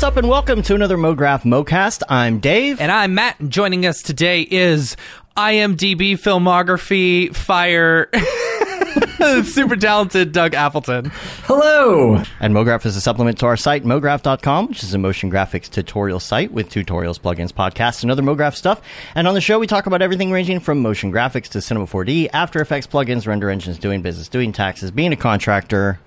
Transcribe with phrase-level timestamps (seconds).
[0.00, 2.04] What's up, and welcome to another MoGraph MoCast.
[2.08, 2.80] I'm Dave.
[2.80, 4.96] And I'm Matt, and joining us today is
[5.36, 8.08] IMDb filmography fire
[9.44, 11.10] super talented Doug Appleton.
[11.44, 12.14] Hello.
[12.40, 16.18] And MoGraph is a supplement to our site, MoGraph.com, which is a motion graphics tutorial
[16.18, 18.80] site with tutorials, plugins, podcasts, and other MoGraph stuff.
[19.14, 22.30] And on the show, we talk about everything ranging from motion graphics to Cinema 4D,
[22.32, 26.00] After Effects plugins, render engines, doing business, doing taxes, being a contractor,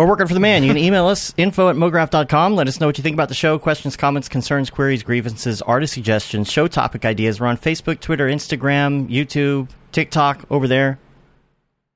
[0.00, 0.62] or working for the man.
[0.62, 2.54] You can email us, info at mograph.com.
[2.54, 3.58] Let us know what you think about the show.
[3.58, 7.38] Questions, comments, concerns, queries, grievances, artist suggestions, show topic ideas.
[7.38, 10.98] We're on Facebook, Twitter, Instagram, YouTube, TikTok over there,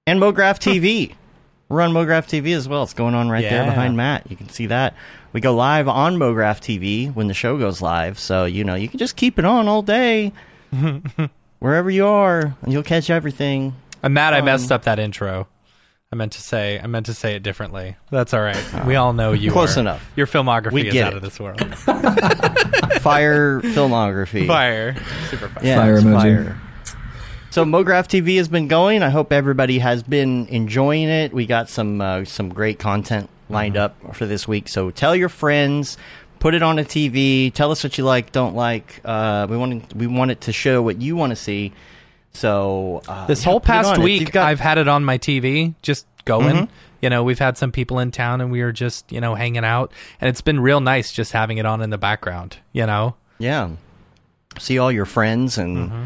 [0.06, 1.14] and MoGraph TV.
[1.70, 2.82] We're on MoGraph TV as well.
[2.82, 4.30] It's going on right there behind Matt.
[4.30, 4.94] You can see that.
[5.32, 8.18] We go live on MoGraph TV when the show goes live.
[8.18, 10.32] So, you know, you can just keep it on all day,
[11.58, 13.74] wherever you are, and you'll catch everything.
[14.02, 15.48] And Matt, I Um, messed up that intro.
[16.14, 17.96] I meant to say I meant to say it differently.
[18.12, 18.86] That's all right.
[18.86, 20.08] we all know you Close are- enough.
[20.14, 21.16] Your filmography We is get out it.
[21.16, 21.58] of this world.
[23.00, 24.46] Fire filmography.
[24.46, 24.94] Fire.
[25.28, 25.64] Super fire.
[25.64, 26.20] Yeah, Fire it's emoji.
[26.46, 26.60] fire.
[27.50, 29.02] So MoGraph TV has been going.
[29.02, 31.32] I hope everybody has been enjoying it.
[31.32, 34.68] We got some uh, some great content lined up for this week.
[34.68, 35.96] So tell your friends,
[36.38, 37.52] put it on a TV.
[37.52, 39.00] Tell us what you like, don't like.
[39.04, 41.72] Uh, we want we want it to show what you want to see.
[42.34, 46.06] So uh, This yeah, whole past week, got- I've had it on my TV, just
[46.24, 46.54] going.
[46.56, 46.68] Mhm.
[47.00, 49.64] You know, we've had some people in town, and we were just you know hanging
[49.64, 52.56] out, and it's been real nice just having it on in the background.
[52.72, 53.70] You know, yeah,
[54.58, 55.76] see all your friends and.
[55.90, 56.04] Mm-hmm.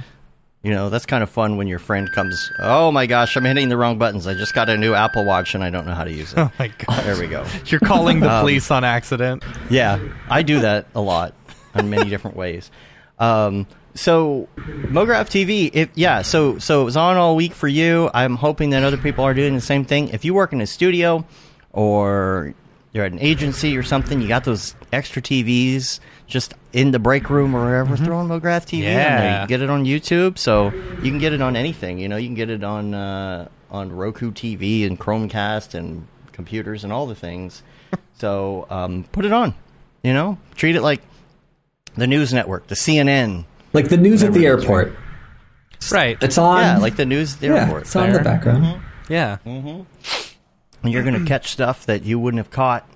[0.65, 3.69] You know, that's kind of fun when your friend comes, Oh my gosh, I'm hitting
[3.69, 4.27] the wrong buttons.
[4.27, 6.39] I just got a new Apple Watch and I don't know how to use it.
[6.39, 7.47] oh my god, There we go.
[7.67, 9.45] you're calling the Um, police on accident.
[9.71, 11.33] Yeah, I do that a lot
[11.77, 12.73] in many different ways.
[13.21, 18.10] Um, so MoGraph TV, if yeah, so so it was on all week for you.
[18.14, 20.09] I'm hoping that other people are doing the same thing.
[20.10, 21.25] If you work in a studio
[21.72, 22.54] or
[22.92, 27.28] you're at an agency or something, you got those extra TVs just in the break
[27.31, 27.97] room or wherever.
[27.97, 28.78] Throw on MoGraph TV.
[28.78, 29.19] on there.
[29.19, 29.47] You Yeah.
[29.47, 30.72] get it on YouTube, so
[31.03, 31.98] you can get it on anything.
[31.98, 36.84] You know, you can get it on uh, on Roku TV and Chromecast and computers
[36.84, 37.62] and all the things.
[38.19, 39.54] so um, put it on.
[40.03, 41.03] You know, treat it like
[41.97, 43.44] the news network, the CNN.
[43.73, 44.97] Like the news at the Whatever it is, airport.
[45.93, 46.23] Right.
[46.23, 46.61] It's on.
[46.61, 47.83] yeah, like the news at the yeah, airport.
[47.83, 48.25] it's on in the Fair.
[48.25, 48.65] background.
[48.65, 48.79] Mm-hmm.
[48.79, 49.12] Mm-hmm.
[49.12, 49.39] Yeah.
[49.47, 49.83] Mm-hmm.
[50.84, 52.89] And you're going to catch stuff that you wouldn't have caught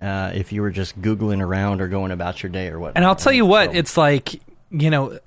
[0.00, 2.92] uh, if you were just googling around or going about your day or what.
[2.96, 4.40] And I'll tell you uh, what, it's like,
[4.70, 5.18] you know,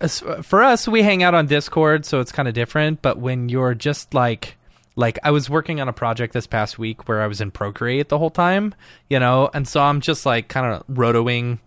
[0.44, 3.02] for us, we hang out on Discord, so it's kind of different.
[3.02, 4.56] But when you're just like,
[4.96, 8.10] like I was working on a project this past week where I was in Procreate
[8.10, 8.76] the whole time,
[9.10, 11.60] you know, and so I'm just like kind of rotoing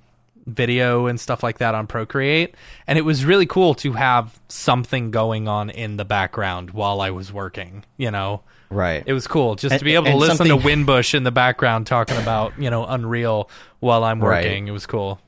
[0.47, 2.54] video and stuff like that on Procreate.
[2.86, 7.10] And it was really cool to have something going on in the background while I
[7.10, 8.42] was working, you know.
[8.70, 9.03] right.
[9.06, 11.30] It was cool just And- to be able to listen to something- Windbush in the
[11.30, 14.44] background talking about, you know, Unreal while I'm Right.
[14.44, 14.66] working.
[14.69, 15.20] It was cool.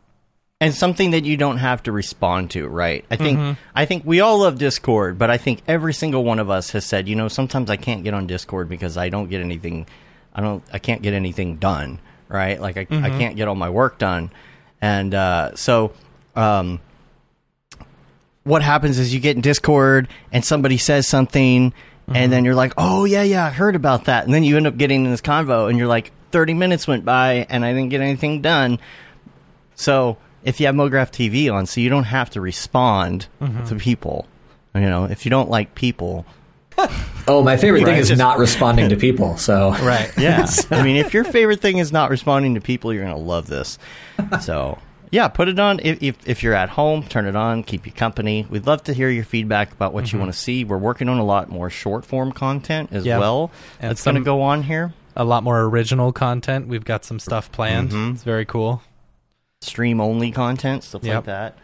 [0.61, 3.05] and something that you don't have to respond to, right?
[3.11, 3.53] I think Mm-hmm.
[3.75, 6.87] I think we all love Discord, but I think every single one of us has
[6.87, 9.87] said, you know, sometimes I can't get on Discord because I don't get anything
[10.35, 11.99] I don't I can't get anything done,
[12.29, 12.59] right?
[12.59, 13.19] Like I, I Mm-hmm.
[13.19, 14.31] can't get all my work done.
[14.85, 15.93] And uh, so
[16.37, 16.81] um
[18.43, 21.73] what happens is you get in Discord and somebody says something
[22.05, 22.17] Mm-hmm.
[22.17, 24.67] and then you're like, "Oh yeah, yeah, I heard about that." And then you end
[24.67, 27.89] up getting in this convo and you're like, "30 minutes went by and I didn't
[27.89, 28.79] get anything done."
[29.75, 33.65] So if you have MoGraph TV on, so you don't have to respond Mm-hmm.
[33.69, 34.27] to people.
[34.75, 36.27] You know, if you don't like people,
[37.27, 37.99] Oh, my favorite thing Right.
[38.11, 39.37] is not responding to people.
[39.39, 40.13] So Right.
[40.19, 40.47] yeah.
[40.71, 43.79] I mean, if your favorite thing is not responding to people, you're gonna love this.
[44.43, 44.79] So
[45.11, 45.81] yeah, put it on.
[45.83, 47.63] If, if if you're at home, turn it on.
[47.63, 48.47] Keep you company.
[48.51, 50.65] We'd love to hear your feedback about what you want to see.
[50.65, 53.19] We're working on a lot more short form content as Yeah.
[53.19, 53.51] well.
[53.81, 54.93] And That's gonna go on here.
[55.17, 56.67] a lot more original content.
[56.67, 57.91] We've got some stuff planned.
[57.91, 58.15] Mhm.
[58.15, 58.83] It's very cool.
[59.63, 61.57] stream only content, stuff like that.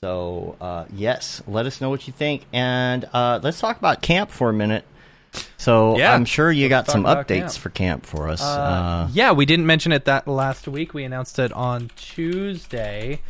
[0.00, 2.44] So, uh, yes, let us know what you think.
[2.52, 4.84] And uh, let's talk about camp for a minute.
[5.56, 7.52] So, Yeah, I'm sure you got some updates camp.
[7.52, 8.42] for camp for us.
[8.42, 10.94] Uh, Uh, yeah, we didn't mention it that last week.
[10.94, 13.20] We announced it on Tuesday.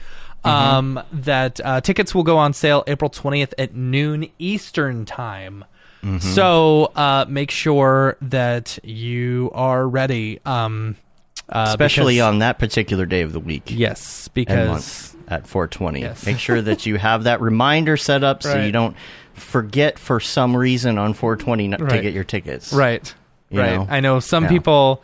[0.45, 0.49] Mm-hmm.
[0.49, 5.65] Um, that uh, tickets will go on sale April 20th at noon Eastern time.
[6.05, 6.19] Mm-hmm.
[6.19, 10.39] So uh, make sure that you are ready.
[10.47, 10.97] Um,
[11.49, 16.00] uh, especially because- on that particular day of the week yes, because at 420.
[16.00, 16.26] Yes.
[16.26, 18.96] Make sure that you have that reminder set up so you don't
[19.34, 22.73] forget for some reason on 420 not to get your tickets.
[22.73, 23.12] Right.
[23.50, 23.75] You right.
[23.76, 23.87] know?
[23.88, 24.50] I know some Yeah.
[24.50, 25.02] people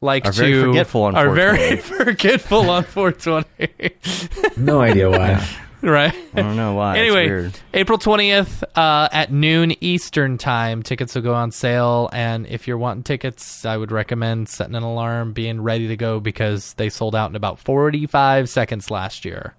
[0.00, 3.94] like Are to very forgetful on are very forgetful on 420.
[4.56, 5.46] no idea why.
[5.82, 6.14] right?
[6.34, 6.92] I don't know why.
[6.92, 7.52] It's anyway, weird.
[7.74, 12.08] April 20th uh, at noon Eastern time, tickets will go on sale.
[12.12, 16.20] And if you're wanting tickets, I would recommend setting an alarm, being ready to go
[16.20, 19.54] because they sold out in about 45 seconds last year.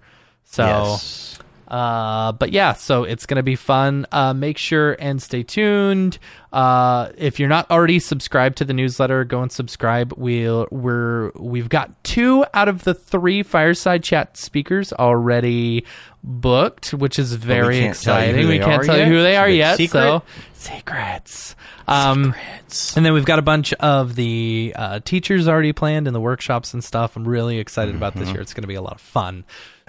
[0.54, 1.38] So, Yes.
[1.66, 4.06] uh, but yeah, so it's going to be fun.
[4.12, 6.18] Uh, make sure and stay tuned.
[6.52, 10.14] Uh, if you're not already subscribed to the newsletter, go and subscribe.
[10.16, 15.84] We'll, we're, we've got two out of the three fireside chat speakers already
[16.22, 18.42] booked, which is very can't tell you exciting.
[18.42, 19.76] who we they can't are tell you who they are yet.
[19.76, 19.90] secret?
[20.00, 20.22] So
[20.52, 21.56] secrets.
[21.86, 22.34] Um,
[22.96, 26.72] and then we've got a bunch of the uh, teachers already planned and the workshops
[26.74, 27.16] and stuff.
[27.16, 28.20] I'm really excited about Mm-hmm.
[28.24, 28.40] this year.
[28.40, 29.44] It's going to be a lot of fun.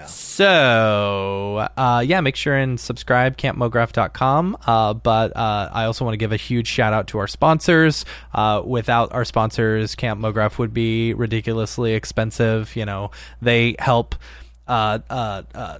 [0.06, 4.56] So, uh, yeah, make sure and subscribe, campmograph.com.
[4.66, 8.04] Uh, but uh, I also want to give a huge shout out to our sponsors.
[8.34, 12.76] Uh, without our sponsors, Camp Mograph would be ridiculously expensive.
[12.76, 13.10] You know,
[13.40, 14.14] they help.
[14.68, 15.78] Uh, uh, uh,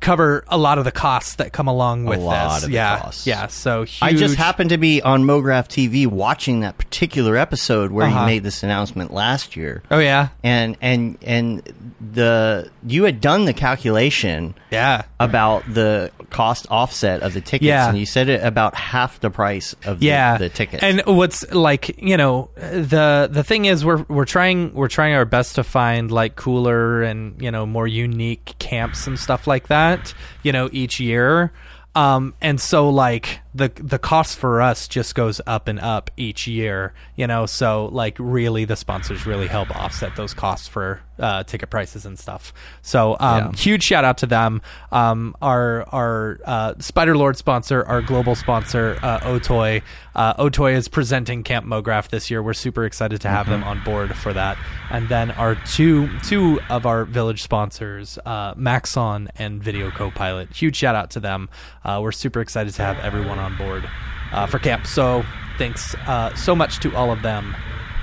[0.00, 2.64] cover a lot of the costs that come along with lot this.
[2.64, 3.26] of the yeah, costs.
[3.26, 3.46] yeah.
[3.48, 4.02] So huge.
[4.02, 8.20] I just happened to be on MoGraph TV watching that particular episode where Uh-huh.
[8.20, 9.82] you made this announcement last year.
[9.90, 11.62] Oh yeah, And and and
[12.00, 15.02] the you had done the calculation yeah.
[15.20, 17.88] about the cost offset of the tickets Yeah.
[17.88, 20.82] and you said it about half the price of the, yeah the tickets.
[20.82, 25.26] and what's like you know the the thing is we're we're trying we're trying our
[25.26, 30.14] best to find like cooler and you know more unique camps and stuff like that
[30.42, 31.52] you know each year.
[31.94, 36.46] Um and so like the the cost for us just goes up and up each
[36.46, 41.44] year you know so like really the sponsors really help offset those costs for uh,
[41.44, 43.52] ticket prices and stuff so um Yeah.
[43.56, 44.62] huge shout out to them.
[44.90, 49.82] Um, our our uh, Spider Lord sponsor, our global sponsor, uh, Otoy.
[50.14, 52.42] Uh, Otoy is presenting Camp Mograph this year.
[52.42, 54.56] We're super excited to have them on board for that.
[54.90, 60.54] And then our two two of our village sponsors, uh, Maxon and Video Copilot.
[60.54, 61.48] Huge shout out to them.
[61.84, 63.88] Uh, we're super excited to have everyone on board
[64.32, 64.86] uh, for camp.
[64.86, 65.24] So
[65.58, 67.54] thanks uh, so much to all of them.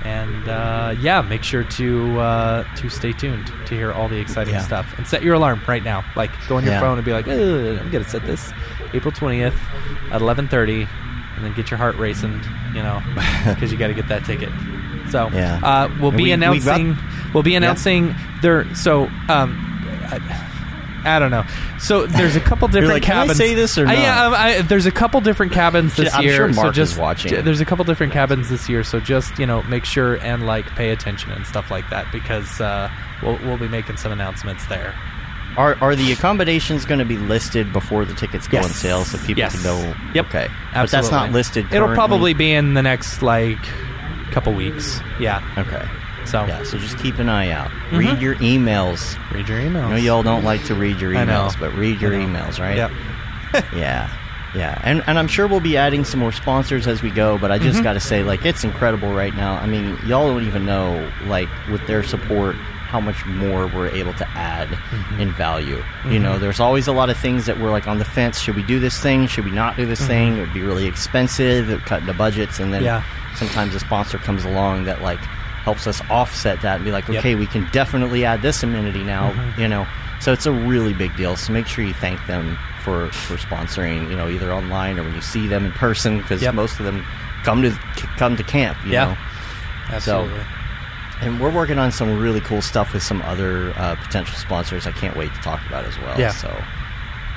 [0.02, 4.54] And uh, yeah, make sure to uh, to stay tuned to hear all the exciting
[4.54, 4.62] Yeah.
[4.62, 6.04] stuff and set your alarm right now.
[6.16, 6.80] Like go on your Yeah.
[6.80, 8.50] phone and be like, I'm gonna set this
[8.94, 9.54] April 20th
[10.10, 10.88] at 11:30,
[11.36, 12.40] and then get your heart racing,
[12.74, 13.02] you know,
[13.46, 14.48] because you got to get that ticket.
[15.10, 15.60] So Yeah.
[15.62, 16.96] uh, we'll be we- we got- announcing.
[17.34, 18.74] we'll be announcing there.
[18.74, 19.54] So um,
[20.10, 20.18] I,
[21.04, 21.44] I don't know.
[21.78, 23.38] So there's a couple different like, "Can I cabins.
[23.38, 26.36] say this or I- yeah, um, I, there's a couple different cabins this I'm year.
[26.36, 27.30] sure so Mark is watching.
[27.30, 30.46] j- There's a couple different cabins this year, so just you know make sure and
[30.46, 32.90] like pay attention and stuff like that because uh,
[33.22, 34.94] we'll we'll be making some announcements there.
[35.56, 39.18] are are the accommodations going to be listed before the tickets go on sale so
[39.18, 39.54] people Yes.
[39.54, 39.94] can know?
[40.14, 40.26] Yep.
[40.26, 40.48] Okay.
[40.48, 40.72] Absolutely.
[40.72, 41.32] But that's not Absolutely.
[41.32, 41.72] listed.
[41.74, 43.58] It'll probably be in the next like
[44.30, 45.00] couple weeks.
[45.18, 45.42] Yeah.
[45.58, 45.84] Okay.
[46.30, 46.62] So Yeah.
[46.64, 47.68] So just keep an eye out.
[47.70, 47.96] Mm-hmm.
[47.98, 49.16] Read your emails.
[49.32, 49.84] read your emails.
[49.84, 52.76] I know y'all don't like to read your emails, but read your emails, right?
[52.76, 52.90] Yep.
[53.74, 54.08] Yeah.
[54.54, 54.80] Yeah.
[54.84, 57.58] And and I'm sure we'll be adding some more sponsors as we go, but I
[57.58, 57.84] just Mm-hmm.
[57.84, 59.54] got to say like it's incredible right now.
[59.54, 64.12] I mean, y'all don't even know like with their support how much more we're able
[64.14, 65.20] to add Mm-hmm.
[65.20, 65.82] in value.
[66.08, 68.56] You know, there's always a lot of things that we're like on the fence, should
[68.56, 69.26] we do this thing?
[69.28, 70.36] Should we not do this thing?
[70.36, 72.86] It would be really expensive, it would cut into budgets and then Mm-hmm.
[72.86, 73.34] Yeah.
[73.36, 75.20] sometimes a sponsor comes along that like
[75.64, 77.18] helps us offset that and be like, Yep.
[77.18, 79.60] okay, we can definitely add this amenity now, Mm-hmm.
[79.60, 79.86] you know.
[80.20, 81.36] So it's a really big deal.
[81.36, 85.14] So make sure you thank them for for sponsoring, you know, either online or when
[85.14, 86.54] you see them in person because Yep.
[86.54, 87.04] most of them
[87.44, 87.70] come to
[88.18, 89.04] come to camp, you Yeah.
[89.06, 89.16] know.
[89.90, 90.40] Absolutely.
[91.22, 94.86] And we're working on some really cool stuff with some other uh, potential sponsors.
[94.86, 96.18] I can't wait to talk about as well.
[96.18, 96.30] Yeah.
[96.30, 96.48] So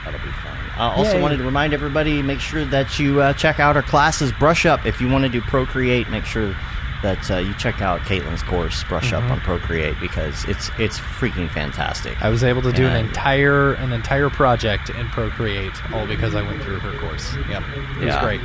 [0.06, 0.58] that'll be fun.
[0.78, 1.22] I also Yay.
[1.22, 4.32] wanted to remind everybody: make sure that you uh, check out our classes.
[4.34, 6.10] Brush up if you want to do Procreate.
[6.10, 6.56] Make sure
[7.04, 9.32] that uh, you check out Caitlin's course, Brush Up Mm-hmm.
[9.34, 12.20] on Procreate, because it's it's freaking fantastic.
[12.24, 16.42] I was able to do an entire an entire project in Procreate all because I
[16.42, 17.36] went through her course.
[17.50, 17.64] Yep.
[18.02, 18.42] It was great.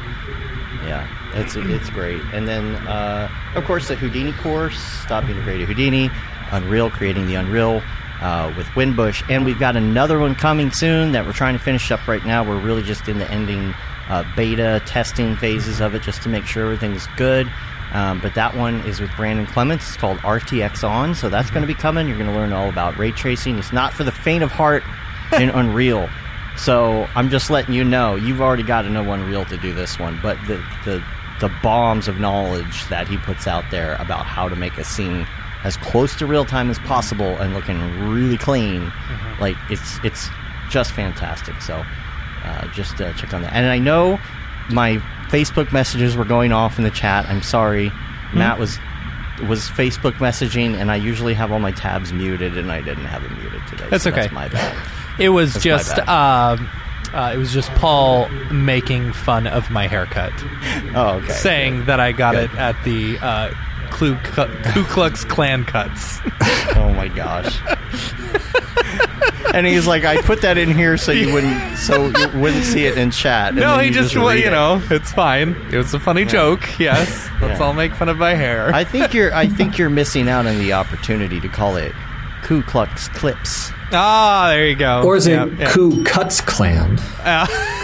[0.85, 2.21] Yeah, it's it's great.
[2.33, 6.11] And then, uh, of course, the Houdini course, Stop Afraid Houdini,
[6.53, 7.83] Unreal, Creating the Unreal
[8.21, 9.23] uh, with Windbush.
[9.29, 12.45] And we've got another one coming soon that we're trying to finish up right now.
[12.49, 13.75] We're really just in the ending
[14.09, 17.50] uh, beta testing phases of it just to make sure everything's good.
[17.92, 19.88] Um, but that one is with Brandon Clements.
[19.88, 21.14] It's called RTX On.
[21.14, 22.07] So that's going to be coming.
[22.07, 23.59] You're going to learn all about ray tracing.
[23.59, 24.83] It's not for the faint of heart
[25.38, 26.09] in Unreal.
[26.57, 29.99] So I'm just letting you know you've already got to know Unreal to do this
[29.99, 31.02] one, but the the
[31.40, 35.25] the bombs of knowledge that he puts out there about how to make a scene
[35.62, 37.80] as close to real time as possible and looking
[38.11, 38.92] really clean,
[39.40, 40.28] like it's it's
[40.68, 41.61] just fantastic.
[41.62, 41.85] So
[42.45, 43.52] uh, just uh, check on that.
[43.52, 44.18] And I know
[44.71, 47.26] my Facebook messages were going off in the chat.
[47.28, 47.90] I'm sorry,
[48.35, 48.78] Matt was
[49.49, 53.23] was Facebook messaging, and I usually have all my tabs muted, and I didn't have
[53.25, 53.87] it muted today.
[53.88, 54.23] That's so okay.
[54.23, 54.76] That's my bad.
[55.20, 56.68] It was That's just um,
[57.12, 60.32] uh, it was just Paul making fun of my haircut,
[60.94, 61.32] Oh, okay.
[61.32, 62.50] saying that I got Good.
[62.50, 63.50] it at the uh,
[63.90, 66.18] Ku, Ku Klux Klan cuts.
[66.76, 67.58] Oh my gosh.
[69.55, 72.87] and he's like, I put that in here so you wouldn't, so you wouldn't see
[72.87, 73.49] it in chat.
[73.50, 74.50] and no, then he you just, well, read you it.
[74.50, 75.50] know, it's fine.
[75.73, 76.61] It was a funny joke.
[76.78, 77.67] Yes, let's Yeah.
[77.67, 78.73] all make fun of my hair.
[78.75, 81.93] I think you're, I think you're missing out on the opportunity to call it
[82.43, 83.71] Ku Klux Clips.
[83.93, 85.02] ah, there you go.
[85.02, 85.71] Or is it Yep, yep.
[85.71, 86.97] Ku Cuts Clan?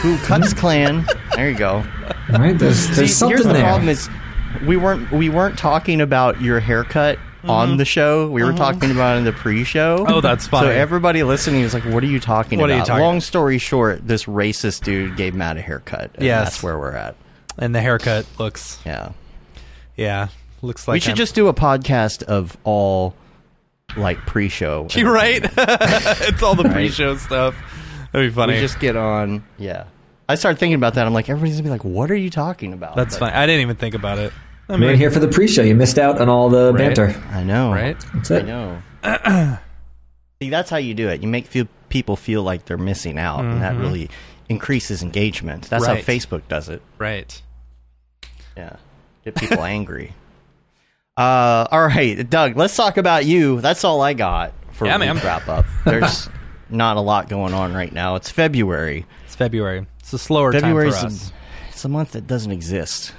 [0.00, 1.06] Ku Klux Klan.
[1.35, 1.85] There you go.
[2.30, 2.56] Right?
[2.59, 3.62] There's, there's See, something here's the there.
[3.62, 4.09] problem is
[4.66, 8.28] we weren't we weren't talking about your haircut on the show.
[8.30, 9.98] We were talking about in the pre-show.
[9.98, 10.12] Mm-hmm.
[10.12, 10.64] Oh, that's fine.
[10.64, 13.14] So everybody listening is like, "What are you talking What are about?" you talking Long
[13.16, 13.22] about?
[13.24, 16.10] story short, this racist dude gave Matt a haircut.
[16.14, 16.44] And Yes.
[16.52, 17.16] that's where we're at.
[17.58, 19.10] and the haircut looks, Yeah,
[19.96, 20.28] yeah,
[20.62, 23.14] looks like we should I'm- just do a podcast of all
[23.96, 24.88] like pre-show.
[24.94, 25.42] You're right.
[25.56, 27.54] it's all the pre-show stuff.
[28.12, 28.54] That'd be funny.
[28.54, 29.44] We just get on.
[29.58, 29.84] Yeah,
[30.28, 31.06] I started thinking about that.
[31.06, 33.38] I'm like, everybody's gonna be like, "What are you talking about?" That's But- fine.
[33.42, 34.32] I didn't even think about it.
[34.68, 35.62] I Man, here for the pre-show.
[35.62, 36.78] You missed out on all the Right.
[36.78, 37.14] banter.
[37.30, 37.97] I know, right?
[38.14, 38.47] That's I it.
[38.47, 38.83] know.
[40.42, 41.23] See, that's how you do it.
[41.23, 44.09] You make feel, people feel like they're missing out, and that really
[44.49, 45.68] increases engagement.
[45.71, 45.99] That's Right.
[45.99, 46.83] how Facebook does it.
[46.99, 47.40] Right.
[48.56, 48.76] Yeah,
[49.25, 50.12] get people angry.
[51.16, 52.56] Uh, all right, Doug.
[52.56, 53.61] Let's talk about you.
[53.61, 55.16] That's all I got for Yeah, man.
[55.18, 55.64] wrap up.
[55.85, 56.28] There's
[56.71, 58.16] not a lot going on right now.
[58.16, 59.06] It's February.
[59.25, 59.87] It's February.
[60.00, 61.33] It's a slower February's time a, for us.
[61.71, 63.12] it's a month that doesn't exist.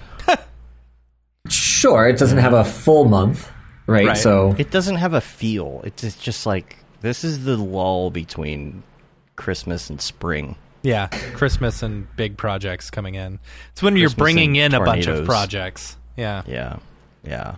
[1.75, 3.51] Sure, it doesn't have a full month,
[3.85, 4.07] right?
[4.07, 4.17] Right.
[4.17, 5.81] So It doesn't have a feel.
[5.83, 8.83] It's just, just like this is the lull between
[9.35, 10.55] Christmas and spring.
[10.83, 13.39] Yeah, Christmas and big projects coming in.
[13.73, 15.97] It's when you're bringing and in a bunch of projects.
[16.15, 16.43] Yeah.
[16.47, 16.77] Yeah,
[17.23, 17.55] yeah.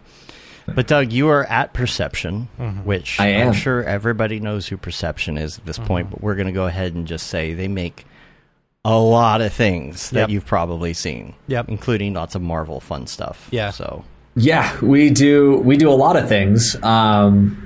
[0.65, 2.85] But Doug, you are at Perception, mm-hmm.
[2.85, 3.53] which I am am.
[3.53, 5.87] sure everybody knows who Perception is at this mm-hmm.
[5.87, 6.09] point.
[6.09, 8.05] But we're going to go ahead and just say they make
[8.85, 10.29] a lot of things that Yep.
[10.29, 11.65] you've probably seen, Yep.
[11.69, 13.47] including lots of Marvel fun stuff.
[13.51, 13.71] Yeah.
[13.71, 14.03] So
[14.35, 16.75] yeah, we do we do a lot of things.
[16.83, 17.57] Um,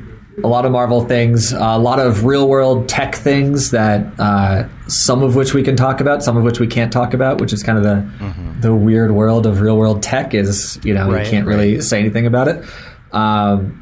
[0.44, 5.22] a lot of Marvel things, a lot of real world tech things that uh, some
[5.22, 7.62] of which we can talk about, some of which we can't talk about, which is
[7.62, 8.04] kind of the
[8.62, 10.34] the weird world of real world tech.
[10.34, 12.64] Is you know Right, you can't really say anything about it.
[13.12, 13.78] Um,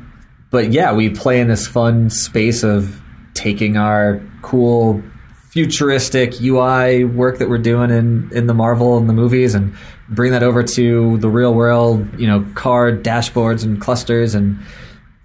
[0.50, 3.00] but yeah, we play in this fun space of
[3.36, 5.02] taking our cool
[5.50, 9.76] futuristic UI work that we're doing in, in the Marvel and the movies and
[10.08, 14.60] bring that over to the real world, you know, car dashboards and clusters and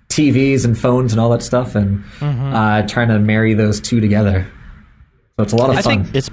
[0.09, 4.51] TVs and phones and all that stuff and uh, trying to marry those two together.
[5.37, 6.05] So it's a lot of I fun.
[6.05, 6.31] think it's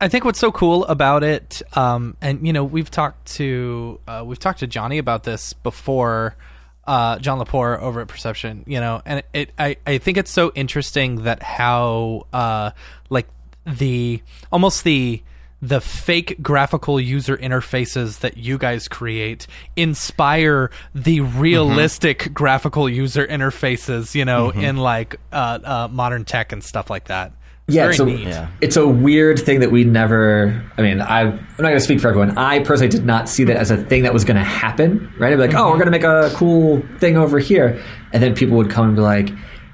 [0.00, 4.22] I think what's so cool about it, um, and you know, we've talked to uh,
[4.26, 6.36] we've talked to Johnny about this before,
[6.86, 8.64] uh, John Lepore over at Perception.
[8.66, 12.70] You know, and it, it I I think it's so interesting that how uh,
[13.10, 13.28] like
[13.66, 14.22] the
[14.52, 15.22] almost the
[15.62, 24.14] the fake graphical user interfaces that you guys create inspire the realistic graphical user interfaces
[24.14, 27.32] you know in like uh, uh, modern tech and stuff like that
[27.66, 28.26] Yeah, very so neat.
[28.26, 28.48] Yeah.
[28.60, 30.62] it's a weird thing that we never.
[30.76, 32.36] I mean, I, I'm not going to speak for everyone.
[32.36, 35.10] I personally did not see that as a thing that was going to happen.
[35.18, 35.32] Right?
[35.32, 38.34] I'd be like, oh, we're going to make a cool thing over here, and then
[38.34, 39.30] people would come and be like,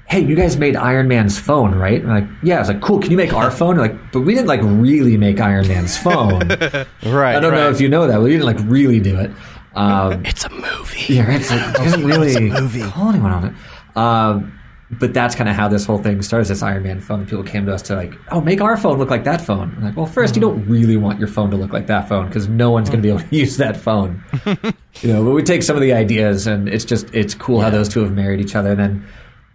[0.07, 2.01] hey, you guys made Iron Man's phone, right?
[2.01, 2.57] And I'm like, yeah.
[2.57, 2.99] I was like, cool.
[2.99, 3.75] Can you make our phone?
[3.75, 6.47] They're like, but we didn't like really make Iron Man's phone.
[7.03, 7.35] right.
[7.35, 8.21] I don't know if you know that.
[8.21, 9.31] We didn't like really do it.
[9.73, 11.13] Um, It's a movie.
[11.13, 12.81] yeah, it's like, it doesn't really movie.
[12.83, 13.97] call anyone on it.
[13.97, 14.59] Um,
[14.99, 16.47] but that's kind of how this whole thing started.
[16.47, 17.25] This Iron Man phone.
[17.25, 19.73] People came to us to like, oh, make our phone look like that phone.
[19.77, 22.27] I'm like, well, 1st you don't really want your phone to look like that phone
[22.27, 24.21] because no one's going to be able to use that phone.
[24.45, 27.69] you know, but we take some of the ideas, and it's just it's cool how
[27.69, 28.71] those two have married each other.
[28.71, 29.07] And then,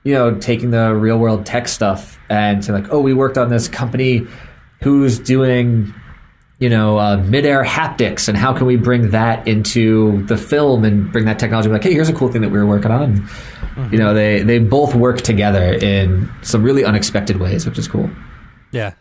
[0.04, 3.50] you know, taking the real world tech stuff and to like, oh, we worked on
[3.50, 4.26] this company
[4.82, 5.92] who's doing
[6.58, 11.12] you know, uh, midair haptics, and how can we bring that into the film and
[11.12, 11.68] bring that technology?
[11.68, 13.28] Like, hey, here's a cool thing that we were working on.
[13.76, 18.10] You know, they they both work together in some really unexpected ways, which is cool.
[18.72, 18.94] yeah.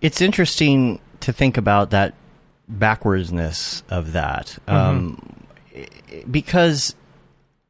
[0.00, 2.14] It's interesting to think about that
[2.70, 5.46] backwardsness of that um,
[6.30, 6.94] because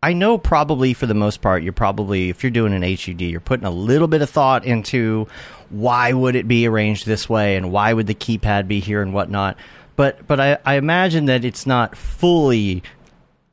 [0.02, 3.40] i know probably for the most part you're probably if you're doing an hud you're
[3.40, 5.26] putting a little bit of thought into
[5.70, 9.12] why would it be arranged this way and why would the keypad be here and
[9.12, 9.56] whatnot.
[9.96, 12.82] But but i, I imagine that it's not fully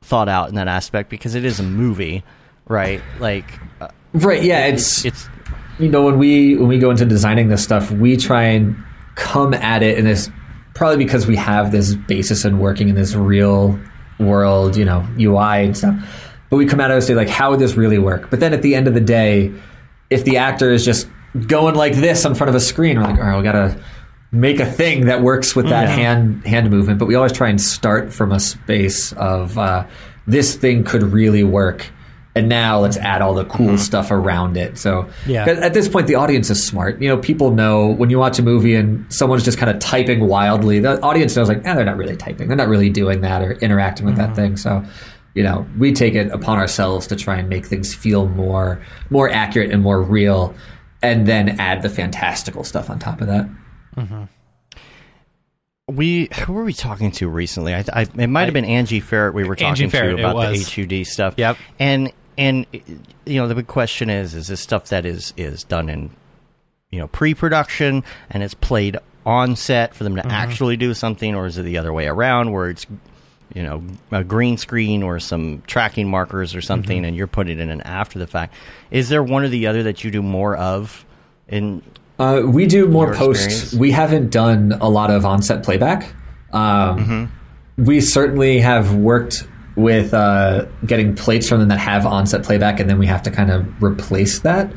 [0.00, 2.22] thought out in that aspect because it is a movie
[2.68, 4.42] right like uh, Right?
[4.42, 5.28] Yeah, it's it's
[5.78, 8.76] you know when we when we go into designing this stuff, we try and
[9.14, 10.30] come at it in this
[10.74, 13.78] probably because we have this basis in working in this real
[14.18, 15.94] world, you know, UI and stuff.
[16.50, 18.30] but we come out and say like, how would this really work?
[18.30, 19.52] But then at the end of the day,
[20.10, 21.08] if the actor is just
[21.46, 23.78] going like this in front of a screen, we're like, all right, we gotta
[24.30, 26.98] make a thing that works with that hand hand movement.
[26.98, 29.86] But we always try and start from a space of uh,
[30.26, 31.90] this thing could really work.
[32.34, 33.76] And now let's add all the cool mm-hmm.
[33.76, 34.78] stuff around it.
[34.78, 35.44] So Yeah.
[35.44, 37.00] 'cause at this point, the audience is smart.
[37.02, 40.26] You know, people know when you watch a movie and someone's just kind of typing
[40.26, 40.80] wildly.
[40.80, 42.48] The audience knows, like, eh, they're not really typing.
[42.48, 44.34] They're not really doing that or interacting with that mm-hmm.
[44.34, 44.56] thing.
[44.56, 44.82] So,
[45.34, 49.30] you know, we take it upon ourselves to try and make things feel more more
[49.30, 50.54] accurate and more real,
[51.02, 53.48] and then add the fantastical stuff on top of that.
[53.96, 54.22] Mm-hmm.
[55.88, 57.74] We who were we talking to recently?
[57.74, 59.34] I, I it might have been Angie Ferret.
[59.34, 60.74] We were talking Ferret, to about the was.
[60.74, 61.34] HUD stuff.
[61.36, 61.58] Yep.
[61.78, 65.88] And and you know the big question is: is this stuff that is is done
[65.88, 66.10] in
[66.90, 70.28] you know pre-production and it's played on set for them Mm-hmm.
[70.28, 72.86] to actually do something, or is it the other way around where it's
[73.54, 77.04] you know a green screen or some tracking markers or something, Mm-hmm.
[77.06, 78.54] and you're putting it in after the fact?
[78.90, 81.04] Is there one or the other that you do more of?
[81.48, 81.82] In
[82.18, 83.44] Uh, we do more Your post.
[83.44, 83.74] experience?
[83.74, 86.14] We haven't done a lot of on-set playback.
[86.52, 87.24] Um, Mm-hmm.
[87.84, 92.90] We certainly have worked with uh, getting plates from them that have on-set playback, and
[92.90, 94.72] then we have to kind of replace that,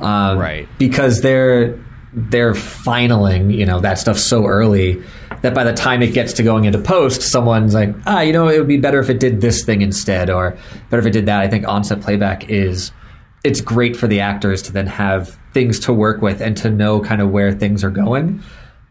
[0.00, 0.68] um, Right.
[0.78, 1.78] Because they're
[2.12, 5.00] they're finaling, you know, that stuff so early
[5.42, 8.48] that by the time it gets to going into post, someone's like, ah, you know,
[8.48, 10.58] it would be better if it did this thing instead, or
[10.90, 11.40] better if it did that.
[11.40, 12.90] I think on-set playback is
[13.44, 17.00] it's great for the actors to then have things to work with and to know
[17.00, 18.42] kind of where things are going.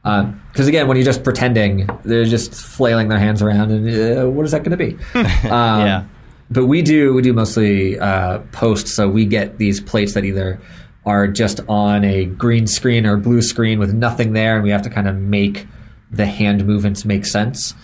[0.03, 4.45] Because again, when you're just pretending, they're just flailing their hands around, and uh, what
[4.45, 4.93] is that going to be?
[5.49, 6.03] um, Yeah.
[6.51, 10.59] But we do we do mostly uh, post, so we get these plates that either
[11.05, 14.81] are just on a green screen or blue screen with nothing there, and we have
[14.81, 15.67] to kind of make
[16.11, 17.75] the hand movements make sense.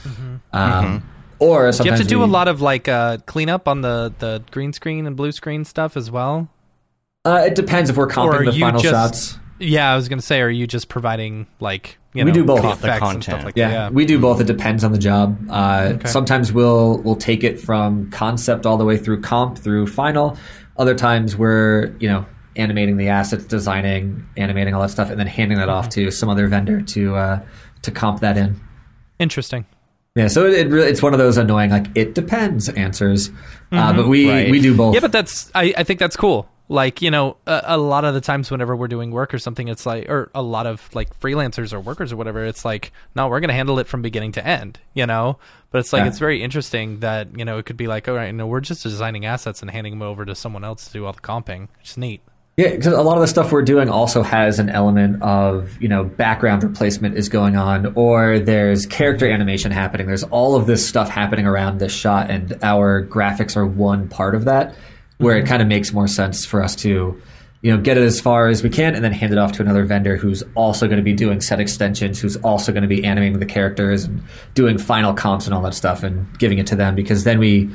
[0.51, 1.07] Um,
[1.37, 4.13] Or Do you have to do we- a lot of like uh, cleanup on the,
[4.19, 6.47] the green screen and blue screen stuff as well?
[7.25, 9.39] Uh, it depends if we're Or comping the you final just- shots.
[9.59, 12.81] Yeah, I was gonna say, are you just providing like you We know do both.
[12.81, 13.43] the The content.
[13.45, 13.69] like Yeah.
[13.71, 14.39] Yeah, we do both.
[14.41, 15.37] It depends on the job.
[15.49, 20.37] Uh, Sometimes we'll we'll take it from concept all the way through comp through final.
[20.77, 22.25] Other times we're you know
[22.55, 26.29] animating the assets, designing, animating all that stuff, and then handing that off to some
[26.29, 27.39] other vendor to uh,
[27.83, 28.59] to comp that in.
[29.19, 29.65] Interesting.
[30.15, 33.31] Yeah, so it, it really, it's one of those annoying like it depends answers,
[33.73, 34.49] uh, but we Right.
[34.49, 34.93] we do both.
[34.93, 36.47] Yeah, but that's I, I think that's cool.
[36.67, 39.67] Like you know, a, a lot of the times whenever we're doing work or something,
[39.67, 43.27] it's like, or a lot of like freelancers or workers or whatever, it's like, no,
[43.27, 44.79] we're gonna handle it from beginning to end.
[44.95, 45.37] You know,
[45.71, 46.07] but it's like Yeah.
[46.07, 48.81] it's very interesting that you know it could be like, all right, no, we're just
[48.83, 51.67] designing assets and handing them over to someone else to do all the comping.
[51.83, 52.21] Is neat.
[52.57, 55.89] Yeah, because a lot of the stuff we're doing also has an element of, you
[55.89, 60.07] know, background replacement is going on, or there's character animation happening.
[60.07, 64.35] There's all of this stuff happening around this shot, and our graphics are one part
[64.35, 64.73] of that,
[65.17, 65.49] where it mm-hmm.
[65.49, 67.21] kind of makes more sense for us to,
[67.61, 69.61] you know, get it as far as we can and then hand it off to
[69.61, 73.03] another vendor who's also going to be doing set extensions, who's also going to be
[73.03, 74.21] animating the characters and
[74.53, 77.69] doing final comps and all that stuff and giving it to them because then we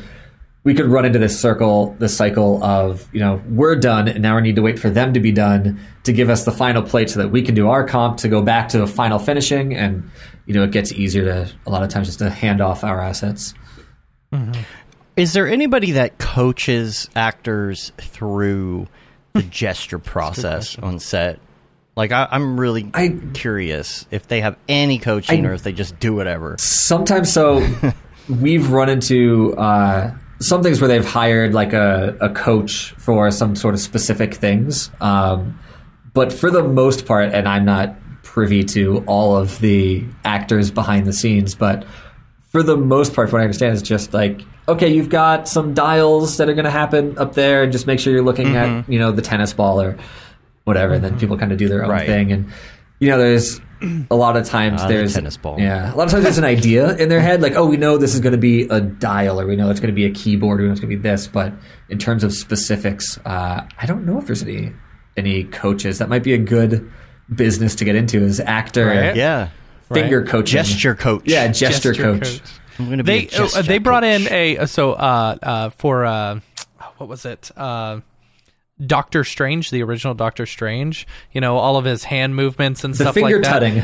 [0.62, 4.36] we could run into this circle, this cycle of, you know, we're done and now
[4.36, 7.08] we need to wait for them to be done to give us the final plate
[7.08, 9.74] so that we can do our comp to go back to final finishing.
[9.74, 10.10] And,
[10.44, 13.00] you know, it gets easier to, a lot of times, just to hand off our
[13.00, 13.54] assets.
[14.32, 14.60] Mm-hmm.
[15.16, 18.88] Is there anybody that coaches actors through
[19.32, 21.40] the gesture process on set?
[21.96, 25.72] Like, I, I'm really I- curious if they have any coaching I- or if they
[25.72, 26.56] just do whatever.
[26.58, 27.66] Sometimes, so
[28.28, 33.56] we've run into uh, some things where they've hired like a, a coach for some
[33.56, 34.90] sort of specific things.
[35.00, 35.58] Um,
[36.14, 41.06] but for the most part, and I'm not privy to all of the actors behind
[41.06, 41.84] the scenes, but
[42.48, 44.40] for the most part, what I understand, is just like,
[44.70, 48.00] okay, you've got some dials that are going to happen up there, and just make
[48.00, 48.92] sure you're looking at, mm-hmm.
[48.92, 49.96] you know, the tennis ball or
[50.64, 50.94] whatever.
[50.94, 51.20] And then mm-hmm.
[51.20, 52.06] people kind of do their own Right.
[52.06, 52.32] thing.
[52.32, 52.50] And,
[52.98, 53.60] you know, there's
[54.10, 55.58] a lot of times ah, the there's tennis ball.
[55.58, 55.92] Yeah.
[55.92, 58.14] A lot of times there's an idea in their head, like, oh, we know this
[58.14, 60.60] is going to be a dial, or we know it's going to be a keyboard,
[60.60, 61.26] or we know it's going to be this.
[61.26, 61.52] But
[61.88, 64.72] in terms of specifics, uh, I don't know if there's any
[65.16, 65.98] any coaches.
[65.98, 66.90] That might be a good
[67.34, 69.16] business to get into is actor Right.
[69.16, 69.48] Yeah.
[69.92, 70.56] finger coaching.
[70.56, 71.22] Gesture coach.
[71.24, 72.40] Yeah, gesture, coach.
[72.80, 74.26] I'm going to be They uh, they brought coach.
[74.26, 76.40] in a so uh uh for uh
[76.98, 78.00] what was it uh.
[78.84, 83.04] Doctor Strange, the original Doctor Strange, you know, all of his hand movements and The
[83.04, 83.44] stuff like that.
[83.44, 83.82] tutting.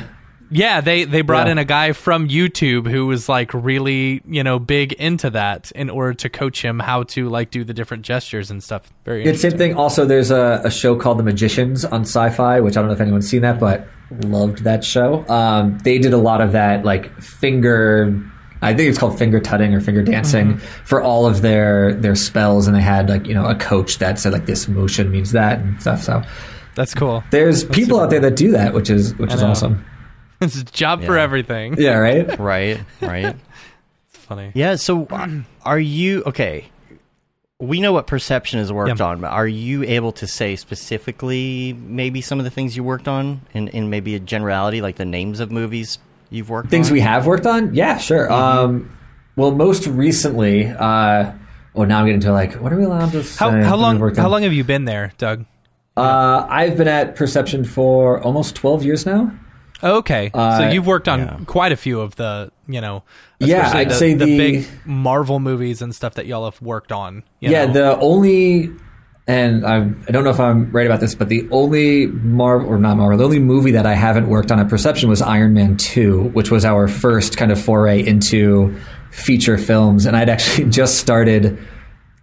[0.48, 1.52] Yeah, they they brought Yeah.
[1.52, 5.90] in a guy from YouTube who was like really, you know, big into that in
[5.90, 8.90] order to coach him how to like do the different gestures and stuff.
[9.04, 9.50] Very It's interesting.
[9.50, 9.74] same thing.
[9.76, 13.00] Also, there's a, a show called The Magicians on Syfy, which I don't know if
[13.02, 13.86] anyone's seen that, but
[14.24, 15.26] loved that show.
[15.28, 18.22] Um, they did a lot of that, like finger
[18.62, 20.84] I think it's called finger tutting or finger dancing Mm-hmm.
[20.84, 24.18] for all of their their spells, and they had like you know a coach that
[24.18, 26.02] said like this motion means that and stuff.
[26.02, 26.22] So
[26.74, 27.22] That's cool.
[27.30, 29.84] there's people out there that do that, which is which is awesome.
[30.38, 31.76] It's a job for everything.
[31.78, 32.38] Yeah, right.
[32.38, 33.34] Right, right.
[34.14, 34.52] It's funny.
[34.54, 34.74] Yeah.
[34.76, 35.08] So,
[35.64, 36.66] are you okay?
[37.58, 39.06] We know what perception is worked Yeah.
[39.06, 43.08] on, but are you able to say specifically maybe some of the things you worked
[43.08, 45.98] on in, in maybe a generality, like the names of movies
[46.30, 46.92] you've worked Things on?
[46.94, 48.30] we have worked on, yeah, sure.
[48.32, 48.90] Um,
[49.36, 51.32] well, most recently, uh,
[51.74, 53.38] well, now I'm getting to like, what are we allowed to say?
[53.38, 54.30] How, that how we've long how on?
[54.30, 55.44] long have you been there, Doug?
[55.96, 59.32] Uh, I've been at Perception for almost 12 years now.
[59.82, 61.38] Oh, okay, so Uh, you've worked on yeah.
[61.46, 63.02] quite a few of the you know,
[63.38, 66.92] Yeah, I'd the, say the, the- big Marvel movies and stuff that y'all have worked
[66.92, 67.22] on.
[67.40, 67.72] you yeah, know?
[67.72, 68.70] the only,
[69.28, 72.78] and I'm, I don't know if I'm right about this, but the only Marvel or
[72.78, 75.76] not Marvel, the only movie that I haven't worked on at Perception was Iron Man
[75.76, 78.76] Two, which was our first kind of foray into
[79.10, 81.58] feature films, and I'd actually just started,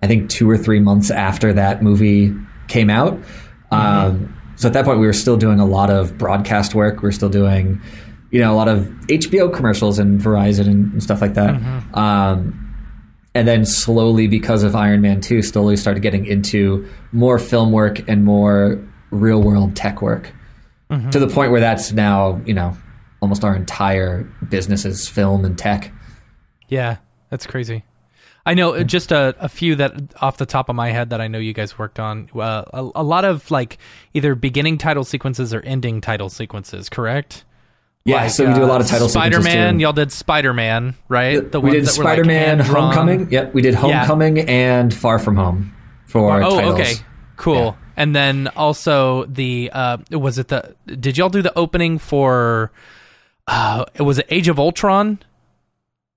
[0.02, 2.34] I think two or three months after that movie
[2.68, 3.20] came out.
[3.72, 7.02] Um, so at that point, we were still doing a lot of broadcast work.
[7.02, 7.82] We were still doing,
[8.32, 11.56] you know, a lot of HBO commercials and Verizon and, and stuff like that.
[11.96, 12.63] Um,
[13.36, 18.08] and then slowly because of iron man 2 slowly started getting into more film work
[18.08, 20.32] and more real world tech work
[21.12, 22.78] to the point where that's now you know
[23.22, 25.92] almost our entire business is film and tech
[26.68, 26.98] Yeah,
[27.30, 27.84] that's crazy.
[28.46, 31.22] I know uh, just a, a few that off the top of my head that
[31.22, 32.30] I know you guys worked on.
[32.36, 33.78] Uh, a, a lot of like
[34.14, 37.46] either beginning title sequences or ending title sequences, correct?
[38.06, 39.80] Yeah Like, so we do a lot of uh, title Spider Man.
[39.80, 41.52] y'all did Spider Man, right?
[41.52, 45.74] The we did that were, like, homecoming yep we did homecoming and far from home
[46.06, 46.94] for Oh, titles okay,
[47.38, 47.56] cool.
[47.64, 47.76] Yeah.
[47.96, 52.72] And then also the uh, was it the did y'all do the opening for?
[53.46, 55.20] Uh, was it Age of Ultron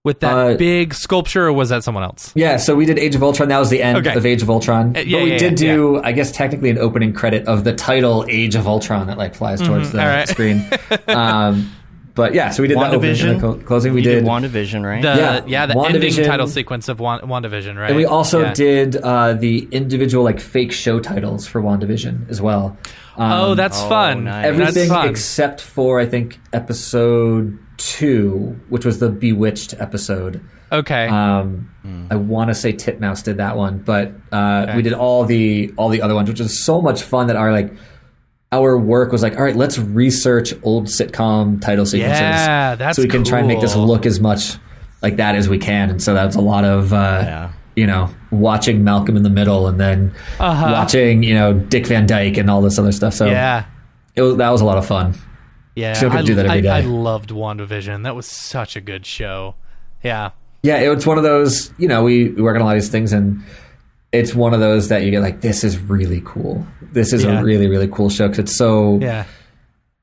[0.07, 2.31] with that Uh, big sculpture, or was that someone else?
[2.37, 3.49] Yeah, so we did Age of Ultron.
[3.49, 4.17] That was the end Okay.
[4.17, 4.97] of Age of Ultron.
[4.97, 7.65] Uh, yeah, but we yeah, did yeah, do, I guess, technically an opening credit of
[7.65, 10.29] the title Age of Ultron that like flies towards the all right.
[10.29, 10.65] screen.
[11.09, 11.73] um,
[12.17, 13.31] but yeah, so we did that opening WandaVision?
[13.31, 13.93] and clo- closing.
[13.95, 15.01] We you did, did WandaVision, right?
[15.03, 17.91] The Yeah, yeah, the ending title sequence of Wan- WandaVision, right?
[17.91, 18.53] and we also Yeah.
[18.55, 22.77] did uh, the individual like fake show titles for WandaVision as well.
[23.17, 24.25] Um, Oh, that's Oh, fun.
[24.25, 24.45] nice.
[24.47, 25.09] everything that's fun.
[25.09, 30.41] except for I think episode two, which was the Bewitched episode.
[30.73, 31.07] okay.
[31.09, 31.71] Um,
[32.11, 35.89] I want to say Titmouse did that one, but uh, we did all the all
[35.89, 37.29] the other ones, which is so much fun.
[37.29, 37.73] That our like
[38.53, 43.03] our work was like, all right, let's research old sitcom title sequences, Yeah, that's so
[43.03, 44.57] we can try and make this look as much
[45.03, 45.91] like that as we can.
[45.91, 47.53] And so that was a lot of uh, Yeah.
[47.75, 50.73] you know watching Malcolm in the Middle, and then Uh-huh.
[50.73, 53.15] watching you know Dick Van Dyke and all this other stuff.
[53.15, 53.65] So yeah.
[54.15, 55.15] it was, that was a lot of fun.
[55.75, 55.99] Yeah.
[55.99, 58.05] Could I, do that every I, I loved WandaVision.
[58.05, 59.57] That was such a good show.
[60.03, 60.31] Yeah.
[60.63, 62.89] Yeah, it's one of those, you know, we, we work on a lot of these
[62.91, 63.45] things and
[64.13, 66.67] it's one of those that you get like, this is really cool.
[66.81, 67.41] This is Yeah.
[67.41, 69.25] a really, really cool show because it's so, Yeah.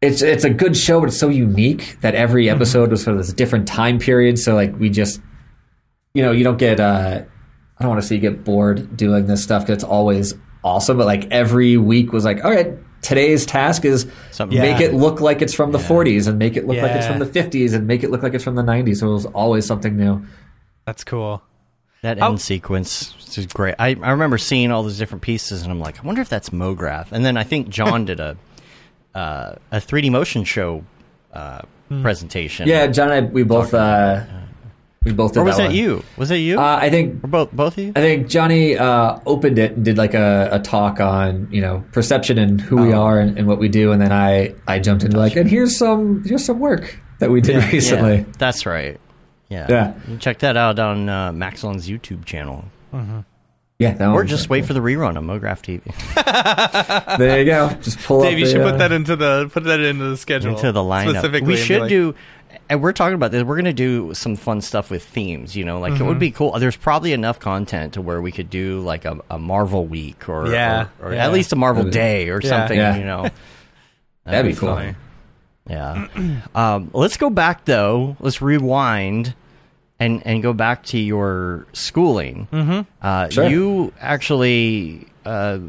[0.02, 2.56] it's it's a good show, but it's so unique that every Mm-hmm.
[2.58, 4.38] episode was sort of this different time period.
[4.38, 5.22] So like we just,
[6.14, 7.22] you know, you don't get, uh,
[7.78, 10.98] I don't want to say you get bored doing this stuff because it's always awesome,
[10.98, 14.88] but like every week was like, all right, today's task is Something- make Yeah.
[14.88, 17.26] it look like it's from the 40s and make it look like it's from the
[17.26, 19.00] 50s and make it look like it's from the 90s.
[19.00, 20.22] So it was always something new.
[20.86, 21.42] That's cool.
[22.04, 23.76] That How- end sequence is great.
[23.80, 26.52] I, I remember seeing all those different pieces, and I'm like, I wonder if that's
[26.52, 27.12] MoGraph.
[27.12, 28.38] And then I think John did a
[29.16, 30.84] uh, a 3D motion show
[31.34, 31.62] uh,
[32.02, 32.68] presentation.
[32.68, 34.24] Yeah, John and I, we both uh,
[35.06, 36.04] we both did or was that that you?
[36.18, 36.60] Was that you?
[36.60, 37.92] Uh, I think or both both of you?
[37.96, 41.84] I think Johnny uh, opened it and did like a, a talk on you know
[41.92, 43.02] perception and who we Oh.
[43.02, 45.78] are and, and what we do, and then I I jumped into like and here's
[45.78, 48.18] some here's some work that we did recently.
[48.18, 49.00] Yeah, that's right.
[49.54, 49.66] Yeah.
[49.70, 49.94] Yeah.
[50.08, 52.66] You check that out on uh, Maxon's YouTube channel.
[53.80, 57.18] Yeah, that Or just wait for the rerun on MoGraph TV.
[57.18, 57.70] there you go.
[57.82, 58.26] Just pull up.
[58.30, 60.72] Dave, you the, should uh, put that into the put that into the schedule into
[60.72, 61.10] the lineup.
[61.10, 61.48] specifically.
[61.54, 62.16] We should like- do,
[62.70, 63.44] and we're talking about this.
[63.44, 65.56] We're going to do some fun stuff with themes.
[65.56, 66.08] You know, like it Mm-hmm.
[66.08, 66.58] would be cool.
[66.60, 70.48] There's probably enough content to where we could do like a, a Marvel week or
[70.52, 71.26] Yeah, or, or yeah.
[71.26, 72.50] at least a Marvel That'd- day or Yeah.
[72.50, 72.78] something.
[72.78, 72.96] Yeah.
[72.96, 73.30] You know,
[74.26, 74.76] That'd be cool.
[74.76, 74.96] funny.
[75.70, 76.08] Yeah.
[76.56, 78.16] um, let's go back though.
[78.20, 79.34] Let's rewind.
[80.04, 82.48] And, and go back to your schooling.
[82.52, 82.82] Mm-hmm.
[83.02, 83.48] Uh, Sure.
[83.48, 85.60] You actually uh,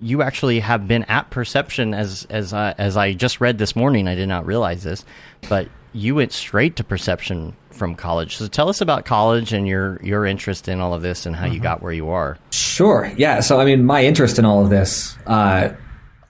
[0.00, 4.08] you actually have been at Perception as as I, as I just read this morning.
[4.08, 5.04] I did not realize this,
[5.48, 8.36] but you went straight to Perception from college.
[8.36, 11.46] So tell us about college and your your interest in all of this and how
[11.46, 12.36] you got where you are.
[12.50, 13.10] Sure.
[13.16, 13.40] Yeah.
[13.40, 15.70] So I mean, my interest in all of this, uh,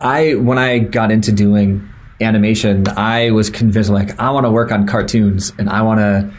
[0.00, 1.88] I when I got into doing
[2.20, 6.32] animation, I was convinced like I want to work on cartoons and I want to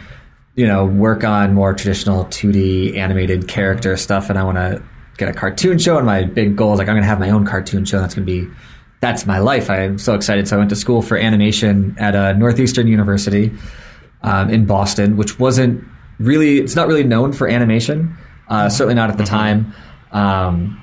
[0.56, 4.84] you know, work on more traditional 2D animated character stuff, and I want to
[5.18, 5.98] get a cartoon show.
[5.98, 8.00] And my big goal is like I'm going to have my own cartoon show.
[8.00, 8.52] That's going to be
[9.00, 9.70] that's my life.
[9.70, 10.48] I'm so excited.
[10.48, 13.52] So I went to school for animation at a Northeastern University
[14.22, 15.84] um, in Boston, which wasn't
[16.20, 18.18] really it's not really known for animation.
[18.48, 19.74] Uh, certainly not at the time.
[20.12, 20.78] Um,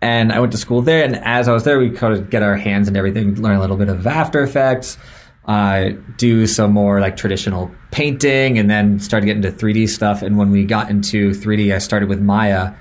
[0.00, 1.02] and I went to school there.
[1.04, 3.60] And as I was there, we kind of get our hands and everything, learn a
[3.60, 4.98] little bit of After Effects,
[5.46, 10.22] uh, do some more like traditional painting, and then started getting into 3D stuff.
[10.22, 12.72] And when we got into 3D, I started with Maya.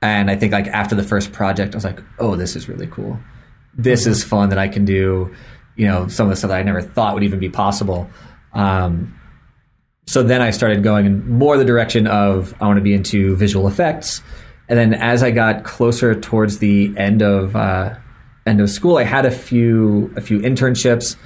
[0.00, 2.86] And I think like after the first project, I was like, oh, this is really
[2.86, 3.18] cool.
[3.76, 5.34] This is fun that I can do,
[5.76, 8.08] you know, some of the stuff that I never thought would even be possible.
[8.52, 9.18] Um,
[10.06, 13.36] so then I started going in more the direction of I want to be into
[13.36, 14.22] visual effects.
[14.68, 17.94] And then as I got closer towards the end of uh,
[18.46, 21.16] end of school, I had a few a few internships.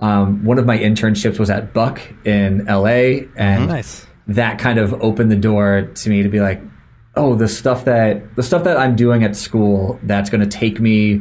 [0.00, 4.06] Um, one of my internships was at Buck in LA, and Nice.
[4.28, 6.60] that kind of opened the door to me to be like,
[7.16, 10.78] oh, the stuff that the stuff that I'm doing at school that's going to take
[10.80, 11.20] me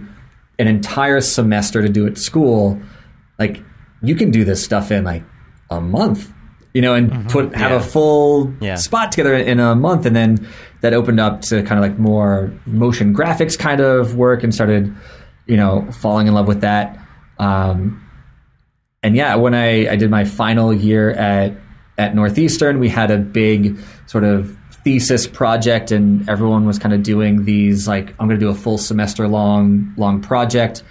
[0.59, 2.79] an entire semester to do at school,
[3.39, 3.63] like
[4.03, 5.23] you can do this stuff in like
[5.71, 6.31] a month,
[6.75, 7.77] you know, and put have Yeah.
[7.77, 8.75] a full Yeah.
[8.75, 10.45] spot together in a month, and then
[10.81, 14.93] that opened up to kind of like more motion graphics kind of work, and started,
[15.47, 16.99] you know, falling in love with that.
[17.39, 18.03] Um,
[19.03, 21.53] and yeah, when I, I did my final year at
[21.97, 27.03] at Northeastern, we had a big sort of thesis project, and everyone was kind of
[27.03, 30.83] doing these like I'm going to do a full semester long long project.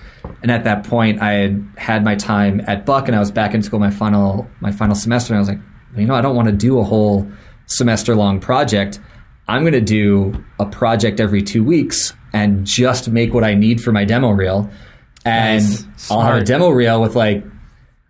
[0.43, 3.55] And at that point, I had had my time at Buck, and I was back
[3.55, 5.61] in school my final my final semester, and I was like,
[5.97, 7.31] you know, I don't want to do a whole
[7.67, 9.01] semester long project.
[9.49, 13.81] I'm going to do a project every two weeks and just make what I need
[13.81, 14.69] for my demo reel.
[15.25, 16.11] And Nice.
[16.11, 17.45] I'll have a demo reel with like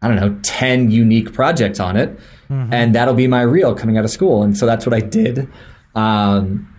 [0.03, 2.11] I don't know, 10 unique projects on it.
[2.51, 2.73] Mm-hmm.
[2.73, 4.43] And that'll be my reel coming out of school.
[4.43, 5.49] And so that's what I did.
[5.95, 6.73] Um,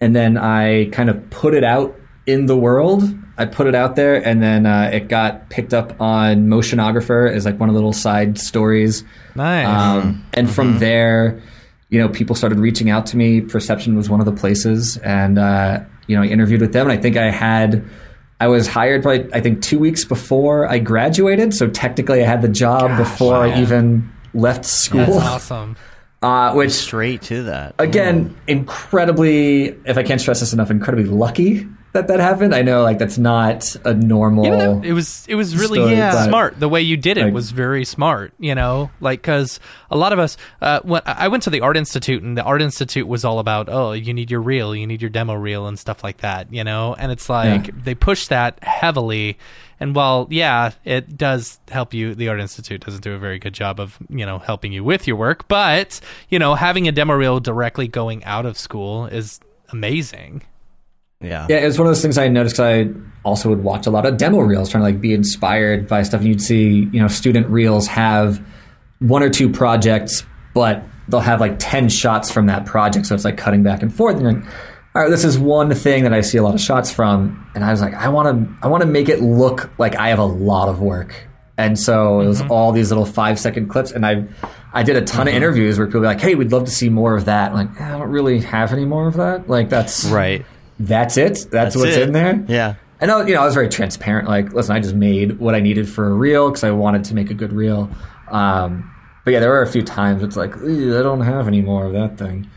[0.00, 3.02] and then I kind of put it out in the world.
[3.38, 7.44] I put it out there, and then uh, it got picked up on Motionographer as
[7.44, 9.04] like one of the little side stories.
[9.34, 9.66] Nice.
[9.66, 11.42] Um, and from there,
[11.90, 13.42] you know, people started reaching out to me.
[13.42, 16.98] Perception was one of the places, and uh, you know, I interviewed with them, and
[16.98, 17.84] I think I had.
[18.40, 22.42] I was hired probably I think two weeks before I graduated, so technically I had
[22.42, 25.06] the job before I even left school.
[25.06, 25.16] That's
[25.50, 25.76] awesome.
[26.22, 27.74] uh, which Straight to that.
[27.78, 31.66] again, incredibly, if I can't stress this enough, incredibly lucky
[31.96, 32.54] that that happened.
[32.54, 34.44] I know like that's not a normal.
[34.44, 36.60] You know, it was it was really story, but- smart.
[36.60, 38.32] The way you did it Like- was very smart.
[38.38, 39.58] You know, like because
[39.90, 42.62] a lot of us, uh, when I went to the art institute, and the art
[42.62, 45.78] institute was all about, oh, you need your reel, you need your demo reel, and
[45.78, 46.52] stuff like that.
[46.52, 47.72] You know, and it's like Yeah.
[47.84, 49.38] they push that heavily.
[49.78, 53.52] And while yeah, it does help you, the art institute doesn't do a very good
[53.52, 55.48] job of you know helping you with your work.
[55.48, 59.40] But you know, having a demo reel directly going out of school is
[59.72, 60.42] amazing.
[61.20, 61.46] Yeah.
[61.48, 62.88] Yeah, it was one of those things I noticed I
[63.24, 66.20] also would watch a lot of demo reels, trying to like be inspired by stuff.
[66.20, 68.44] And you'd see, you know, student reels have
[69.00, 70.24] one or two projects,
[70.54, 73.94] but they'll have like ten shots from that project, so it's like cutting back and
[73.94, 74.16] forth.
[74.16, 74.44] And you're like,
[74.94, 77.64] all right, this is one thing that I see a lot of shots from, and
[77.64, 80.18] I was like, I want to, I want to make it look like I have
[80.18, 81.28] a lot of work.
[81.58, 82.50] And so it was mm-hmm.
[82.50, 84.24] all these little five second clips, and I,
[84.74, 85.36] I did a ton of mm-hmm.
[85.38, 87.80] interviews where people were like, "Hey, we'd love to see more of that." I'm like,
[87.80, 89.48] I don't really have any more of that.
[89.48, 90.44] Like that's Right.
[90.78, 91.28] That's it.
[91.34, 92.02] That's, That's what's it.
[92.02, 92.44] in there.
[92.48, 92.74] Yeah.
[93.00, 94.26] I know, you know, I was very transparent.
[94.28, 97.14] Like, listen, I just made what I needed for a reel because I wanted to
[97.14, 97.90] make a good reel.
[98.30, 98.90] Um,
[99.24, 101.92] but yeah, there were a few times it's like, I don't have any more of
[101.92, 102.48] that thing.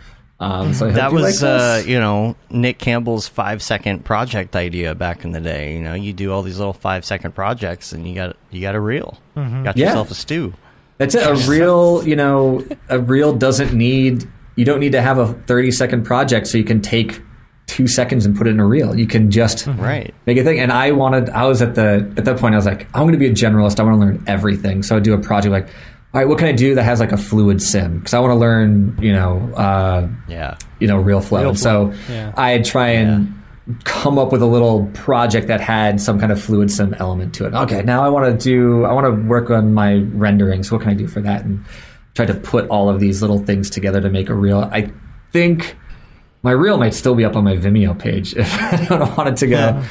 [0.42, 4.06] Um, so I hope That you was, like uh, you know, Nick Campbell's five second
[4.06, 5.74] project idea back in the day.
[5.74, 8.74] You know, you do all these little five second projects, and you got you got
[8.76, 9.18] a reel.
[9.36, 9.88] Got Yeah.
[9.88, 10.54] yourself a stew.
[10.98, 11.28] That's it.
[11.28, 14.30] A reel, you know, a reel doesn't need.
[14.56, 17.22] You don't need to have a thirty second project so you can take
[17.70, 18.98] two seconds and put it in a reel.
[18.98, 20.14] You can just Right.
[20.26, 20.60] make a thing.
[20.60, 23.14] And I wanted, I was at the, at that point, I was like, I'm going
[23.14, 23.80] to be a generalist.
[23.80, 24.82] I want to learn everything.
[24.84, 25.68] So I do a project like,
[26.14, 28.00] all right, what can I do that has like a fluid sim?
[28.00, 30.56] Because I want to learn, you know, uh, Yeah.
[30.80, 31.42] you know, RealFlow.
[31.42, 32.34] Real flow, so yeah.
[32.36, 33.36] I'd try and
[33.84, 37.46] come up with a little project that had some kind of fluid sim element to
[37.46, 37.54] it.
[37.54, 40.64] Okay, now I want to do, I want to work on my rendering.
[40.64, 41.46] So what can I do for that?
[41.46, 41.64] And
[42.16, 44.68] try to put all of these little things together to make a reel.
[44.72, 44.92] I
[45.32, 45.78] think
[46.42, 49.84] my reel might still be up on my Vimeo page if anyone wanted to go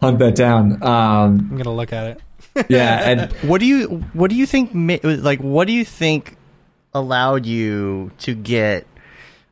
[0.00, 0.82] hunt that down.
[0.82, 2.20] Um, I'm gonna look at it.
[2.68, 4.70] yeah, and What do you What do you think?
[5.04, 6.36] Like, what do you think
[6.94, 8.86] allowed you to get?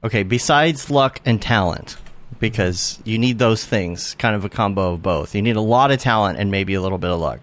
[0.04, 1.96] Okay, besides luck and talent,
[2.38, 5.34] because you need those things, kind of a combo of both.
[5.34, 7.40] You need a lot of talent and maybe a little bit of luck.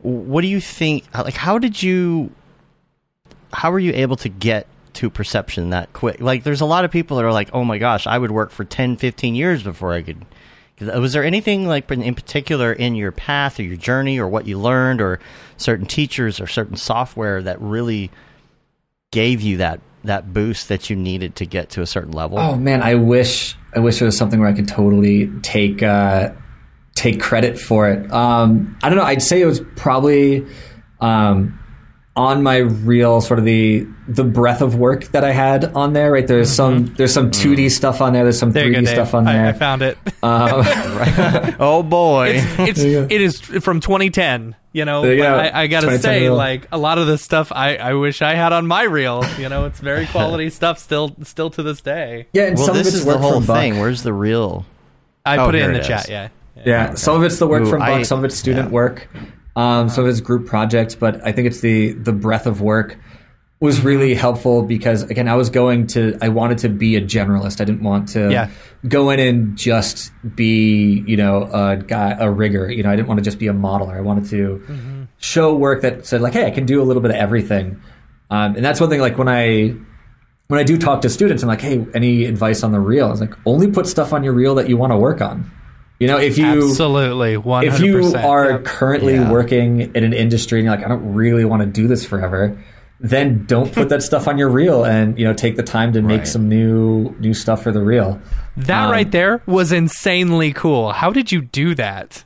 [0.00, 1.04] What do you think?
[1.14, 2.32] Like, how did you?
[3.52, 6.20] How were you able to get to perception that quick.
[6.20, 8.50] Like, there's a lot of people that are like, "Oh my gosh, I would work
[8.50, 10.24] for 10, 15 years before I could."
[10.80, 14.46] Was there anything like in in particular in your path or your journey or what
[14.46, 15.20] you learned or
[15.56, 18.10] certain teachers or certain software that really
[19.12, 22.38] gave you that that boost that you needed to get to a certain level?
[22.38, 26.32] Oh man, I wish I wish there was something where I could totally take uh,
[26.94, 28.10] take credit for it.
[28.12, 29.04] Um, I don't know.
[29.04, 30.46] I'd say it was probably
[31.00, 31.58] um,
[32.14, 36.12] on my real sort of the the breadth of work that I had on there.
[36.12, 38.22] Right, there's some there's some 2D stuff on there.
[38.24, 38.72] There's some Mm-hmm.
[38.72, 39.46] There 3D go, stuff on there.
[39.46, 39.96] I, I found it.
[40.24, 40.62] Um,
[41.58, 42.34] oh boy.
[42.60, 44.54] it's it is from 2010.
[44.74, 45.34] You know, you but go.
[45.36, 46.36] I, I gotta say, reel.
[46.36, 49.24] like a lot of the stuff, I, I wish I had on my reel.
[49.38, 52.28] You know, it's very quality stuff still still to this day.
[52.32, 53.56] yeah, and well, some of this it's is the whole from Buck.
[53.56, 53.80] thing.
[53.80, 54.64] Where's the real?
[55.26, 56.04] I Oh, put it in the it chat.
[56.04, 56.10] is.
[56.10, 56.28] Yeah,
[56.64, 58.72] Yeah, some of it's the work Ooh, from Buck, I- some of it's student yeah.
[58.74, 59.08] work,
[59.56, 60.94] um, some of it's group projects.
[60.94, 62.96] But I think it's the the breadth of work
[63.60, 67.60] was really helpful because again, I was going to I wanted to be a generalist.
[67.60, 68.50] I didn't want to Yeah.
[68.88, 72.70] go in and just be you know a guy a rigger.
[72.70, 73.94] You know, I didn't want to just be a modeler.
[73.96, 77.12] I wanted to show work that said like, hey, I can do a little bit
[77.12, 77.80] of everything.
[78.30, 79.00] Um, and that's one thing.
[79.00, 79.76] Like when I
[80.48, 83.06] when I do talk to students, I'm like, hey, any advice on the reel?
[83.06, 85.50] I was like, only put stuff on your reel that you want to work on.
[86.02, 87.36] You know, if you absolutely.
[87.36, 88.24] One if you percent.
[88.24, 89.30] are currently Yeah.
[89.30, 92.56] working in an industry and you're like, I don't really want to do this forever,
[93.00, 96.02] then don't put that stuff on your reel and you know take the time to
[96.02, 96.28] make Right.
[96.28, 98.20] some new new stuff for the reel.
[98.56, 100.92] That um, right there was insanely cool.
[100.92, 102.24] How did you do that?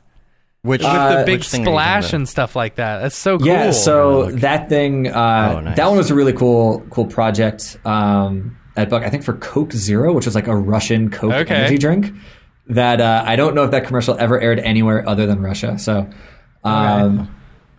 [0.63, 2.99] Which With Uh, the big which thing are you talking splash and stuff like that.
[3.01, 3.47] That's so cool.
[3.47, 4.41] Yeah, so Look.
[4.41, 5.77] that thing, uh, Oh, nice.
[5.77, 9.03] that one was a really cool cool project um, at Buck.
[9.03, 11.55] I think for Coke Zero, which was like a Russian Coke Okay.
[11.55, 12.11] energy drink.
[12.69, 15.79] That uh, I don't know if that commercial ever aired anywhere other than Russia.
[15.79, 16.09] So,
[16.63, 17.33] um,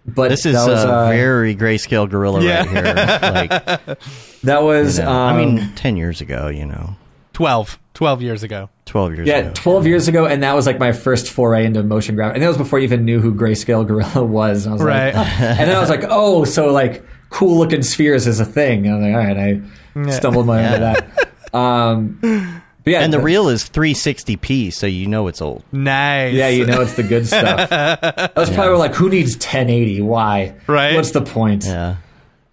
[0.07, 2.59] but This is that was, a uh, very grayscale gorilla Yeah.
[2.61, 2.85] right here.
[3.33, 3.51] Like,
[4.45, 4.99] that was.
[4.99, 6.97] you know, um, I mean, ten years ago, you know,
[7.35, 8.71] 12, 12 years ago.
[8.87, 9.53] twelve years Yeah, ago.
[9.55, 12.35] 12 years ago, and that was like my first foray into motion graphics.
[12.35, 14.65] And that was before I even knew who Grayscale Gorilla was.
[14.65, 15.15] And I was Right.
[15.15, 18.87] like, and then I was like, oh, so like cool looking spheres is a thing.
[18.87, 21.55] And I was like, all right, I stumbled my way into that.
[21.55, 25.63] Um, but yeah, and the the- reel is 360p, so you know it's old.
[25.73, 26.35] Nice.
[26.35, 27.69] yeah, you know it's the good stuff.
[27.73, 30.01] I was probably like, who needs 1080?
[30.03, 30.55] Why?
[30.67, 30.95] Right.
[30.95, 31.65] What's the point?
[31.65, 31.97] Yeah,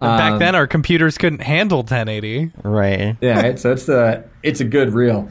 [0.00, 2.52] Back Um, then, our computers couldn't handle 1080.
[2.62, 3.16] right.
[3.20, 3.58] Yeah, right?
[3.58, 5.28] so it's the it's a good reel.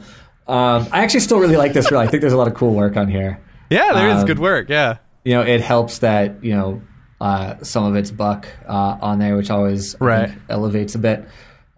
[0.48, 2.00] Um, I actually still really like this reel.
[2.00, 3.40] I think there's a lot of cool work on here.
[3.70, 4.68] Yeah, there is Um, good work.
[4.68, 4.98] Yeah.
[5.24, 6.82] you know, it helps that you know
[7.20, 10.28] uh, some of it's buck uh, on there, which always Right.
[10.30, 11.26] think, elevates a bit.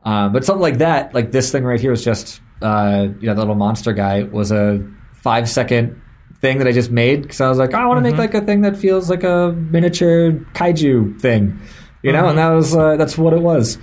[0.05, 3.35] Um, but something like that, like this thing right here, was just uh, you know
[3.35, 6.01] the little monster guy was a five second
[6.41, 8.35] thing that I just made because I was like, oh, I want to make like
[8.35, 11.61] a thing that feels like a miniature kaiju thing,
[12.03, 13.79] you know, and that was uh, that's what it was.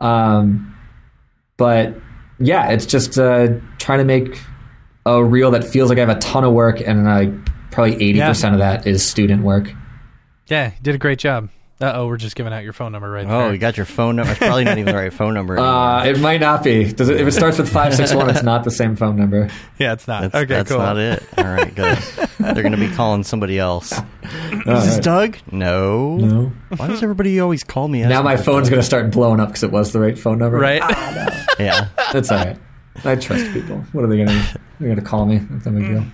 [0.00, 0.76] Um,
[1.56, 1.94] but
[2.38, 4.40] yeah, it's just uh, trying to make
[5.04, 8.20] a reel that feels like I have a ton of work and like probably eighty
[8.20, 9.72] percent of that is student work.
[10.46, 11.50] Yeah, you did a great job.
[11.80, 13.36] Uh oh, we're just giving out your phone number right now.
[13.36, 13.52] Oh, there.
[13.52, 14.32] you got your phone number.
[14.32, 15.54] It's probably not even the right phone number.
[15.58, 15.72] Anymore.
[15.72, 16.92] Uh, it might not be.
[16.92, 19.48] Does it, if it starts with five six one, it's not the same phone number.
[19.78, 20.22] yeah, it's not.
[20.22, 20.80] that's okay, that's cool.
[20.80, 21.22] not it.
[21.38, 21.98] All right, good.
[22.40, 23.92] They're going to be calling somebody else.
[23.92, 24.98] Is this.
[24.98, 25.38] Doug?
[25.52, 26.16] No.
[26.16, 26.52] No.
[26.76, 28.02] Why does everybody always call me?
[28.02, 30.58] Now my phone's going to start blowing up because it was the right phone number.
[30.58, 30.82] Right?
[31.60, 31.88] Yeah.
[32.12, 32.58] That's all right.
[33.04, 33.76] I trust people.
[33.92, 34.60] What are they going to?
[34.80, 35.38] They're going to call me.
[35.38, 36.04] That's no big deal.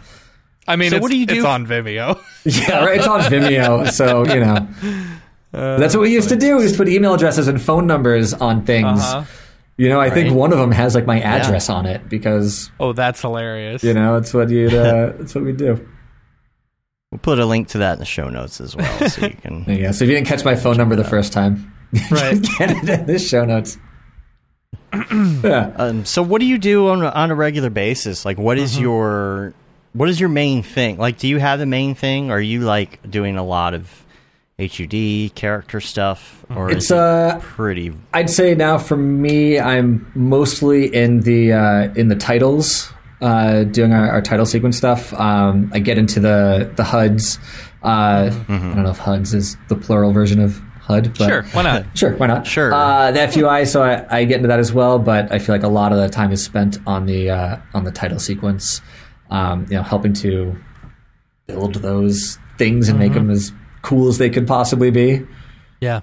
[0.66, 2.18] I mean, So it's, what do you do it's on Vimeo.
[2.44, 2.98] Yeah, right.
[2.98, 4.68] It's on Vimeo, so you know.
[5.54, 6.56] That's what we used to do.
[6.56, 9.00] We used to put email addresses and phone numbers on things.
[9.00, 9.24] Uh-huh.
[9.76, 12.92] You know, I think one of them has like my address on it because Oh,
[12.92, 13.82] that's hilarious.
[13.82, 15.88] you know it's what you uh, that's what we do.
[17.10, 19.64] We'll put a link to that in the show notes as well, so you can.
[19.68, 19.90] Yeah.
[19.92, 21.72] So if you didn't catch my phone number the first time,
[22.10, 22.40] Right.
[22.58, 23.78] get it in the show notes.
[25.42, 25.72] yeah.
[25.76, 28.24] Um, so, what do you do on a, on a regular basis?
[28.24, 29.54] Like, what is is your
[29.92, 30.98] what is your main thing?
[30.98, 32.30] Like, do you have the main thing?
[32.30, 33.88] Or are you like doing a lot of
[34.58, 37.92] HUD character stuff, or It's is it uh pretty?
[38.12, 43.92] I'd say now for me, I'm mostly in the uh, in the titles, uh, doing
[43.92, 45.12] our, our title sequence stuff.
[45.14, 47.38] Um, I get into the the HUDs.
[47.82, 48.52] Uh, Mm-hmm.
[48.70, 51.18] I don't know if HUDs is the plural version of HUD.
[51.18, 51.84] But Sure, why not?
[51.98, 52.46] Sure, why not?
[52.46, 52.72] Sure.
[52.72, 55.64] Uh, the FUI, so I, I get into that as well, but I feel like
[55.64, 58.80] a lot of the time is spent on the uh, on the title sequence.
[59.30, 60.56] Um, you know, helping to
[61.48, 63.26] build those things and make Mm-hmm.
[63.26, 63.52] them as
[63.84, 65.24] cool as they could possibly be.
[65.80, 66.00] Yeah.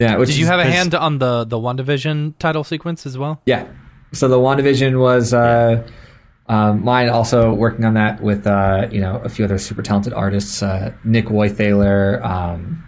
[0.00, 0.16] Yeah.
[0.16, 3.40] Which Did you is- have a hand on the the WandaVision title sequence as well?
[3.46, 3.66] Yeah.
[4.12, 5.86] So the WandaVision was uh,
[6.48, 7.08] um, mine.
[7.08, 10.92] Also working on that with uh, you know a few other super talented artists, uh,
[11.04, 12.20] Nick Wythaler.
[12.24, 12.82] Um,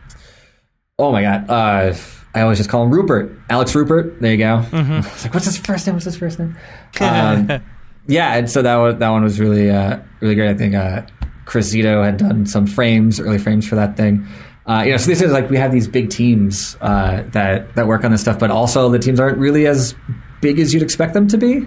[0.98, 1.94] oh my god, uh,
[2.34, 4.20] I always just call him Rupert, Alex Rupert.
[4.20, 4.64] There you go.
[4.72, 5.94] I was like, what's his first name?
[5.96, 6.56] What's his first name?
[7.00, 7.62] Um,
[8.06, 10.50] yeah, and so that one, that one was really uh, really great.
[10.50, 11.02] I think uh,
[11.44, 14.26] Chris Zito had done some frames, early frames for that thing.
[14.66, 17.86] Uh, you know, so this is like we have these big teams uh, that that
[17.86, 19.94] work on this stuff, but also the teams aren't really as
[20.40, 21.66] big as you'd expect them to be.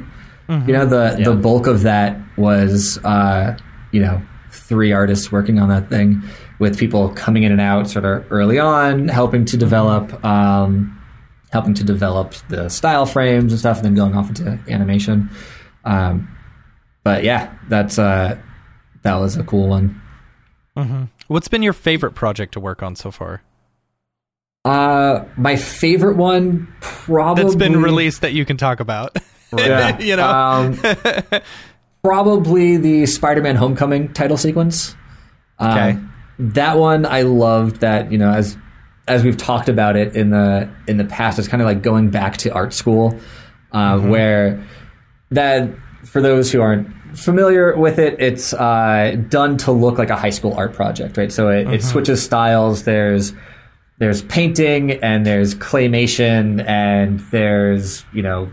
[0.49, 1.25] You know, the Yeah.
[1.25, 3.57] the bulk of that was uh,
[3.91, 6.23] you know three artists working on that thing
[6.59, 10.23] with people coming in and out sort of early on, helping to develop.
[10.25, 10.93] Um,
[11.51, 15.29] helping to develop the style frames and stuff, and then going off into animation.
[15.85, 16.27] Um,
[17.03, 18.37] but yeah, that's uh,
[19.07, 20.01] that was a cool one.
[21.27, 23.41] What's been your favorite project to work on so far?
[24.63, 29.17] Uh, my favorite one probably That's been released that you can talk about.
[29.57, 29.97] Yeah.
[29.99, 30.27] you know.
[30.29, 30.77] um,
[32.03, 34.93] probably the Spider-Man Homecoming title sequence.
[35.57, 35.99] Um, Okay.
[36.39, 37.79] that one I loved.
[37.79, 38.57] That you know, as
[39.07, 42.09] as we've talked about it in the in the past, it's kind of like going
[42.09, 43.17] back to art school,
[43.71, 44.09] uh, Mm-hmm.
[44.09, 44.67] where
[45.31, 45.69] that
[46.03, 50.29] for those who aren't familiar with it, it's uh, done to look like a high
[50.29, 51.31] school art project, right?
[51.31, 51.73] So it, Mm-hmm.
[51.73, 52.83] it switches styles.
[52.83, 53.33] There's
[53.99, 58.49] there's painting and there's claymation and there's you know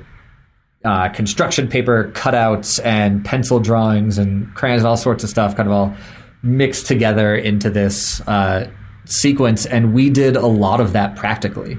[0.85, 5.69] uh, construction paper cutouts and pencil drawings and crayons and all sorts of stuff kind
[5.69, 5.95] of all
[6.43, 8.69] mixed together into this uh,
[9.05, 11.79] sequence and we did a lot of that practically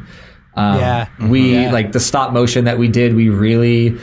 [0.55, 1.07] um, Yeah.
[1.27, 1.71] we Yeah.
[1.71, 3.97] like the stop motion that we did we really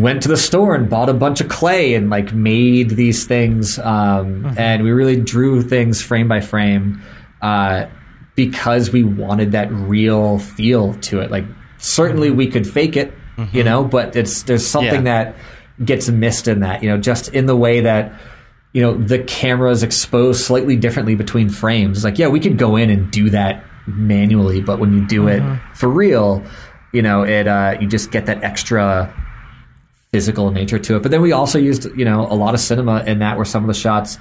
[0.00, 3.78] went to the store and bought a bunch of clay and like made these things
[3.78, 7.00] um, and we really drew things frame by frame
[7.42, 7.86] uh,
[8.34, 11.30] because we wanted that real feel to it.
[11.30, 11.44] Like
[11.78, 13.12] certainly we could fake it
[13.52, 15.24] you know but it's there's something Yeah.
[15.24, 15.36] that
[15.84, 18.18] gets missed in that you know just in the way that
[18.72, 21.98] you know the camera is exposed slightly differently between frames.
[21.98, 25.28] It's like yeah we could go in and do that manually but when you do
[25.28, 25.42] it
[25.74, 26.42] for real
[26.92, 29.12] you know it uh, you just get that extra
[30.12, 31.02] physical nature to it.
[31.02, 33.62] But then we also used, you know, a lot of cinema in that where some
[33.62, 34.18] of the shots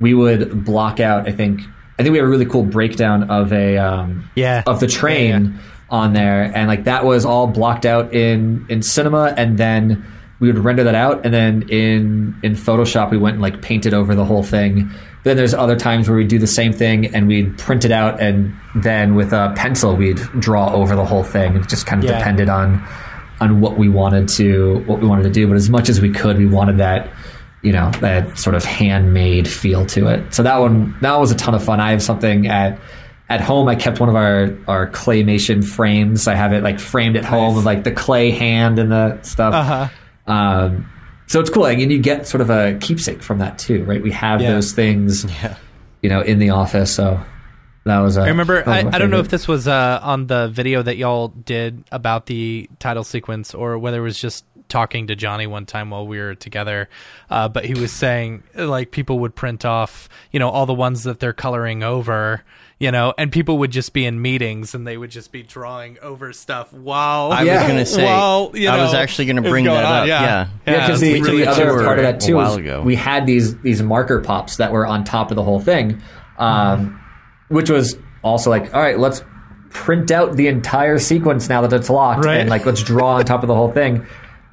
[0.00, 1.28] we would block out.
[1.28, 1.60] I think
[1.98, 4.62] I think we have a really cool breakdown of a um, Yeah.
[4.66, 5.60] of the train Yeah,
[5.90, 10.04] on there, and like that was all blocked out in in cinema, and then
[10.40, 13.94] we would render that out, and then in in Photoshop we went and like painted
[13.94, 14.90] over the whole thing.
[15.22, 18.20] Then there's other times where we do the same thing and we'd print it out,
[18.20, 21.56] and then with a pencil we'd draw over the whole thing.
[21.56, 22.18] It just kind of Yeah.
[22.18, 22.82] depended on
[23.40, 25.46] on what we wanted to what we wanted to do.
[25.46, 27.08] But as much as we could, we wanted that
[27.62, 30.34] you know that sort of handmade feel to it.
[30.34, 31.80] So that one that was a ton of fun.
[31.80, 32.78] I have something at
[33.30, 33.68] at home.
[33.68, 36.28] I kept one of our our claymation frames.
[36.28, 39.54] I have it like framed at home with like the clay hand and the stuff.
[39.54, 40.32] Uh-huh.
[40.32, 40.90] Um,
[41.26, 44.02] so it's cool, and you get sort of a keepsake from that too, right?
[44.02, 44.52] We have Yeah.
[44.52, 45.56] those things, Yeah.
[46.02, 46.90] you know, in the office.
[46.90, 47.18] So
[47.84, 48.16] that was.
[48.16, 48.56] A, I remember.
[48.56, 51.84] was I, I don't know if this was uh, on the video that y'all did
[51.92, 56.06] about the title sequence, or whether it was just talking to Johnny one time while
[56.06, 56.88] we were together.
[57.30, 61.02] Uh, but he was saying like people would print off, you know, all the ones
[61.04, 62.42] that they're coloring over,
[62.80, 65.98] you know, and people would just be in meetings and they would just be drawing
[66.00, 67.56] over stuff while I Yeah.
[67.58, 69.76] was going to say, while, you I was know, actually going to it's bring going
[69.76, 70.00] that on.
[70.00, 70.06] up.
[70.08, 70.48] Yeah, Yeah.
[70.66, 73.56] Yeah, because the, really the other part of that too while is we had these
[73.58, 76.00] these marker pops that were on top of the whole thing,
[76.38, 77.00] um,
[77.54, 79.22] which was also like, all right, let's
[79.70, 82.38] print out the entire sequence now that it's locked, Right.
[82.40, 84.06] and like let's draw on top of the whole thing.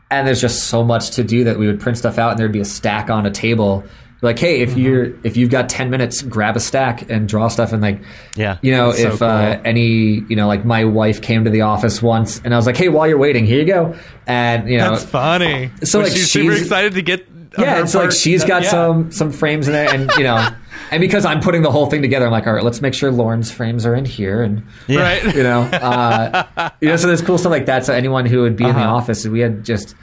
[0.10, 2.52] And there's just so much to do that we would print stuff out, and there'd
[2.52, 3.84] be a stack on a table.
[4.24, 7.72] Like, hey, if you're if you've got ten minutes, grab a stack and draw stuff,
[7.72, 8.02] and like,
[8.36, 8.58] Yeah.
[8.62, 9.62] you know, That's so if uh, cool.
[9.66, 12.78] any, you know, like my wife came to the office once, and I was like,
[12.78, 13.96] hey, while you're waiting, here you go,
[14.28, 15.72] and you know, That's funny.
[15.84, 17.26] So, Was like, she super excited to get.
[17.58, 18.70] Yeah, it's and like she's got yeah.
[18.70, 20.48] some some frames in there, and you know,
[20.92, 23.12] and because I'm putting the whole thing together, I'm like, all right, let's make sure
[23.12, 25.02] Lauren's frames are in here, and Yeah.
[25.02, 25.36] right.
[25.36, 27.86] you know, uh, you know, so there's cool stuff like that.
[27.86, 28.96] So anyone who would be in the Uh-huh.
[28.96, 29.96] office, we had just,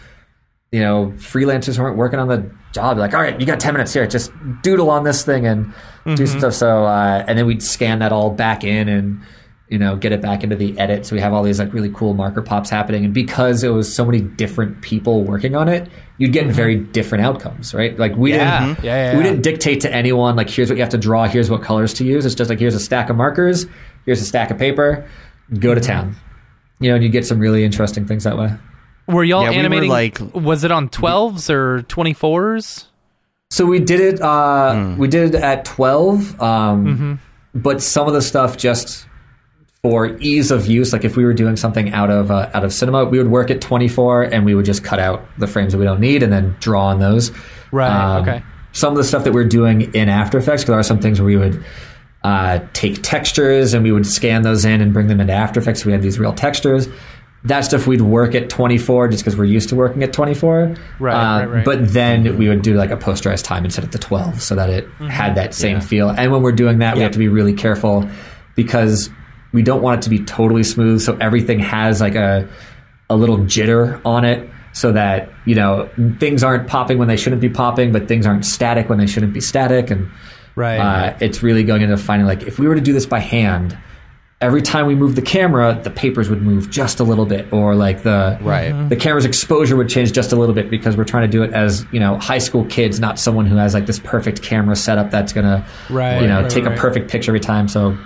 [0.72, 3.72] you know, freelancers who weren't working on the job, like, all right, you got ten
[3.74, 4.30] minutes here, just
[4.62, 5.72] doodle on this thing and
[6.04, 6.38] do Mm-hmm.
[6.38, 6.52] stuff.
[6.54, 9.20] So, uh, and then we'd scan that all back in and.
[9.70, 11.04] You know, get it back into the edit.
[11.04, 13.92] So we have all these like really cool marker pops happening, and because it was
[13.94, 17.98] so many different people working on it, you'd get very different outcomes, right?
[17.98, 18.38] Like we Mm-hmm.
[18.40, 18.66] Yeah.
[18.66, 19.30] didn't, Yeah, yeah, we yeah.
[19.30, 22.04] didn't dictate to anyone like here's what you have to draw, here's what colors to
[22.04, 22.24] use.
[22.24, 23.66] It's just like here's a stack of markers,
[24.06, 25.06] here's a stack of paper,
[25.58, 26.16] go to town.
[26.80, 28.50] You know, and you get some really interesting things that way.
[29.06, 29.90] Were y'all Yeah, we were, animating?
[29.90, 32.86] like- was it on 12s or 24s?
[33.50, 34.20] So we did it.
[34.22, 37.14] Uh, We did it at twelve, um, Mm-hmm.
[37.54, 39.06] but some of the stuff just
[39.82, 40.92] for ease of use.
[40.92, 43.50] Like if we were doing something out of uh, out of cinema, we would work
[43.50, 46.22] at twenty four, and we would just cut out the frames that we don't need,
[46.22, 47.30] and then draw on those.
[47.70, 48.42] Right, okay.
[48.72, 51.20] Some of the stuff that we're doing in After Effects, because there are some things
[51.20, 51.64] where we would
[52.22, 55.84] uh, take textures and we would scan those in and bring them into After Effects.
[55.84, 56.88] We had these real textures.
[57.44, 60.74] That stuff we'd work at 24 just because we're used to working at 24.
[60.98, 61.64] Right, Uh, right, right.
[61.64, 64.54] But then we would do like a posterized time and set it to 12 so
[64.56, 65.80] that it had that same Yeah.
[65.80, 66.08] feel.
[66.10, 68.08] And when we're doing that, we have to be really careful
[68.56, 69.08] because
[69.52, 71.00] we don't want it to be totally smooth.
[71.00, 72.48] So everything has like a,
[73.10, 75.88] a little jitter on it so that, you know,
[76.18, 79.32] things aren't popping when they shouldn't be popping, but things aren't static when they shouldn't
[79.32, 79.90] be static.
[79.90, 80.10] And
[80.54, 80.78] Right.
[80.78, 83.78] uh, it's really going into finding like if we were to do this by hand,
[84.40, 87.74] every time we move the camera, the papers would move just a little bit, or
[87.74, 88.72] like the Right.
[88.88, 91.52] The camera's exposure would change just a little bit because we're trying to do it
[91.52, 95.10] as you know high school kids, not someone who has like this perfect camera setup
[95.10, 96.76] that's gonna Right, you know right, take right.
[96.76, 97.66] a perfect picture every time.
[97.68, 97.96] So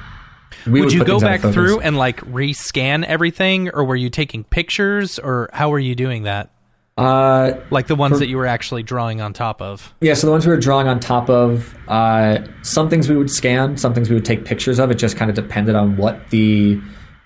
[0.67, 3.97] we would you go things out of back through and like rescan everything, or were
[3.97, 6.51] you taking pictures, or how were you doing that?
[6.99, 9.95] Uh, Like the ones For- that you were actually drawing on top of.
[10.03, 13.31] Yeah, so the ones we were drawing on top of, uh, some things we would
[13.31, 14.91] scan, some things we would take pictures of.
[14.91, 16.79] It just kind of depended on what the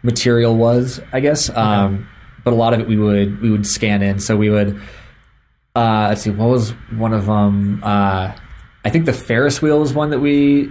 [0.05, 1.51] material was, I guess.
[1.51, 2.07] Um,
[2.45, 4.21] but a lot of it we would we would scan in.
[4.21, 4.81] So we would,
[5.75, 7.81] uh, let's see, what was one of them?
[7.83, 8.33] Uh,
[8.85, 10.71] I think the Ferris wheel was one that we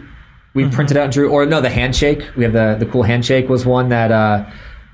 [0.56, 1.30] we printed out and drew.
[1.30, 2.24] Or no, the handshake.
[2.36, 4.12] We have the the cool handshake was one that.
[4.12, 4.50] Uh,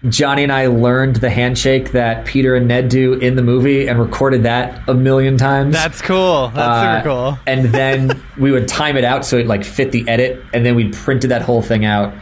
[0.10, 4.00] Johnny and I learned the handshake that Peter and Ned do in the movie and
[4.00, 5.76] recorded that a million times.
[5.76, 6.48] That's cool.
[6.56, 7.40] That's Uh, super cool.
[7.46, 10.74] and then we would time it out so it like fit the edit, and then
[10.74, 12.16] we'd printed that whole thing out.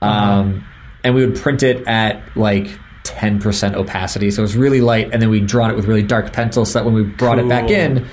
[0.00, 0.64] Um,
[1.02, 2.68] and we would print it at like
[3.02, 6.32] 10% opacity, so it was really light, and then we'd drawn it with really dark
[6.32, 8.06] pencil so that when we brought it back in,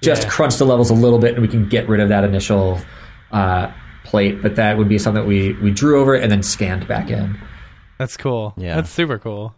[0.00, 0.28] just Yeah.
[0.30, 2.80] crunch the levels a little bit, and we can get rid of that initial
[3.32, 3.68] uh,
[4.12, 4.40] plate.
[4.42, 7.36] But that would be something that we we drew over and then scanned back in.
[7.98, 8.54] That's cool.
[8.56, 8.76] Yeah.
[8.76, 9.54] That's super cool.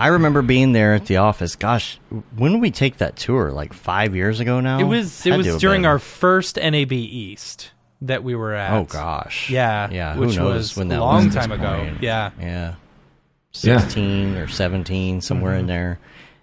[0.00, 1.56] I remember being there at the office.
[1.56, 1.98] Gosh,
[2.36, 3.50] when did we take that tour?
[3.52, 4.78] Like five years ago now.
[4.80, 5.86] It was it Had was during been.
[5.90, 7.70] our first NAB East
[8.02, 8.72] that we were at.
[8.72, 9.50] Oh gosh.
[9.50, 9.88] Yeah.
[9.90, 10.16] Yeah.
[10.16, 11.76] Which knows was when that a long was time this ago.
[11.84, 12.02] point.
[12.02, 12.30] Yeah.
[12.40, 12.44] Yeah.
[12.46, 12.74] Yeah.
[13.80, 15.98] Sixteen or seventeen, somewhere in there.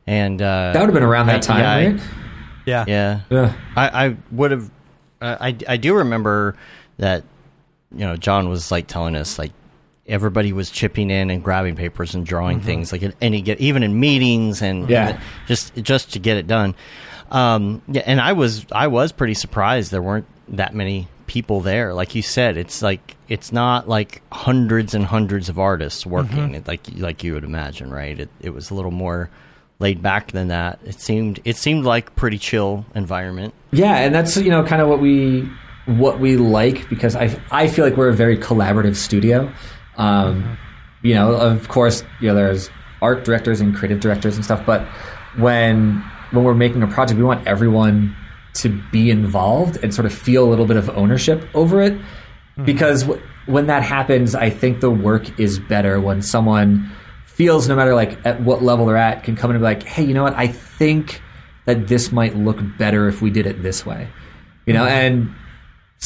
[0.07, 2.01] And uh, That would have been around that I- time, yeah, I- right?
[2.65, 2.85] Yeah.
[2.87, 3.19] Yeah.
[3.29, 3.53] Yeah.
[3.75, 4.69] I, I would have.
[5.21, 6.57] Uh, I I do remember
[6.97, 7.23] that.
[7.91, 9.51] You know, John was like telling us like
[10.07, 13.81] everybody was chipping in and grabbing papers and drawing things like at any get even
[13.83, 15.19] in meetings and Yeah.
[15.47, 16.75] just just to get it done.
[17.31, 21.93] Um, yeah, and I was I was pretty surprised there weren't that many people there.
[21.93, 26.67] Like you said, it's like it's not like hundreds and hundreds of artists working it,
[26.67, 28.19] like like you would imagine, right?
[28.19, 29.29] It it was a little more
[29.79, 30.77] laid back than that.
[30.85, 33.55] It seemed it seemed like pretty chill environment.
[33.71, 35.49] Yeah, and that's you know kind of what we
[35.85, 39.51] what we like because I I feel like we're a very collaborative studio.
[39.97, 40.57] Um,
[41.01, 42.69] You know, of course, you know there's
[43.01, 44.81] art directors and creative directors and stuff, but
[45.37, 48.15] when when we're making a project, we want everyone
[48.55, 51.93] to be involved and sort of feel a little bit of ownership over it
[52.63, 56.89] because w- when that happens, I think the work is better when someone
[57.25, 59.83] feels no matter like at what level they're at can come in and be like,
[59.83, 60.33] hey, you know what?
[60.35, 61.21] I think
[61.65, 64.07] that this might look better if we did it this way,
[64.65, 65.29] you know, and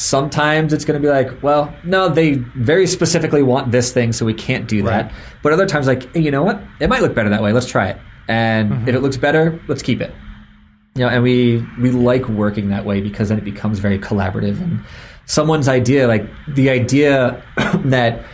[0.00, 4.24] sometimes it's going to be like, well, no, they very specifically want this thing, so
[4.24, 5.06] we can't do that.
[5.06, 5.14] Right.
[5.42, 6.62] But other times, like, hey, you know what?
[6.80, 7.52] It might look better that way.
[7.52, 7.98] Let's try it.
[8.28, 8.88] And mm-hmm.
[8.88, 10.14] if it looks better, let's keep it.
[10.94, 14.60] You know, and we we like working that way because then it becomes very collaborative.
[14.60, 14.84] And
[15.26, 17.42] someone's idea, like the idea
[17.84, 18.24] that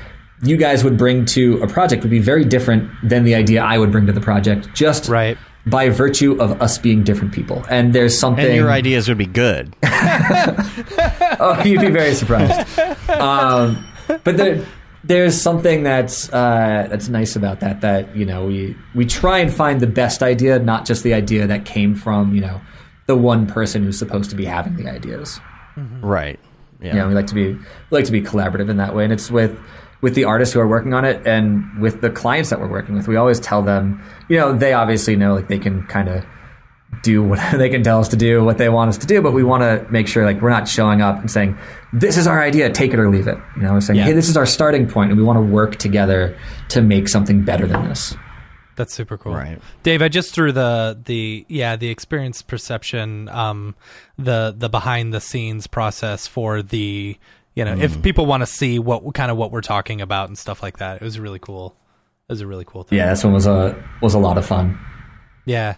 [0.42, 3.78] you guys would bring to a project, would be very different than the idea I
[3.78, 4.68] would bring to the project.
[4.74, 5.36] Just Right.
[5.66, 7.64] by virtue of us being different people.
[7.68, 8.44] And there's something.
[8.44, 9.74] And your ideas would be good.
[11.40, 12.78] oh, you'd be very surprised.
[13.10, 14.64] Um, but there,
[15.04, 17.80] there's something that's uh, that's nice about that.
[17.80, 21.46] That you know, we we try and find the best idea, not just the idea
[21.46, 22.60] that came from you know
[23.06, 25.40] the one person who's supposed to be having the ideas.
[26.00, 26.38] right.
[26.80, 26.92] Yeah.
[26.92, 27.58] You know, we like to be we
[27.90, 29.58] like to be collaborative in that way, and it's with
[30.02, 32.94] with the artists who are working on it and with the clients that we're working
[32.94, 33.08] with.
[33.08, 36.24] We always tell them, you know, they obviously know like they can kind of
[37.02, 39.32] do whatever they can tell us to do, what they want us to do, but
[39.32, 41.56] we want to make sure like we're not showing up and saying,
[41.92, 44.04] "This is our idea, take it or leave it." You know, we're saying, Yeah.
[44.06, 46.36] "Hey, this is our starting point, and we want to work together
[46.70, 48.14] to make something better than this."
[48.76, 49.32] That's super cool.
[49.34, 49.58] Right.
[49.84, 53.74] Dave, I just threw the the yeah, the experience perception um
[54.18, 57.16] the the behind the scenes process for the
[57.54, 57.80] you know, Mm.
[57.80, 60.76] if people want to see what kind of what we're talking about and stuff like
[60.76, 60.96] that.
[60.96, 61.74] It was really cool.
[62.28, 62.98] It was a really cool thing.
[62.98, 64.78] Yeah, this one was a was a lot of fun.
[65.46, 65.76] Yeah.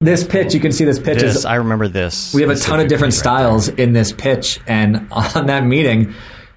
[0.00, 2.34] This pitch, you can see this pitch This, is I remember this.
[2.34, 6.12] we have a ton of different right styles in this pitch and on that meeting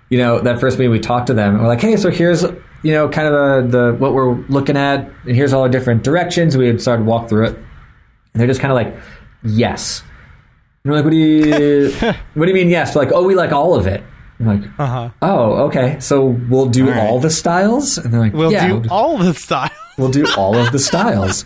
[0.10, 2.42] you know that first meeting we talked to them and we're like hey so here's
[2.84, 6.04] you know kind of the, the what we're looking at and here's all the different
[6.04, 7.66] directions we had started to walk through it and
[8.42, 9.02] they're just kind of like
[9.44, 10.04] yes
[10.84, 11.92] and we're like what do you
[12.34, 14.04] what do you mean yes They're like oh we like all of it
[14.42, 15.10] I'm like, Uh huh.
[15.22, 15.98] oh, okay.
[16.00, 17.10] So we'll do All right.
[17.10, 19.72] all the styles, and they're like, We'll yeah, do all the styles.
[19.98, 21.44] we'll do all of the styles.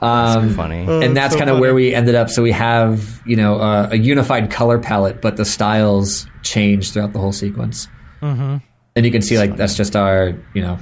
[0.00, 0.86] Um, Funny.
[0.86, 2.30] and that's so kind of where we ended up.
[2.30, 7.12] So we have you know uh, a unified color palette, but the styles change throughout
[7.12, 7.88] the whole sequence.
[8.20, 8.56] Mm-hmm.
[8.96, 10.78] And you can see like that's just our you know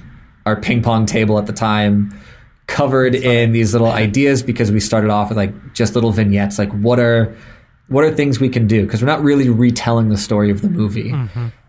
[0.47, 2.19] our ping pong table at the time
[2.67, 6.71] covered in these little ideas because we started off with like just little vignettes like
[6.73, 7.35] what are
[7.89, 10.69] what are things we can do because we're not really retelling the story of the
[10.71, 11.13] movie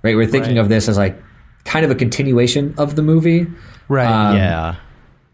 [0.04, 0.62] right we're thinking Right.
[0.62, 1.20] of this as like
[1.66, 3.48] kind of a continuation of the movie
[3.88, 4.06] Right.
[4.06, 4.76] Um, yeah.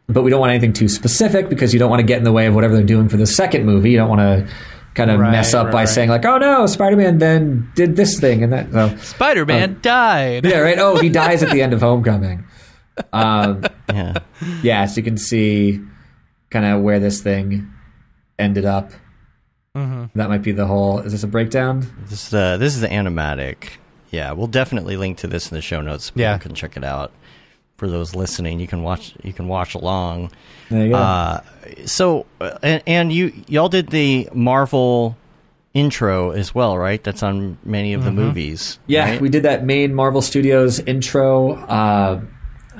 [0.07, 2.31] But we don't want anything too specific because you don't want to get in the
[2.31, 3.91] way of whatever they're doing for the second movie.
[3.91, 4.53] You don't want to
[4.95, 5.89] kind of Right, mess up right, by right.
[5.89, 10.45] saying like, "Oh no, Spider-Man then did this thing and that." So, Spider Man died.
[10.45, 10.79] yeah, right.
[10.79, 12.45] Oh, he dies at the end of Homecoming.
[13.13, 14.13] Um, Yeah.
[14.63, 15.79] yeah, so you can see
[16.49, 17.71] kind of where this thing
[18.37, 18.91] ended up.
[19.75, 20.05] Mm-hmm.
[20.17, 20.99] That might be the whole.
[20.99, 21.87] Is this a breakdown?
[22.09, 23.77] This is uh, this is the animatic.
[24.09, 26.05] Yeah, we'll definitely link to this in the show notes.
[26.05, 26.33] So Yeah.
[26.33, 27.11] you can check it out.
[27.77, 29.13] For those listening, you can watch.
[29.23, 30.31] You can watch along.
[30.69, 30.97] There you go.
[30.97, 31.41] Uh,
[31.85, 35.15] so, uh, and, and you y'all did the Marvel
[35.75, 37.03] intro as well, right?
[37.03, 38.79] That's on many of the movies.
[38.87, 39.21] Yeah, right?
[39.21, 41.53] we did that main Marvel Studios intro.
[41.53, 42.21] Uh,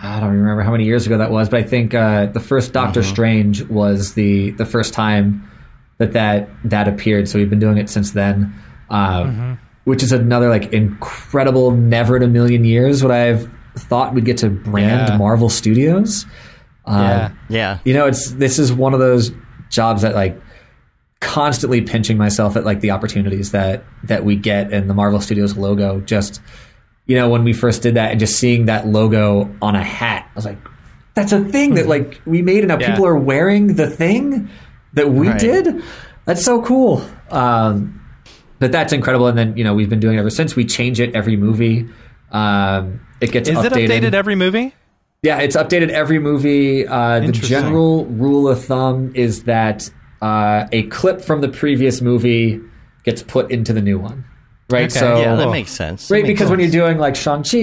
[0.01, 2.73] I don't remember how many years ago that was, but I think uh, the first
[2.73, 5.49] Doctor Strange was the the first time
[5.97, 7.27] that that that appeared.
[7.29, 8.53] So we've been doing it since then,
[8.89, 14.13] uh, which is another like incredible, never in a million years would I have thought
[14.13, 15.17] we'd get to brand Yeah.
[15.17, 16.25] Marvel Studios.
[16.85, 17.29] Uh, Yeah.
[17.49, 17.77] yeah.
[17.85, 19.31] you know, it's this is one of those
[19.69, 20.39] jobs that like
[21.19, 25.57] constantly pinching myself at like the opportunities that that we get and the Marvel Studios
[25.57, 25.99] logo.
[26.01, 26.41] Just
[27.07, 30.27] you know, when we first did that and just seeing that logo on a hat,
[30.29, 30.57] I was like,
[31.13, 32.91] that's a thing that like we made and now Yeah.
[32.91, 34.49] people are wearing the thing
[34.93, 35.39] that we Right.
[35.39, 35.81] did.
[36.25, 37.01] That's so cool.
[37.31, 38.01] Um,
[38.59, 39.27] but that's incredible.
[39.27, 40.55] And then you know we've been doing it ever since.
[40.55, 41.87] We change it every movie.
[42.31, 44.73] Um, it gets Is it updated every movie?
[45.23, 46.87] yeah, it's updated every movie.
[46.87, 49.89] Uh, the general rule of thumb is that
[50.21, 52.59] uh, a clip from the previous movie
[53.03, 54.25] gets put into the new one,
[54.69, 54.91] right?
[54.91, 56.09] Okay, so, yeah, that makes sense.
[56.11, 57.57] Right, makes because when you're doing like Shang Chi,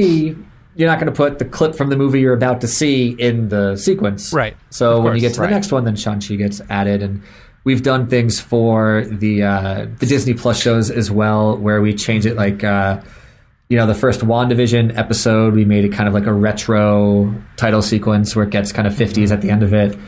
[0.76, 3.48] you're not going to put the clip from the movie you're about to see in
[3.48, 4.56] the sequence, Right.
[4.70, 5.46] So Of when you get to right.
[5.48, 7.22] the next one, then Shang Chi gets added, and
[7.62, 12.26] we've done things for the uh, the Disney Plus shows as well, where we change
[12.26, 12.64] it like.
[13.74, 17.82] You know, the first WandaVision episode, we made it kind of like a retro title
[17.82, 19.32] sequence where it gets kind of 50s mm-hmm.
[19.32, 19.98] at the end of it.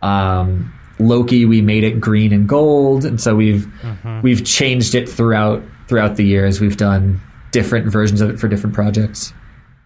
[0.00, 4.20] Um, Loki, we made it green and gold, and so we've mm-hmm.
[4.20, 6.60] we've changed it throughout throughout the years.
[6.60, 7.20] We've done
[7.50, 9.34] different versions of it for different projects.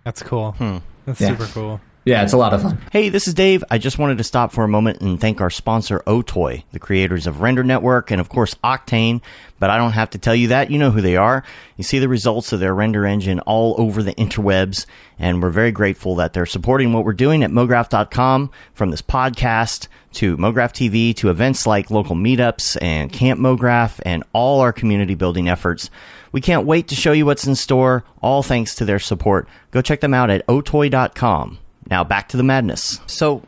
[0.05, 0.53] That's cool.
[0.53, 0.77] Hmm.
[1.07, 1.29] That's Yeah.
[1.29, 1.81] super cool.
[2.05, 2.81] Yeah, it's a lot of fun.
[2.93, 3.63] Hey, this is Dave.
[3.71, 7.27] I just wanted to stop for a moment and thank our sponsor, Otoy, the creators
[7.27, 9.21] of Render Network and, of course, Octane.
[9.59, 10.71] But I don't have to tell you that.
[10.71, 11.45] You know who they are.
[11.77, 14.87] You see the results of their render engine all over the interwebs.
[15.19, 19.87] And we're very grateful that they're supporting what we're doing at MoGraph.com from this podcast
[20.15, 25.15] to MoGraph TV to events like local meetups and Camp MoGraph and all our community
[25.15, 25.91] building efforts.
[26.33, 29.47] We can't wait to show you what's in store, all thanks to their support.
[29.71, 31.59] Go check them out at otoy.com.
[31.91, 33.01] Now back to the madness.
[33.07, 33.43] So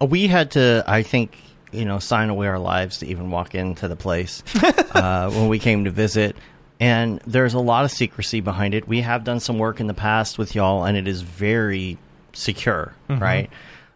[0.00, 1.36] uh, we had to, I think,
[1.72, 4.42] you know, sign away our lives to even walk into the place
[4.94, 6.36] uh, when we came to visit.
[6.78, 8.88] And there's a lot of secrecy behind it.
[8.88, 11.98] We have done some work in the past with y'all, and it is very
[12.32, 13.50] secure, right?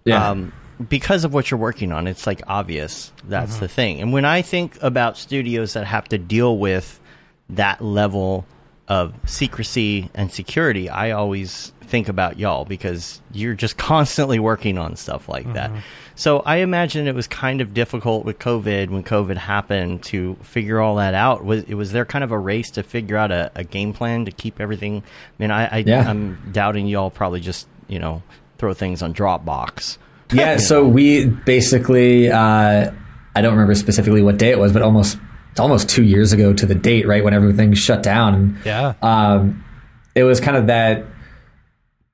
[0.05, 0.31] Yeah.
[0.31, 0.53] Um,
[0.87, 4.01] because of what you're working on, it's like obvious that's the thing.
[4.01, 7.01] And when I think about studios that have to deal with
[7.51, 8.45] that level
[8.89, 14.97] of secrecy and security, I always think about y'all because you're just constantly working on
[14.97, 15.71] stuff like that.
[16.17, 20.81] So I imagine it was kind of difficult with COVID when COVID happened to figure
[20.81, 21.45] all that out.
[21.45, 24.25] Was it was there kind of a race to figure out a, a game plan
[24.27, 24.99] to keep everything?
[24.99, 26.09] I mean, I, I Yeah.
[26.09, 28.23] I'm doubting y'all probably just you know
[28.59, 29.99] throw things on Dropbox.
[30.33, 32.91] Yeah, so we basically, uh,
[33.37, 35.19] I don't remember specifically what day it was, but almost
[35.51, 38.59] it's almost two years ago to the date, right when everything shut down.
[38.65, 38.95] Yeah.
[39.03, 39.63] um,
[40.15, 41.05] it was kind of that.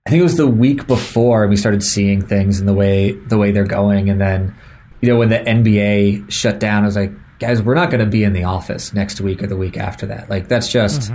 [0.06, 3.36] I think it was the week before we started seeing things and the way the
[3.36, 4.54] way they're going, and then
[5.02, 8.10] you know when the NBA shut down, I was like, guys, we're not going to
[8.10, 10.30] be in the office next week or the week after that.
[10.30, 11.12] Like that's just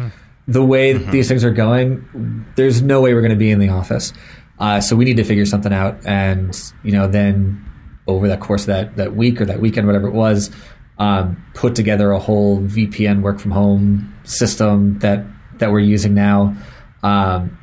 [0.47, 2.45] the way that these things are going.
[2.55, 4.13] There's no way we're going to be in the office,
[4.59, 6.05] uh, so we need to figure something out.
[6.05, 7.65] And you know, then
[8.05, 10.51] over the course of that that week or that weekend, whatever it was,
[10.99, 15.25] um, put together a whole VPN work from home system that
[15.57, 16.55] that we're using now.
[17.01, 17.57] Um,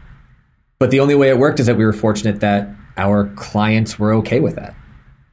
[0.82, 4.14] but the only way it worked is that we were fortunate that our clients were
[4.14, 4.74] okay with that.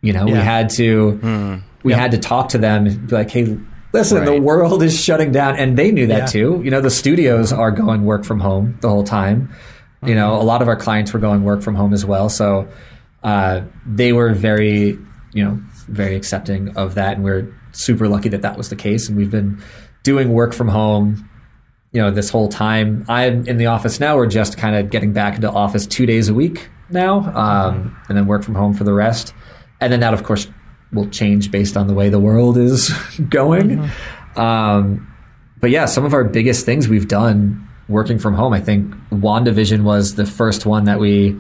[0.02, 2.00] You know, we had to we Yep.
[2.00, 3.58] had to talk to them and be like, hey,
[3.94, 6.26] listen, the world is shutting down, and they knew that Yeah.
[6.28, 6.62] too.
[6.64, 9.50] You know, the studios are going work from home the whole time.
[10.06, 12.68] You know, a lot of our clients were going work from home as well, so
[13.24, 14.98] uh, they were very,
[15.34, 19.10] you know, very accepting of that, and we're super lucky that that was the case.
[19.10, 19.58] And we've been
[20.04, 21.29] doing work from home
[21.92, 23.06] you know this whole time.
[23.10, 24.16] I'm in the office now.
[24.16, 28.18] We're just kind of getting back into office two days a week now um, and
[28.18, 29.34] then work from home for the rest.
[29.82, 30.48] And then that of course
[30.92, 32.90] will change based on the way the world is
[33.30, 33.90] going.
[34.36, 35.08] Um,
[35.60, 38.54] but yeah some of our biggest things we've done working from home.
[38.54, 41.38] I think wandavision was the first one that we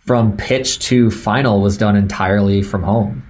[0.00, 3.22] from pitch to final was done entirely from home.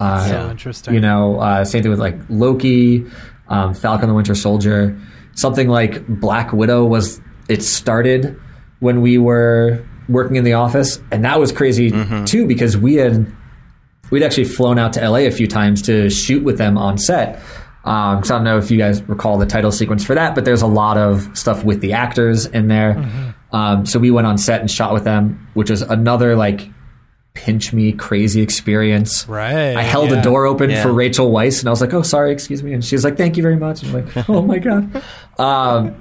[0.00, 0.94] Uh, So interesting.
[0.94, 3.06] you know, uh, same thing with like Loki,
[3.48, 4.98] um, Falcon the Winter Soldier.
[5.34, 8.40] Something like Black Widow was it started
[8.80, 11.90] when we were working in the office, and that was crazy
[12.26, 13.30] too because we had
[14.10, 17.40] we'd actually flown out to LA a few times to shoot with them on set.
[17.84, 20.44] Um, so I don't know if you guys recall the title sequence for that, but
[20.46, 22.96] there's a lot of stuff with the actors in there.
[23.52, 26.68] Um, so we went on set and shot with them, which was another like
[27.34, 29.28] pinch me crazy experience.
[29.28, 30.20] Right, I held yeah.
[30.20, 30.82] a door open Yeah.
[30.82, 32.72] for Rachel Weisz and I was like, oh, sorry, excuse me.
[32.72, 33.82] And she's like, thank you very much.
[33.82, 35.02] And I'm like, oh my God.
[35.38, 35.96] Um,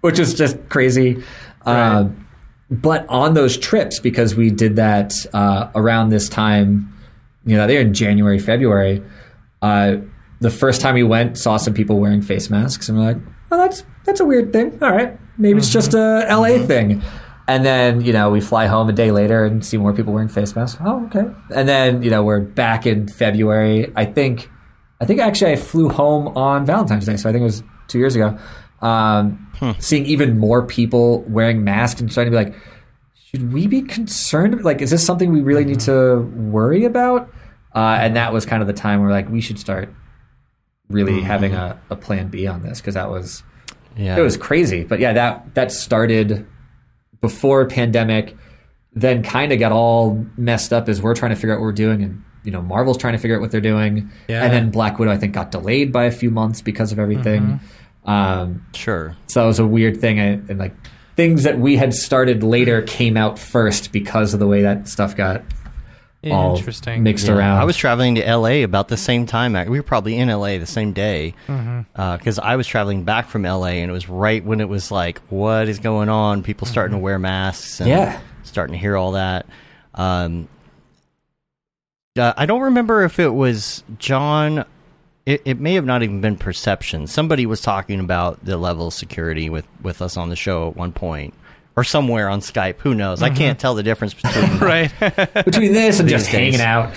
[0.00, 1.22] which is just crazy.
[1.66, 2.26] Um,
[2.70, 6.92] but on those trips, because we did that uh, around this time,
[7.44, 9.02] you know, they're in January, February.
[9.60, 9.96] Uh,
[10.40, 13.16] the first time we went, saw some people wearing face masks, and we're like,
[13.50, 14.78] "Oh, that's that's a weird thing.
[14.82, 17.02] All right, maybe it's just a LA thing."
[17.48, 20.28] And then you know we fly home a day later and see more people wearing
[20.28, 20.80] face masks.
[20.84, 21.24] Oh, okay.
[21.54, 23.90] And then you know we're back in February.
[23.96, 24.50] I think,
[25.00, 27.98] I think actually I flew home on Valentine's Day, so I think it was two
[27.98, 28.38] years ago.
[28.82, 29.46] Um,
[29.80, 32.54] Seeing even more people wearing masks and starting to be like,
[33.24, 34.62] should we be concerned?
[34.62, 37.28] Like, is this something we really need to worry about?
[37.74, 39.92] Uh, and that was kind of the time where like we should start
[40.88, 43.42] really having a, a plan B on this because that was
[43.96, 44.16] Yeah.
[44.16, 44.84] it was crazy.
[44.84, 46.46] But yeah, that that started
[47.20, 48.36] before pandemic,
[48.94, 51.72] then kind of got all messed up as we're trying to figure out what we're
[51.72, 54.44] doing, and you know Marvel's trying to figure out what they're doing, Yeah.
[54.44, 57.60] and then Black Widow I think got delayed by a few months because of everything.
[58.04, 59.16] Um, sure.
[59.26, 60.74] so that was a weird thing, and, and like
[61.16, 65.16] things that we had started later came out first because of the way that stuff
[65.16, 65.44] got all
[66.22, 67.02] Interesting.
[67.04, 67.34] mixed Yeah.
[67.34, 67.58] around.
[67.58, 69.52] I was traveling to LA about the same time.
[69.70, 72.16] We were probably in LA the same day Mm-hmm.
[72.16, 75.20] because I was traveling back from LA, and it was right when it was like,
[75.28, 77.80] "What is going on?" People starting to wear masks.
[77.80, 78.20] And Yeah.
[78.42, 79.46] starting to hear all that.
[79.94, 80.48] Um,
[82.18, 84.64] uh, I don't remember if it was John.
[85.26, 87.06] It, it may have not even been Perception.
[87.06, 90.76] Somebody was talking about the level of security with, with us on the show at
[90.76, 91.34] one point,
[91.78, 92.80] or somewhere on Skype.
[92.80, 93.22] Who knows?
[93.22, 93.60] I can't mm-hmm.
[93.60, 94.92] tell the difference between right.
[95.44, 96.56] between this and just days.
[96.56, 96.92] hanging out.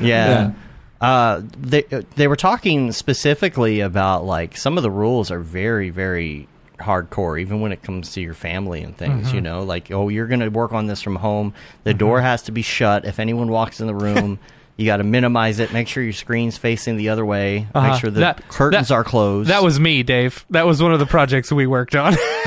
[0.00, 0.52] Yeah.
[0.98, 5.90] Uh, they uh, they were talking specifically about like some of the rules are very
[5.90, 6.48] very
[6.78, 9.30] hardcore, even when it comes to your family and things.
[9.30, 9.44] You mm-hmm.
[9.44, 11.52] know, like oh, you're going to work on this from home.
[11.84, 11.98] The mm-hmm.
[11.98, 13.04] door has to be shut.
[13.04, 14.38] If anyone walks in the room,
[14.78, 15.72] you got to minimize it.
[15.72, 17.66] Make sure your screen's facing the other way.
[17.74, 17.88] Uh-huh.
[17.90, 19.50] Make sure the That- curtains that- are closed.
[19.50, 20.46] That was me, Dave.
[20.50, 22.12] That was one of the projects we worked on.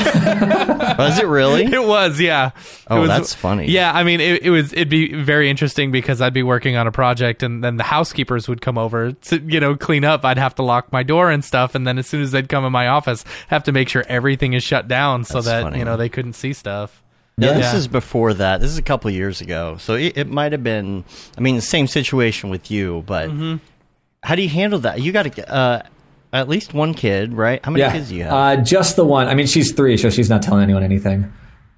[0.97, 1.65] was it really?
[1.65, 2.51] it was, yeah.
[2.88, 3.67] Oh, was- that's funny.
[3.69, 4.71] Yeah, I mean, it, it was.
[4.73, 8.47] It'd be very interesting because I'd be working on a project, and then the housekeepers
[8.47, 10.23] would come over to, you know, clean up.
[10.25, 12.65] I'd have to lock my door and stuff, and then as soon as they'd come
[12.65, 15.79] in my office, have to make sure everything is shut down so That's that funny.
[15.79, 17.01] you know they couldn't see stuff.
[17.42, 18.62] No, this is before that.
[18.62, 21.04] This is a couple of years ago, so it, it might have been.
[21.38, 23.56] I mean, the same situation with you, but Mm-hmm.
[24.24, 25.02] how do you handle that?
[25.02, 25.82] You got to uh,
[26.34, 27.64] at least one kid, right?
[27.64, 28.34] How many Yeah, kids do you have?
[28.34, 29.28] Uh, just the one.
[29.28, 31.32] I mean, she's three, so she's not telling anyone anything.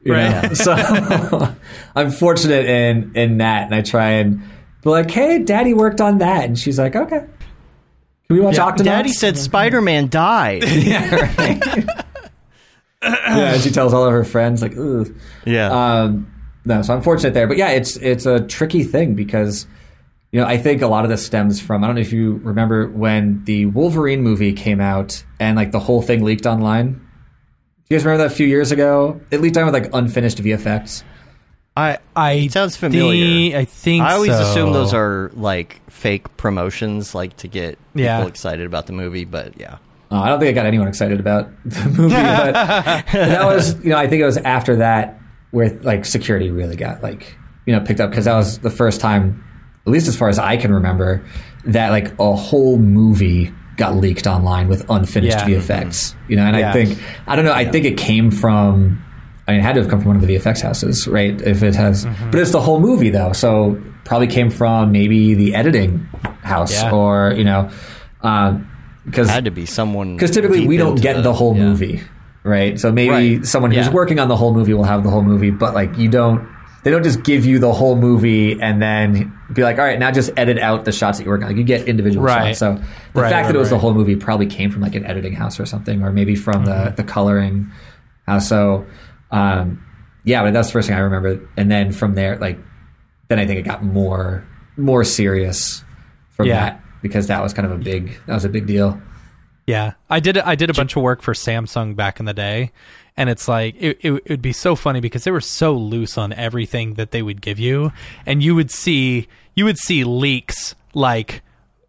[0.04, 0.44] you Right.
[0.44, 0.54] know?
[0.54, 0.74] so
[1.96, 4.42] I'm fortunate in in that, and I try and
[4.84, 7.20] be like, "Hey, Daddy worked on that," and she's like, "Okay."
[8.28, 8.84] Can we watch Octonauts?
[8.86, 10.64] Daddy said Spider Man died.
[10.68, 12.03] yeah, right.
[13.04, 15.14] Yeah, and she tells all of her friends, like, "Ugh."
[15.46, 15.70] yeah,
[16.04, 16.32] Um,
[16.66, 19.68] no, so I'm fortunate there, but yeah, it's it's a tricky thing because
[20.32, 22.36] you know I think a lot of this stems from I don't know if you
[22.44, 26.94] remember when the Wolverine movie came out and like the whole thing leaked online.
[26.94, 27.00] Do
[27.96, 29.20] you guys remember that a few years ago?
[29.30, 31.04] It leaked on with like unfinished VFX.
[31.76, 31.98] I.
[32.16, 33.26] I Sounds familiar.
[33.26, 34.42] thi- I think I always so.
[34.42, 39.26] assume those are like fake promotions, like to get people excited about the movie.
[39.26, 39.78] But yeah,
[40.14, 42.54] Uh, I don't think I got anyone excited about the movie, but
[43.12, 45.20] that was you know I think it was after that
[45.52, 47.36] where like security really got like
[47.66, 49.44] you know picked up because that was the first time,
[49.88, 51.26] at least as far as I can remember,
[51.66, 55.58] that like a whole movie got leaked online with unfinished Yeah.
[55.60, 56.14] VFX.
[56.28, 56.70] You know, and Yeah.
[56.70, 57.54] I think I don't know.
[57.54, 59.04] I think it came from.
[59.48, 61.42] I mean, it had to have come from one of the VFX houses, right?
[61.42, 62.32] If it has, Mm-hmm.
[62.32, 66.00] but it's the whole movie though, so probably came from maybe the editing
[66.44, 66.92] house Yeah.
[66.92, 67.70] or you know.
[68.22, 68.70] Um,
[69.06, 71.64] because Had to be someone because typically we don't get the, whole yeah.
[71.64, 72.02] movie,
[72.44, 72.80] right?
[72.80, 73.46] So maybe Right.
[73.46, 73.92] someone who's Yeah.
[73.94, 76.48] working on the whole movie will have the whole movie, but like you don't.
[76.84, 80.12] They don't just give you the whole movie and then be like, "All right, now
[80.12, 82.48] just edit out the shots that you're working on." Like you get individual Right.
[82.48, 82.60] shots.
[82.60, 82.78] So
[83.14, 85.32] the Right, fact that it was the whole movie probably came from like an editing
[85.32, 86.90] house or something, or maybe from Mm-hmm.
[86.90, 87.72] the the coloring
[88.28, 88.50] house.
[88.50, 88.86] So
[89.32, 89.82] um,
[90.26, 91.40] yeah, but that's the first thing I remember.
[91.56, 92.60] And then from there, like
[93.30, 94.44] then I think it got more
[94.76, 95.86] more serious
[96.32, 96.60] from Yeah.
[96.66, 99.00] that because that was kind of a big that was a big deal.
[99.68, 100.38] Yeah, I did.
[100.40, 102.72] I did a bunch of work for Samsung back in the day,
[103.16, 106.18] and it's like it, it, it would be so funny because they were so loose
[106.18, 107.92] on everything that they would give you,
[108.26, 111.44] and you would see you would see leaks like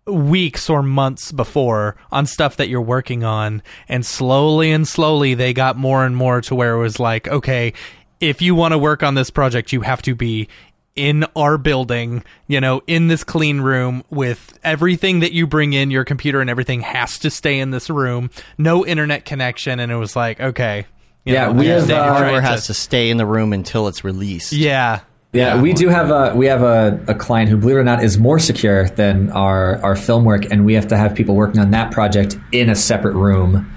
[0.07, 5.53] weeks or months before on stuff that you're working on, and slowly and slowly they
[5.53, 7.73] got more and more to where it was like, okay,
[8.21, 10.49] if you want to work on this project, you have to be
[10.97, 15.91] in our building, you know, in this clean room with everything that you bring in,
[15.91, 18.31] your computer and everything has to stay in this room.
[18.59, 20.87] No internet connection, and it was like, okay,
[21.25, 23.89] you Yeah, know, we have, uh, hardware trying has to stay in the room until
[23.89, 24.53] it's released.
[24.53, 25.01] yeah,
[25.33, 28.05] Yeah, we do have a we have a, a client who, believe it or not,
[28.05, 31.61] is more secure than our our film work, and we have to have people working
[31.61, 33.69] on that project in a separate room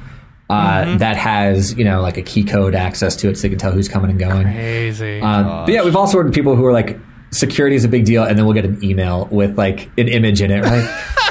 [0.51, 3.57] uh, that has you know like a key code access to it, so they can
[3.57, 4.43] tell who's coming and going.
[4.43, 5.20] crazy.
[5.20, 6.99] Um, but yeah, we've also worked with people who are like
[7.38, 10.41] security is a big deal, and then we'll get an email with like an image
[10.41, 11.03] in it, right?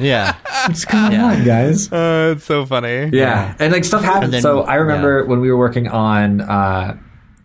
[0.00, 0.34] Yeah.
[0.66, 1.24] What's going Yeah.
[1.26, 1.92] on, guys?
[1.92, 3.10] uh, it's so funny.
[3.12, 4.32] Yeah, and like stuff happens.
[4.32, 6.96] Then- so I remember when we were working on uh,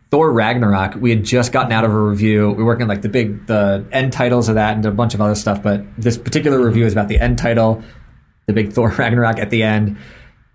[0.09, 2.49] Thor Ragnarok, we had just gotten out of a review.
[2.49, 5.13] We were working on, like the big the end titles of that and a bunch
[5.13, 5.61] of other stuff.
[5.61, 7.83] But this particular review is about the end title,
[8.47, 9.97] the big Thor Ragnarok at the end,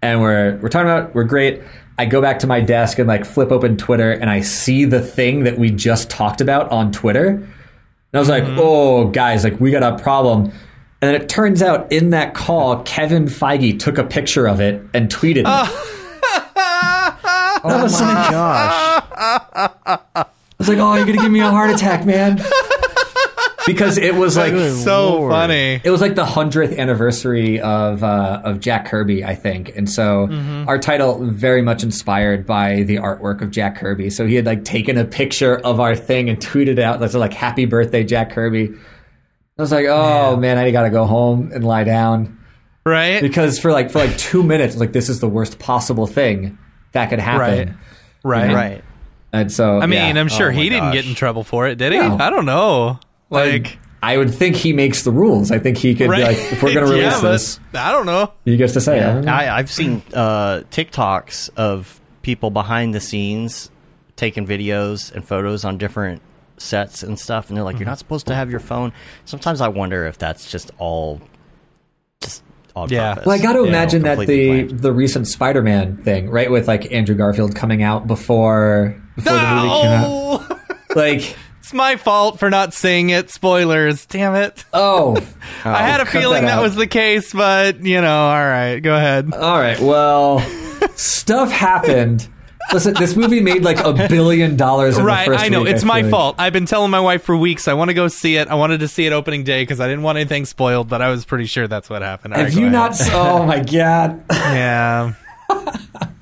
[0.02, 1.62] and we're we're talking about we're great.
[1.96, 5.00] I go back to my desk and like flip open Twitter and I see the
[5.00, 7.48] thing that we just talked about on Twitter.
[8.14, 8.60] And I was like, mm-hmm.
[8.60, 10.44] oh, guys, like we got a problem.
[10.44, 10.52] And
[11.00, 15.10] then it turns out in that call, Kevin Feige took a picture of it and
[15.10, 15.90] tweeted it.
[17.66, 19.02] Oh my gosh.
[20.14, 20.26] I
[20.58, 22.36] was like, oh, you're going to give me a heart attack, man.
[23.66, 24.52] Because it was like.
[24.52, 25.32] Good So Lord.
[25.32, 25.80] funny.
[25.82, 30.28] It was like the hundredth anniversary of uh, of Jack Kirby, I think, and so
[30.66, 34.10] our title very much inspired by the artwork of Jack Kirby.
[34.10, 37.32] So he had like taken a picture of our thing and tweeted out that's like
[37.32, 38.70] "Happy Birthday, Jack Kirby."
[39.58, 42.40] I was like, "Oh man, I gotta go home and lie down."
[42.86, 43.22] Right?
[43.22, 46.58] because for like for like two minutes, like this is the worst possible thing
[46.92, 47.78] that could happen.
[48.22, 48.46] Right.
[48.46, 48.54] Right.
[48.54, 48.84] Right.
[49.32, 50.20] And so, I mean, yeah.
[50.20, 51.98] I'm sure Oh my he didn't get in trouble for it, did he?
[51.98, 52.16] No.
[52.18, 53.00] I don't know.
[53.35, 55.51] Like, I would think he makes the rules.
[55.51, 56.18] I think he could right?
[56.18, 58.32] be like, if we're going to release yeah, this, I don't know.
[58.45, 59.26] he gets to say it.
[59.26, 63.70] I, I've seen uh, TikToks of people behind the scenes
[64.16, 66.20] taking videos and photos on different
[66.59, 68.93] sets and stuff, and they're like, "You're not supposed to have your phone."
[69.24, 71.20] Sometimes I wonder if that's just all,
[72.20, 72.43] just
[72.76, 73.14] on Yeah.
[73.14, 73.26] purpose.
[73.26, 74.80] Well, I got to You know, imagine that the planned.
[74.80, 79.68] the recent Spider-Man thing, right, with like Andrew Garfield coming out before before the movie
[79.80, 80.61] came out,
[80.97, 83.30] like, it's my fault for not saying it.
[83.30, 84.04] Spoilers.
[84.04, 84.66] Damn it.
[84.74, 85.16] oh,
[85.64, 88.80] I had a feeling that that, was the case, but, you know, all right.
[88.80, 89.32] Go ahead.
[89.32, 90.40] all right, well,
[90.94, 92.28] stuff happened.
[92.70, 94.98] Listen, this movie made like a billion dollars.
[94.98, 95.62] In Right, the first I know.
[95.62, 96.10] week, it's I my like.
[96.10, 96.36] fault.
[96.38, 98.48] I've been telling my wife for weeks I want to go see it.
[98.48, 101.08] I wanted to see it opening day because I didn't want anything spoiled, but I
[101.08, 102.34] was pretty sure that's what happened.
[102.34, 102.94] All Have right, you not?
[103.12, 104.22] Oh my god!
[104.30, 105.14] Yeah.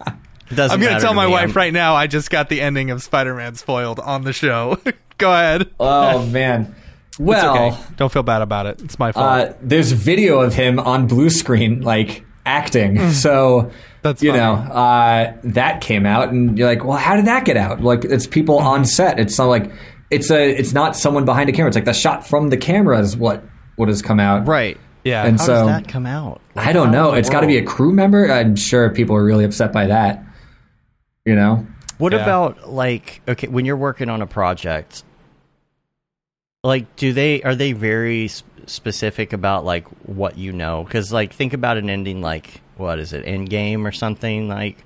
[0.53, 1.33] It doesn't I'm going to tell my me.
[1.33, 4.33] wife I'm- right now I just got the ending of Spider Man spoiled on the
[4.33, 4.79] show.
[5.19, 5.71] go ahead.
[5.81, 6.75] Oh man.
[7.11, 7.79] It's Well, okay.
[7.97, 8.81] Don't feel bad about it.
[8.83, 9.27] It's my fault.
[9.27, 13.11] uh, there's video of him on blue screen, like acting.
[13.13, 13.73] So Mm.
[14.03, 14.43] That's you funny.
[14.43, 17.81] know uh, that came out, and you're like, well, how did that get out?
[17.83, 18.67] Like, it's people Mm-hmm.
[18.67, 19.21] on set.
[19.21, 19.71] It's not like
[20.11, 20.51] it's a.
[20.51, 21.69] It's not someone behind a camera.
[21.69, 23.45] It's like the shot from the camera is what
[23.77, 24.49] what has come out.
[24.49, 24.77] right.
[25.05, 25.25] yeah.
[25.25, 26.41] and How so does that come out?
[26.57, 27.13] Like, I don't know.
[27.15, 28.29] It's got to be a crew member.
[28.29, 30.25] I'm sure people are really upset by that.
[31.25, 31.67] You know.
[31.99, 32.23] What Yeah.
[32.23, 35.05] about like okay when you're working on a project?
[36.65, 40.85] Like, do they are they very s- specific about like what you know?
[40.85, 44.79] Because like think about an ending like what is it, Endgame or something like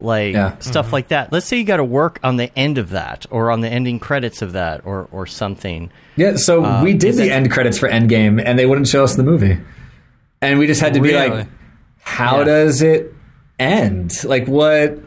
[0.00, 0.56] like Yeah.
[0.60, 1.30] stuff like that.
[1.32, 3.98] Let's say you got to work on the end of that or on the ending
[3.98, 5.90] credits of that or or something.
[6.16, 9.04] Yeah, so Uh, we did the that- end credits for Endgame, and they wouldn't show
[9.04, 9.58] us the movie,
[10.40, 11.46] and we just had to be like,
[12.00, 12.44] "How Yeah.
[12.44, 13.14] does it
[13.58, 14.24] end?
[14.24, 14.98] Like what?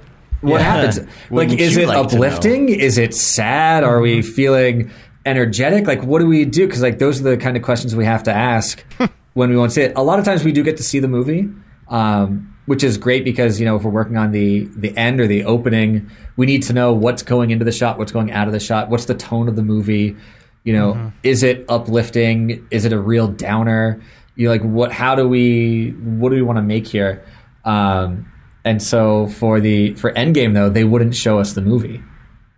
[0.44, 0.72] What Yeah.
[0.76, 1.00] happens?
[1.00, 1.10] Like,
[1.50, 2.70] Wouldn't is it like uplifting?
[2.70, 3.84] Is it sad?
[3.84, 4.92] Are we feeling
[5.26, 5.88] energetic?
[5.88, 6.68] Like, what do we do?
[6.68, 8.84] Because like those are the kind of questions we have to ask
[9.34, 9.94] when we want to see it.
[9.96, 11.50] A lot of times we do get to see the movie.
[11.90, 15.28] Um, which is great because you know if we're working on the the end or
[15.28, 18.54] the opening, we need to know what's going into the shot, what's going out of
[18.54, 20.16] the shot, what's the tone of the movie.
[20.64, 22.66] You know, is it uplifting?
[22.72, 24.02] Is it a real downer?
[24.36, 27.24] you like what how do we what do we want to make here
[27.66, 28.26] um
[28.66, 32.02] and so for the for endgame though they wouldn't show us the movie.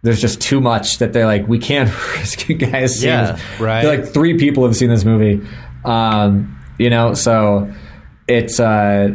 [0.03, 3.81] There's just too much that they're like we can't risk you guys seeing Yeah, right.
[3.81, 5.45] They're like three people have seen this movie.
[5.83, 7.71] Um you know so
[8.27, 9.09] it's uh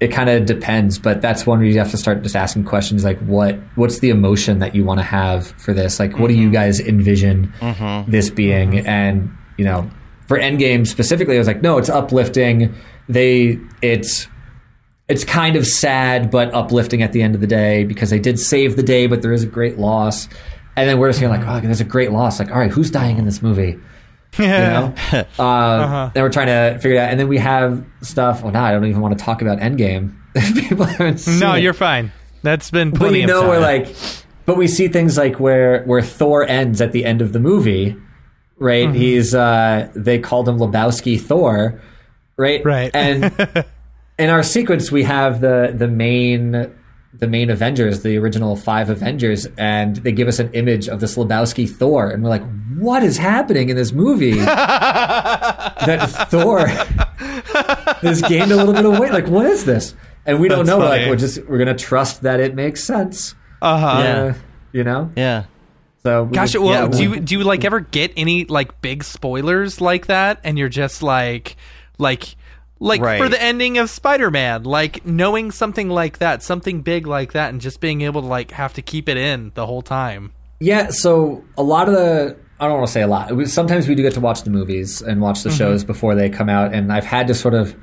[0.00, 3.02] it kind of depends but that's one where you have to start just asking questions
[3.02, 5.98] like what what's the emotion that you want to have for this?
[5.98, 7.52] Like what do you guys envision
[8.06, 8.86] this being?
[8.86, 9.90] And you know
[10.28, 12.74] for endgame specifically i was like no it's uplifting.
[13.08, 14.28] They it's
[15.08, 18.38] it's kind of sad but uplifting at the end of the day because they did
[18.38, 20.28] save the day but there is a great loss
[20.76, 22.90] and then we're just going like oh there's a great loss like all right who's
[22.90, 23.78] dying in this movie
[24.38, 24.94] you know
[25.38, 28.64] uh, and we're trying to figure it out and then we have stuff well now
[28.64, 30.14] i don't even want to talk about endgame
[30.68, 31.62] people haven't seen No, it.
[31.62, 32.12] you're fine.
[32.42, 33.22] That's been plenty.
[33.24, 33.94] but you of know we're like
[34.46, 37.96] but we see things like where where thor ends at the end of the movie
[38.58, 38.96] right Mm-hmm.
[38.98, 41.80] he's uh they called him lebowski thor
[42.36, 42.90] right Right.
[42.94, 43.32] and
[44.18, 46.72] in our sequence we have the the main
[47.14, 51.16] the main avengers the original five avengers and they give us an image of this
[51.16, 52.44] lebowski thor and we're like
[52.76, 56.66] what is happening in this movie that thor
[58.02, 59.94] has gained a little bit of weight like what is this
[60.26, 61.00] and we don't That's know funny.
[61.02, 64.00] like we're just we're gonna trust that it makes sense uh-huh.
[64.02, 64.34] Yeah.
[64.72, 65.44] you know Yeah.
[66.02, 68.80] so we Gosh, just- well, Yeah, do you do you like ever get any like
[68.82, 71.56] big spoilers like that, and you're just like,
[71.98, 72.36] like,
[72.80, 73.20] like Right.
[73.20, 77.60] for the ending of Spider-Man, like knowing something like that, something big like that, and
[77.60, 80.32] just being able to like have to keep it in the whole time.
[80.60, 83.30] Yeah, so a lot of the I don't want to say a lot.
[83.48, 86.48] Sometimes we do get to watch the movies and watch the shows before they come
[86.48, 87.76] out, and I've had to sort of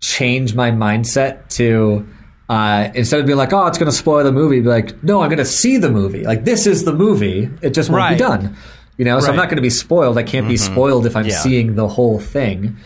[0.00, 2.06] change my mindset to
[2.48, 5.20] uh, instead of being like, "Oh, it's going to spoil the movie," be like, "No,
[5.22, 6.24] I'm going to see the movie.
[6.24, 7.48] Like this is the movie.
[7.62, 8.12] It just won't Right.
[8.14, 8.56] be done."
[8.98, 10.18] You know, so I'm not going to be spoiled.
[10.18, 11.36] I can't be spoiled if I'm Yeah.
[11.38, 12.76] seeing the whole thing.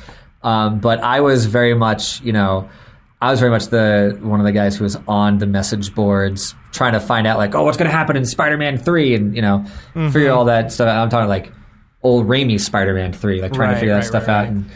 [0.45, 2.69] Um, but I was very much, you know,
[3.21, 6.55] I was very much the one of the guys who was on the message boards
[6.73, 9.41] trying to find out like, oh, what's going to happen in Spider-Man three, and you
[9.43, 9.65] know,
[10.13, 10.87] figure all that stuff.
[10.89, 11.03] out.
[11.03, 11.51] I'm talking like
[12.03, 14.49] old Raimi Spider-Man three, like trying Right, to figure that right, stuff right, out.
[14.49, 14.67] And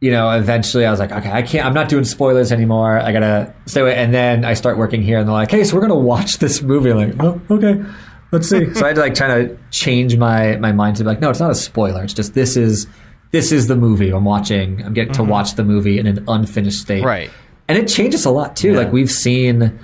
[0.00, 1.66] you know, eventually I was like, okay, I can't.
[1.66, 2.98] I'm not doing spoilers anymore.
[2.98, 3.94] I gotta stay away.
[3.96, 6.62] And then I start working here, and they're like, hey, so we're gonna watch this
[6.62, 6.90] movie.
[6.90, 7.84] I'm like, oh, okay.
[8.32, 8.72] Let's see.
[8.74, 11.28] so I had to like try to change my my mind to be like, no,
[11.28, 12.02] it's not a spoiler.
[12.04, 12.86] It's just this is
[13.30, 14.84] this is the movie I'm watching.
[14.84, 15.30] I'm getting to mm-hmm.
[15.30, 17.04] watch the movie in an unfinished state.
[17.04, 17.30] Right.
[17.68, 18.72] And it changes a lot too.
[18.72, 18.78] Yeah.
[18.78, 19.78] Like we've seen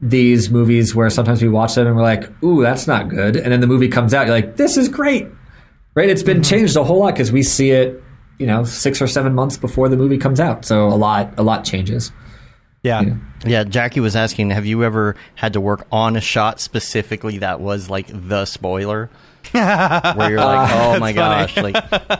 [0.00, 3.52] these movies where sometimes we watch them and we're like, "Ooh, that's not good," and
[3.52, 5.28] then the movie comes out, you're like, "This is great."
[5.94, 6.08] Right?
[6.08, 6.56] It's been mm-hmm.
[6.56, 8.02] changed a whole lot because we see it,
[8.38, 10.64] you know, six or seven months before the movie comes out.
[10.64, 12.12] So a lot, a lot changes.
[12.82, 13.00] Yeah.
[13.02, 13.16] Yeah.
[13.44, 17.60] Yeah, Jackie was asking, have you ever had to work on a shot specifically that
[17.60, 19.10] was like the spoiler?
[19.52, 21.74] Where you're like, oh my gosh, like,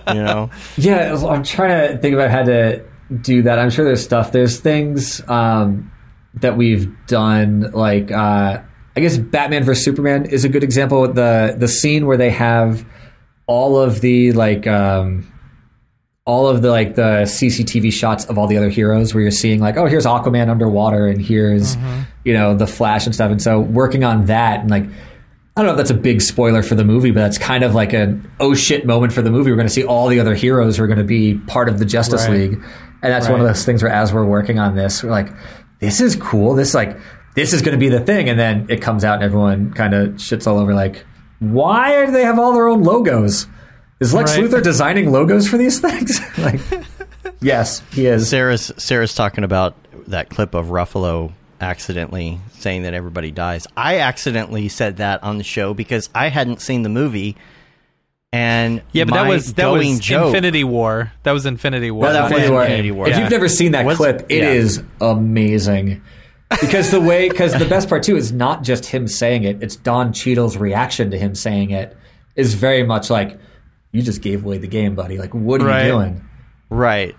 [0.09, 0.51] you know?
[0.77, 2.85] Yeah, I'm trying to think about I've to
[3.23, 3.59] do that.
[3.59, 4.33] I'm sure there's stuff.
[4.33, 5.93] There's things um,
[6.35, 8.63] that we've done, like uh,
[8.97, 11.13] I guess Batman vs Superman is a good example.
[11.13, 12.85] The the scene where they have
[13.47, 15.33] all of the like um,
[16.25, 19.61] all of the like the CCTV shots of all the other heroes, where you're seeing
[19.61, 21.77] like, oh, here's Aquaman underwater, and here's
[22.25, 23.31] you know the Flash and stuff.
[23.31, 24.85] And so working on that and like.
[25.57, 27.75] I don't know if that's a big spoiler for the movie, but that's kind of
[27.75, 29.51] like an oh shit moment for the movie.
[29.51, 31.79] We're going to see all the other heroes who are going to be part of
[31.79, 32.39] the Justice Right.
[32.39, 35.29] League, and that's one of those things where as we're working on this, we're like,
[35.81, 36.55] this is cool.
[36.55, 36.97] This like
[37.35, 39.93] this is going to be the thing, and then it comes out and everyone kind
[39.93, 41.05] of shits all over like,
[41.41, 43.47] why do they have all their own logos?
[43.99, 44.45] Is Lex Right.
[44.49, 46.21] Luthor designing logos for these things?
[46.39, 46.61] like,
[47.41, 48.29] yes, he is.
[48.31, 49.75] Sarah's, Sarah's talking about
[50.07, 53.67] that clip of Ruffalo accidentally saying that everybody dies.
[53.77, 57.37] I accidentally said that on the show because I hadn't seen the movie.
[58.33, 61.13] And Yeah, but that was that was joke, Infinity War.
[61.25, 62.03] That was Infinity War.
[62.03, 62.63] Well, that not Infinity War.
[62.63, 63.09] Infinity War.
[63.09, 63.21] If Yeah.
[63.23, 65.11] you've never seen that Was- clip, it is yeah.
[65.11, 66.01] amazing.
[66.61, 69.77] Because the way, because the best part too is not just him saying it; it's
[69.77, 71.97] Don Cheadle's reaction to him saying it
[72.35, 73.39] is very much like,
[73.93, 75.17] "You just gave away the game, buddy.
[75.17, 75.87] Like, what are Right.
[75.87, 76.21] you doing?"
[76.69, 77.15] Right.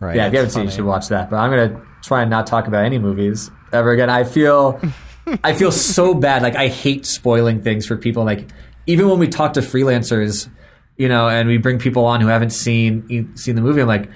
[0.00, 0.16] Right.
[0.16, 1.30] Yeah, if you haven't seen, it, you should watch that.
[1.30, 4.10] But I'm gonna try and not talk about any movies ever again.
[4.10, 4.80] I feel,
[5.42, 6.42] I feel so bad.
[6.42, 8.24] Like I hate spoiling things for people.
[8.24, 8.48] Like
[8.86, 10.48] even when we talk to freelancers,
[10.96, 14.08] you know, and we bring people on who haven't seen seen the movie, I'm like,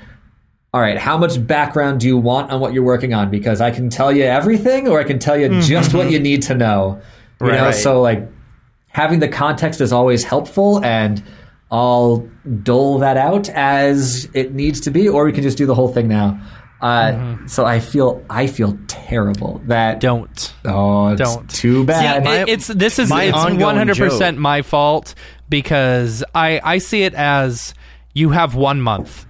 [0.72, 3.30] all right, how much background do you want on what you're working on?
[3.30, 5.60] Because I can tell you everything, or I can tell you mm-hmm.
[5.60, 7.00] just what you need to know.
[7.40, 7.74] You know, Right.
[7.74, 8.28] so like
[8.88, 11.22] having the context is always helpful and
[11.70, 12.28] I'll
[12.62, 15.88] dole that out as it needs to be, or we can just do the whole
[15.88, 16.40] thing now.
[16.80, 20.54] Uh, So I feel I feel terrible that Don't.
[20.64, 21.48] oh it's Don't.
[21.50, 22.24] too bad.
[22.24, 25.14] See, it- it's this is my it's one hundred percent my fault
[25.48, 27.74] because I I see it as
[28.14, 29.26] you have one month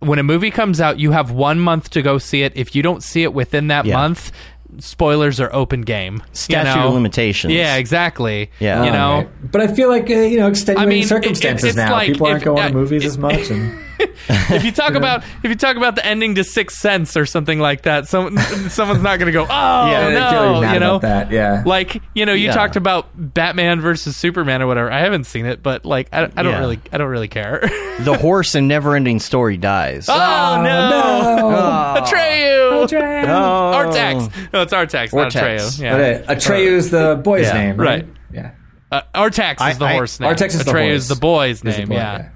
[0.00, 2.52] when a movie comes out, you have one month to go see it.
[2.54, 3.94] If you don't see it within that Yeah.
[3.96, 4.30] month,
[4.78, 6.22] spoilers are open game.
[6.48, 6.88] you know?
[6.88, 7.52] of limitations.
[7.52, 8.50] Yeah, exactly.
[8.60, 8.84] Yeah.
[8.84, 9.14] you Oh, know.
[9.18, 9.50] right.
[9.52, 11.92] But I feel like uh, you know extenuating I mean, it- circumstances it's now.
[11.92, 15.24] like People aren't if- going uh, to movies as much, and if you talk about
[15.42, 18.36] if you talk about the ending to Sixth Sense or something like that, some
[18.68, 20.98] someone's not going to go, oh yeah, no, you know.
[20.98, 21.30] that.
[21.32, 22.52] Yeah, Like you know, you Yeah.
[22.54, 24.92] talked about Batman versus Superman or whatever.
[24.92, 26.58] I haven't seen it, but like I, I don't Yeah.
[26.60, 27.60] really, I don't really care.
[28.00, 30.08] The horse in Never-Ending Story dies.
[30.08, 32.00] oh no, no.
[32.00, 33.72] Atreyu, Oh.
[33.74, 34.52] Artax.
[34.52, 35.42] No, it's Artax, not Artax.
[35.58, 35.78] Atreyu.
[35.78, 37.52] But, Yeah, uh, Atreyu's the boy's Yeah.
[37.54, 37.88] name, right?
[38.04, 38.06] Right.
[38.32, 38.50] Yeah.
[38.92, 40.30] uh, Artax I- is the I- horse name.
[40.34, 40.84] Artax is the horse.
[40.84, 41.88] is the boy's Is the name.
[41.88, 42.28] boy, yeah.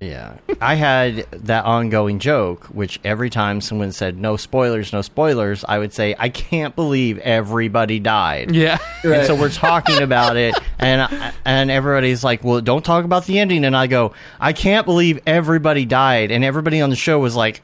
[0.00, 0.32] Yeah.
[0.60, 5.78] I had that ongoing joke, which every time someone said, no spoilers, no spoilers, I
[5.78, 8.52] would say, I can't believe everybody died.
[8.52, 8.78] Yeah.
[9.04, 11.08] And so we're talking about it, and
[11.44, 15.18] and everybody's like, "Well, don't talk about the ending." And I go, "I can't believe
[15.26, 17.62] everybody died," and everybody on the show was like,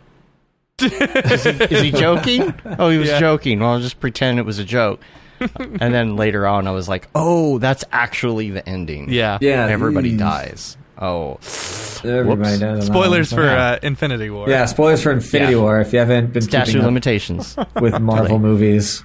[0.80, 3.20] "Is he, is he joking?" Oh, he was Yeah.
[3.20, 3.60] joking.
[3.60, 5.00] Well, I'll just pretend it was a joke.
[5.58, 9.38] and then later on, I was like, "Oh, that's actually the ending." Yeah.
[9.40, 9.66] Yeah.
[9.68, 10.76] everybody mm, dies.
[11.00, 11.38] Oh,
[12.04, 12.58] Everybody Whoops.
[12.58, 12.62] does.
[12.62, 14.48] on that Spoilers for uh, Infinity War.
[14.48, 15.58] yeah, spoilers for Infinity Yeah.
[15.60, 17.56] War if you haven't been statute keeping of up limitations.
[17.80, 19.04] with Marvel movies.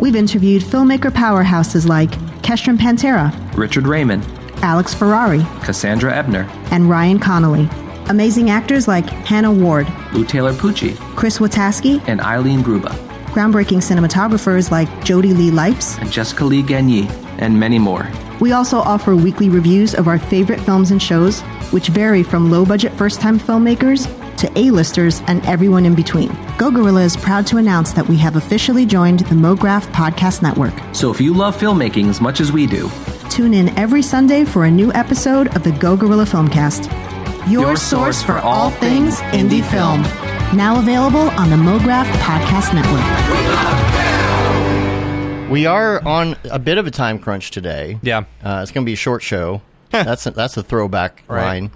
[0.00, 4.24] We've interviewed filmmaker powerhouses like Kestrin Pantera, Richard Raymond,
[4.62, 7.68] Alex Ferrari, Cassandra Ebner, and Ryan Connolly.
[8.08, 12.92] Amazing actors like Hannah Ward, Lou Taylor Pucci, Chris Wataski, and Eileen Grubba,
[13.26, 16.00] groundbreaking cinematographers like Jody Lee Lipes.
[16.00, 18.10] and Jessica Lee Gagné, and many more.
[18.40, 21.40] We also offer weekly reviews of our favorite films and shows,
[21.72, 24.06] which vary from low budget first time filmmakers
[24.38, 26.34] to A-listers and everyone in between.
[26.56, 30.74] Go Gorilla is proud to announce that we have officially joined the MoGraph Podcast Network.
[30.94, 32.90] So if you love filmmaking as much as we do,
[33.30, 36.90] Tune in every Sunday for a new episode of the Go Gorilla Filmcast.
[37.48, 40.02] Your, Your source for all things indie film.
[40.56, 43.89] Now available on the MoGraph Podcast Network.
[45.50, 47.98] We are on a bit of a time crunch today.
[48.02, 48.24] Yeah.
[48.42, 49.60] Uh, it's going to be a short show.
[49.90, 51.44] that's a, that's a throwback Right.
[51.44, 51.70] line.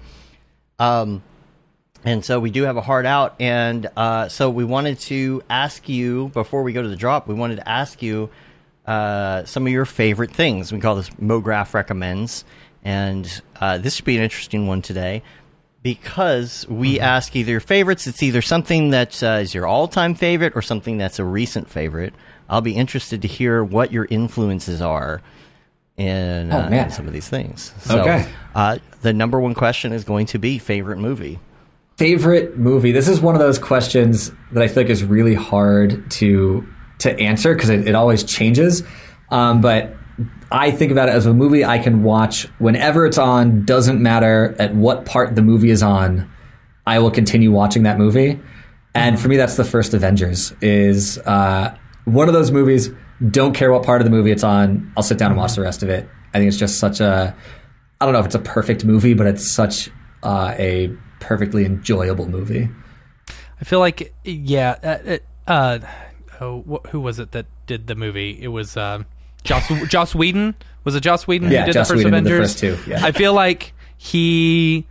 [0.79, 1.21] Um,
[2.03, 5.89] and so we do have a hard out, and uh, so we wanted to ask
[5.89, 7.27] you before we go to the drop.
[7.27, 8.29] We wanted to ask you
[8.85, 10.71] uh, some of your favorite things.
[10.71, 12.45] We call this MoGraph recommends,
[12.83, 15.23] and uh, this should be an interesting one today
[15.81, 18.05] because we ask either your favorites.
[18.05, 22.13] It's either something that uh, is your all-time favorite or something that's a recent favorite.
[22.49, 25.21] I'll be interested to hear what your influences are
[25.97, 27.73] in, Oh, uh, in some of these things.
[27.79, 28.25] So, Okay.
[28.53, 31.39] uh, the number one question is going to be favorite movie.
[31.97, 32.91] Favorite movie?
[32.91, 36.65] This is one of those questions that I feel like is really hard to
[36.99, 38.81] to answer because it, it always changes.
[39.29, 39.95] Um, but
[40.51, 43.65] I think about it as a movie I can watch whenever it's on.
[43.65, 46.29] Doesn't matter at what part the movie is on.
[46.87, 48.39] I will continue watching that movie.
[48.93, 50.53] And for me, that's the first Avengers.
[50.61, 51.75] Is uh,
[52.05, 52.89] one of those movies.
[53.31, 54.91] Don't care what part of the movie it's on.
[54.97, 56.07] I'll sit down and watch the rest of it.
[56.33, 57.35] I think it's just such a.
[58.01, 59.89] I don't know if it's a perfect movie, but it's such
[60.23, 60.91] uh, a
[61.21, 62.69] perfectly enjoyable movie.
[63.59, 64.75] I feel like yeah.
[65.47, 65.79] Uh, uh,
[66.41, 68.37] oh, wh- who was it that did the movie?
[68.41, 69.05] It was um,
[69.45, 70.55] Joss Joss Whedon.
[70.83, 72.61] Was it Joss Whedon Yeah, who did Joss the first Whedon did the Avengers?
[72.61, 73.05] first two, yeah.
[73.05, 74.85] I feel like he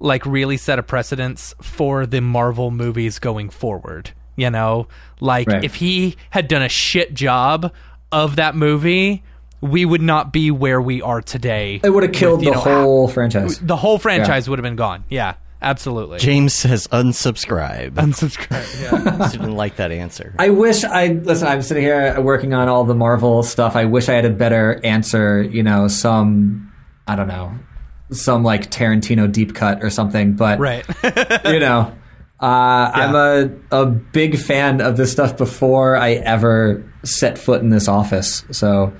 [0.00, 4.10] like really set a precedence for the Marvel movies going forward.
[4.38, 4.86] You know,
[5.20, 5.64] like Right.
[5.64, 7.72] if he had done a shit job
[8.12, 9.22] of that movie,
[9.60, 11.80] we would not be where we are today.
[11.82, 13.58] It would have killed with, the know, whole franchise.
[13.58, 15.02] the whole franchise would have been gone.
[15.10, 16.20] Yeah, absolutely.
[16.20, 17.94] James says unsubscribe.
[17.94, 18.80] Unsubscribe.
[18.80, 19.28] Yeah.
[19.32, 20.34] didn't like that answer.
[20.38, 21.48] I wish I listen.
[21.48, 23.74] I'm sitting here working on all the Marvel stuff.
[23.74, 25.42] I wish I had a better answer.
[25.42, 26.72] You know, some
[27.08, 27.52] I don't know,
[28.12, 30.34] some like Tarantino deep cut or something.
[30.34, 30.84] But right.
[31.46, 31.92] you know,
[32.40, 37.70] uh, I'm a a big fan of this stuff before I ever set foot in
[37.70, 38.44] this office.
[38.52, 38.92] So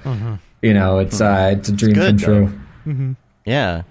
[0.63, 3.17] you know, it's uh, it's a dream good, come true.
[3.45, 3.83] yeah.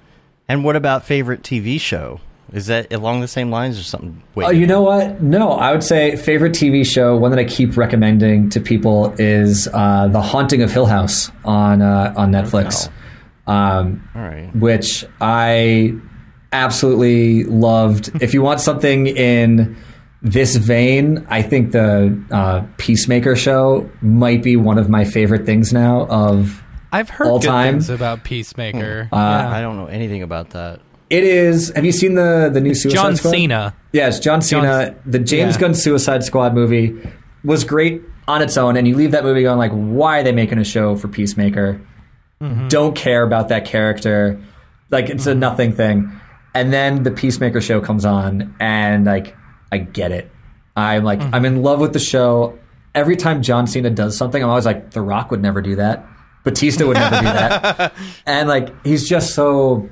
[0.49, 2.21] And what about favorite TV show?
[2.53, 4.23] Is that along the same lines or something?
[4.33, 5.21] Wait, Oh, you know what?
[5.21, 7.17] No, I would say favorite TV show.
[7.17, 11.81] One that I keep recommending to people is uh, The Haunting of Hill House on
[11.81, 12.89] uh, on Netflix,
[13.47, 14.49] um, all right.
[14.55, 15.95] which I
[16.63, 18.11] absolutely loved.
[18.21, 19.77] if you want something in
[20.21, 25.71] this vein, I think the uh, Peacemaker show might be one of my favorite things
[25.71, 26.07] now.
[26.07, 27.75] Of I've heard All good time?
[27.75, 29.05] things about Peacemaker.
[29.05, 29.15] Hmm.
[29.15, 30.79] Uh, I don't know anything about that.
[31.09, 31.71] it is.
[31.75, 33.31] Have you seen the the new Suicide John Squad?
[33.31, 33.75] Cena.
[33.91, 34.95] Yeah, it's John Cena.
[35.05, 35.61] the James yeah.
[35.61, 36.95] Gunn Suicide Squad movie
[37.43, 40.31] was great on its own, and you leave that movie going like, why are they
[40.31, 41.79] making a show for Peacemaker?
[42.41, 42.67] Mm-hmm.
[42.67, 44.39] Don't care about that character.
[44.89, 45.39] Like it's a mm-hmm.
[45.39, 46.19] nothing thing.
[46.57, 49.35] And then the Peacemaker show comes on, and like
[49.71, 50.31] I get it.
[50.75, 52.57] I'm like I'm in love with the show.
[52.95, 56.03] Every time John Cena does something, I'm always like, The Rock would never do that.
[56.43, 57.93] Batista would never do that.
[58.25, 59.87] And like he's just so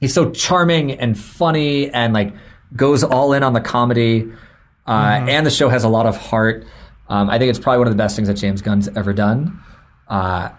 [0.00, 2.34] he's so charming and funny and like
[2.76, 4.30] goes all in on the comedy
[4.86, 6.66] uh, and the show has a lot of heart
[7.08, 9.58] um, i think it's probably one of the best things that james gunn's ever done
[10.08, 10.50] uh,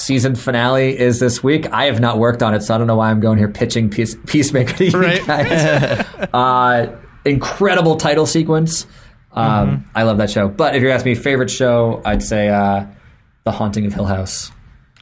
[0.00, 2.96] season finale is this week i have not worked on it so i don't know
[2.96, 5.26] why i'm going here pitching Peace, peacemaker to you Right.
[5.26, 8.86] guys uh, incredible title sequence
[9.32, 12.84] um, i love that show but if you're asking me favorite show i'd say uh,
[13.44, 14.50] the haunting of hill house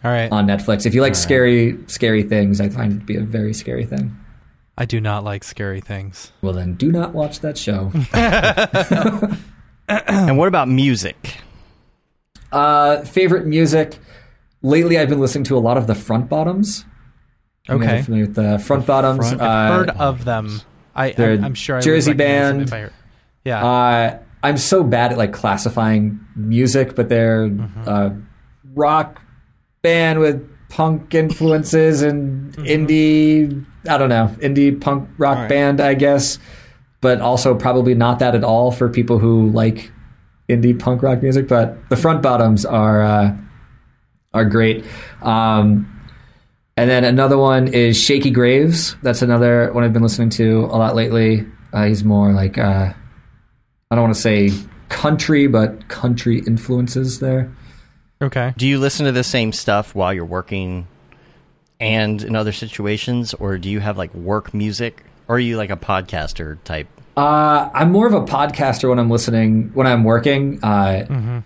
[0.05, 0.31] All right.
[0.33, 3.55] on netflix if you like scary scary things i find it to be a very
[3.55, 4.17] scary thing
[4.81, 6.31] I do not like scary things.
[6.41, 7.91] well, then do not watch that show.
[9.89, 11.35] And what about music?
[12.53, 13.99] uh, favorite music.
[14.63, 16.85] Lately, I've been listening to a lot of the Front Bottoms.
[17.69, 18.03] Guys Okay.
[18.03, 19.29] familiar with the Front Bottoms?
[19.29, 20.61] Front- Uh, Heard of them.
[20.97, 22.73] I, am I'm sure I Jersey band.
[22.73, 22.89] I
[23.45, 23.65] Yeah.
[23.65, 27.83] uh, I'm so bad at like classifying music, but they're Mm-hmm.
[27.87, 28.11] uh,
[28.75, 29.23] rock
[29.83, 32.65] band with punk influences and Mm-hmm.
[32.65, 33.65] indie.
[33.89, 35.49] I don't know, indie punk rock right.
[35.49, 36.39] band, I guess.
[37.01, 39.93] But also probably not that at all for people who like
[40.49, 41.47] indie punk rock music.
[41.47, 43.37] But the Front Bottoms are uh,
[44.35, 44.85] are great.
[45.23, 45.95] Um,
[46.77, 48.97] and then another one is Shakey Graves.
[49.03, 51.47] That's another one I've been listening to a lot lately.
[51.73, 52.93] Uh, he's more like uh,
[53.91, 54.51] I don't want to say
[54.89, 57.51] country, but country influences there.
[58.23, 58.55] okay.
[58.57, 60.87] Do you listen to the same stuff while you're working
[61.81, 65.71] and in other situations, or do you have like work music, or are you like
[65.71, 66.89] a podcaster type?
[67.17, 70.63] Uh, I'm more of a podcaster when I'm listening when I'm working.
[70.63, 71.43] Uh,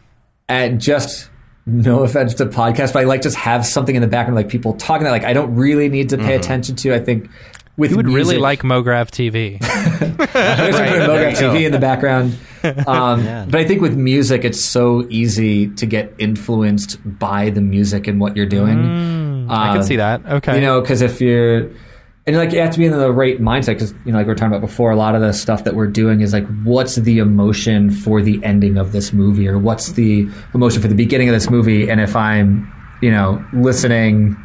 [0.48, 1.30] And just
[1.66, 4.74] no offense to podcasts, but I like just have something in the background, like people
[4.74, 6.94] talking that like I don't really need to pay attention to.
[6.94, 7.30] I think
[7.76, 9.58] with You would really like MoGraph TV.
[9.62, 12.36] I was putting MoGraph there you TV in the background.
[12.86, 13.46] Um, Yeah.
[13.48, 18.20] But I think with music, it's so easy to get influenced by the music and
[18.20, 19.48] what you're doing.
[19.50, 20.24] I can Um, see that.
[20.26, 20.56] Okay.
[20.56, 21.70] You know, because if you're,
[22.26, 24.32] and like you have to be in the right mindset, because you know, like we
[24.32, 26.96] are talking about before, a lot of the stuff that we're doing is like, what's
[26.96, 31.28] the emotion for the ending of this movie, or what's the emotion for the beginning
[31.28, 31.90] of this movie?
[31.90, 32.70] And if I'm,
[33.02, 34.36] you know, listening,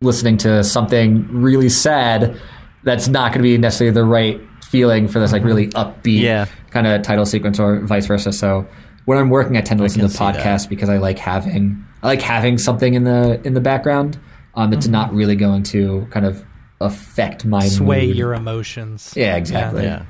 [0.00, 2.36] listening to something really sad,
[2.84, 6.46] that's not going to be necessarily the right feeling for this like really upbeat Yeah.
[6.70, 8.32] kind of title sequence, or vice versa.
[8.32, 8.66] So
[9.04, 12.22] when I'm working, I tend to listen to podcasts because I like having I like
[12.22, 14.18] having something in the in the background
[14.54, 16.44] um, that's not really going to kind of
[16.82, 18.16] affect my Sway mood.
[18.16, 19.12] your emotions.
[19.16, 19.84] Yeah, exactly.
[19.84, 20.04] Yeah.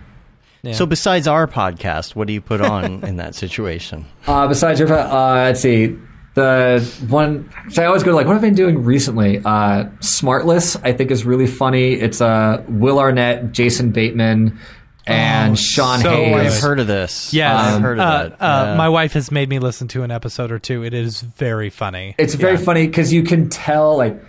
[0.62, 0.72] Yeah.
[0.74, 4.06] So besides our podcast, what do you put on in that situation?
[4.26, 5.96] Uh, besides your, uh, let's see,
[6.34, 7.50] the one.
[7.70, 9.38] So I always go to like, what have I been doing recently?
[9.38, 11.94] Uh, Smartless, I think, is really funny.
[11.94, 14.56] It's uh, Will Arnett, Jason Bateman,
[15.04, 16.32] and Sean so Hayes.
[16.36, 16.46] good.
[16.46, 17.34] I've heard of this.
[17.34, 17.60] Yes.
[17.74, 18.32] I've heard of uh, that.
[18.40, 18.74] uh, Yeah.
[18.76, 20.84] My wife has made me listen to an episode or two.
[20.84, 22.14] It is very funny.
[22.18, 22.60] It's very Yeah.
[22.64, 24.22] funny because you can tell like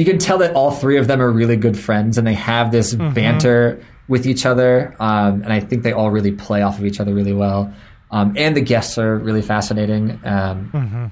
[0.00, 2.72] you can tell that all three of them are really good friends and they have
[2.72, 3.14] this Mm-hmm.
[3.14, 6.98] banter with each other um, and i think they all really play off of each
[7.00, 7.72] other really well
[8.10, 11.06] um, and the guests are really fascinating um, Mm-hmm.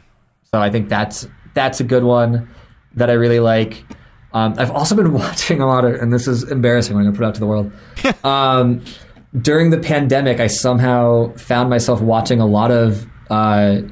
[0.52, 2.48] so i think that's that's a good one
[2.94, 3.84] that i really like
[4.32, 7.14] um, i've also been watching a lot of and this is embarrassing when i'm going
[7.14, 7.72] to put it out to the world
[8.24, 8.82] um,
[9.42, 13.82] during the pandemic, I somehow found myself watching a lot of uh,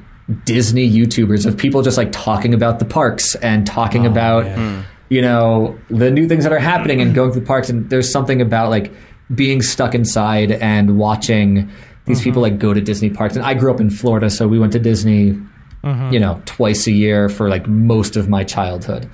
[0.45, 4.45] Disney YouTubers of people just like talking about the parks and talking about,
[5.09, 7.69] you know, the new things that are happening and going through the parks.
[7.69, 8.91] And there's something about like
[9.33, 11.69] being stuck inside and watching
[12.05, 13.35] these people like go to Disney parks.
[13.37, 15.37] And I grew up in Florida, so we went to Disney,
[16.11, 19.09] you know, twice a year for like most of my childhood.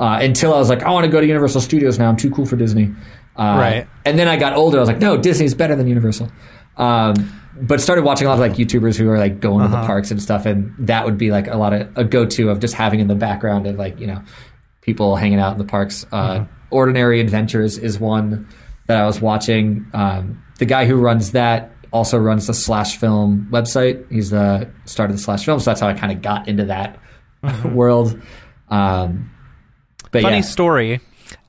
[0.00, 2.08] Uh, until I was like, I want to go to Universal Studios now.
[2.08, 2.92] I'm too cool for Disney.
[3.38, 3.88] Uh, Right.
[4.04, 4.78] And then I got older.
[4.78, 6.30] I was like, no, Disney's better than Universal.
[6.76, 7.14] Um,
[7.60, 10.10] but started watching a lot of like YouTubers who are like going to the parks
[10.10, 12.74] and stuff, and that would be like a lot of a go to of just
[12.74, 14.22] having in the background of like you know
[14.82, 16.06] people hanging out in the parks.
[16.12, 18.48] Uh, Ordinary Adventures is one
[18.86, 19.86] that I was watching.
[19.92, 24.10] Um, the guy who runs that also runs the Slash Film website.
[24.10, 26.98] He's the started the Slash Film, so that's how I kind of got into that
[27.64, 28.20] world.
[28.68, 29.30] Um,
[30.10, 30.42] but Funny yeah.
[30.42, 31.00] story.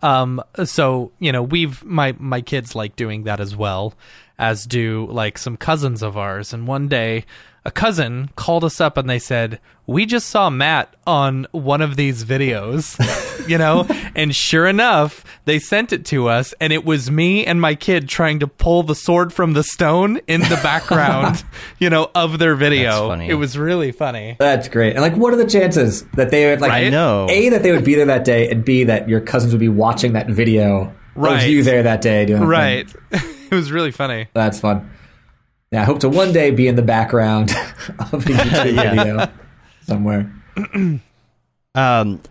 [0.01, 3.93] Um, so you know, we've my my kids like doing that as well,
[4.39, 6.53] as do like some cousins of ours.
[6.53, 7.25] And one day,
[7.65, 11.97] a cousin called us up and they said, "We just saw Matt on one of
[11.97, 12.97] these videos,"
[13.49, 13.85] you know.
[14.15, 18.07] and sure enough, they sent it to us, and it was me and my kid
[18.07, 21.43] trying to pull the sword from the stone in the background,
[21.79, 22.89] you know, of their video.
[22.91, 23.29] That's funny.
[23.29, 24.37] It was really funny.
[24.39, 24.93] That's great.
[24.93, 26.69] And like, what are the chances that they would like?
[26.71, 26.87] Right?
[26.87, 27.27] I know.
[27.29, 29.67] A that they would be there that day, and B that your cousins would be
[29.69, 31.43] watching that video Right.
[31.43, 32.49] of you there that day doing the thing.
[32.49, 32.93] Right.
[33.51, 34.27] it was really funny.
[34.33, 34.89] That's fun.
[35.71, 37.51] Yeah, I hope to one day be in the background
[37.99, 38.95] of a YouTube Yeah.
[38.95, 39.31] video
[39.83, 40.33] somewhere.
[41.75, 42.21] Um,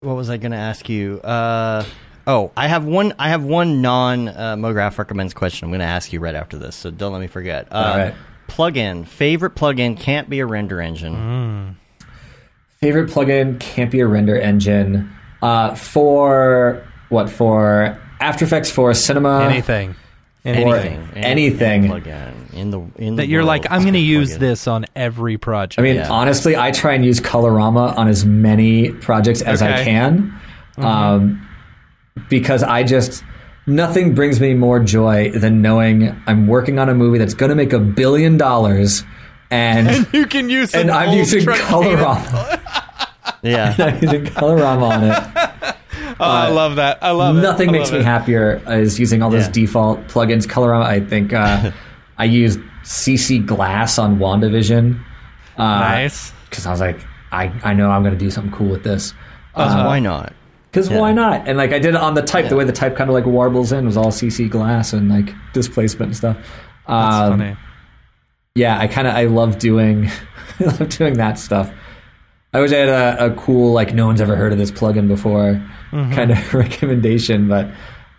[0.00, 1.20] what was I going to ask you?
[1.22, 1.84] Uh,
[2.26, 3.14] oh, I have one.
[3.18, 5.64] I have one non uh, MoGraph recommends question.
[5.64, 7.68] I'm going to ask you right after this, so don't let me forget.
[7.72, 8.14] Uh, All right.
[8.48, 11.78] Plugin favorite plugin can't be a render engine.
[12.80, 15.10] Favorite plugin can't be a render engine.
[15.40, 17.30] Uh, for what?
[17.30, 19.44] For After Effects for Cinema.
[19.48, 19.94] Anything.
[20.44, 20.76] Anything, Or
[21.16, 21.82] anything.
[21.88, 24.38] plugin in the in the That you're world like, I'm going to is a use
[24.38, 25.80] this on every project.
[25.80, 26.08] I mean, Yeah.
[26.08, 29.84] honestly, I try and use Colorama on as many projects as I Okay.
[29.86, 30.32] can,
[30.78, 31.44] um,
[32.28, 33.24] because I just
[33.66, 37.56] nothing brings me more joy than knowing I'm working on a movie that's going to
[37.56, 39.02] make a billion dollars,
[39.50, 42.60] and you can use and an I'm using Colorama.
[43.42, 45.74] Yeah, I'm using Colorama on it.
[46.20, 46.98] Oh, I love that.
[47.02, 47.40] I love it.
[47.42, 48.04] Nothing I makes love me it.
[48.04, 49.52] happier is using all those Yeah.
[49.52, 50.46] default plugins.
[50.46, 51.70] Colorama, I think uh,
[52.18, 54.98] I used CC Glass on WandaVision.
[55.58, 56.32] Uh, Nice.
[56.50, 56.98] because I was like,
[57.32, 59.12] I, I know I'm going to do something cool with this.
[59.54, 60.32] Uh, why not?
[60.70, 61.00] Because Yeah.
[61.00, 61.48] why not?
[61.48, 63.24] And like I did it on the type, the way the type kind of like
[63.26, 66.36] warbles in was all CC glass and like displacement and stuff.
[66.86, 67.56] That's Um, funny.
[68.54, 70.10] Yeah, I kind of I love doing,
[70.60, 71.70] I love doing that stuff.
[72.52, 75.08] I wish I had a, a cool like no one's ever heard of this plugin
[75.08, 75.62] before
[75.92, 76.12] Mm-hmm.
[76.14, 77.70] kind of recommendation, but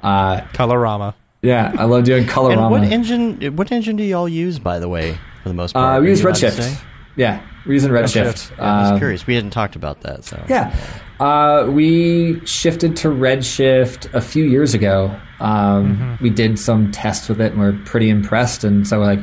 [0.02, 1.14] uh, Colorama.
[1.42, 2.52] yeah, I love doing Colorama.
[2.64, 3.56] And what engine?
[3.58, 5.98] What engine do y'all use, by the way, for the most part?
[5.98, 6.82] uh, we use you allowed to Redshift.
[7.18, 8.52] Yeah, we're using Redshift.
[8.58, 9.28] Yeah, I was Um, curious.
[9.28, 10.74] We hadn't talked about that, so Yeah.
[11.20, 15.14] Uh, we shifted to Redshift a few years ago.
[15.40, 18.64] Um, We did some tests with it and we're pretty impressed.
[18.64, 19.20] And so we're like,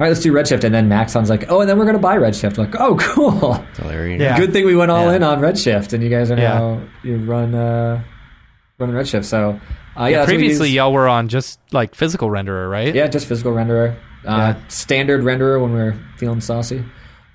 [0.00, 0.64] all right, let's do Redshift.
[0.64, 2.58] And then Maxon's like, oh, and then we're going to buy Redshift.
[2.58, 3.64] We're like, oh, cool.
[3.74, 4.36] So Yeah.
[4.36, 5.16] Good thing we went all Yeah.
[5.16, 6.58] in on Redshift and you guys are Yeah.
[6.58, 8.02] now, you run, uh,
[8.78, 9.24] running Redshift.
[9.24, 9.60] So,
[9.98, 12.92] uh, yeah, that's we Previously, y'all were on just like physical renderer, right?
[12.94, 13.96] Yeah, just physical renderer.
[14.26, 16.84] Uh, Standard renderer when we're feeling saucy.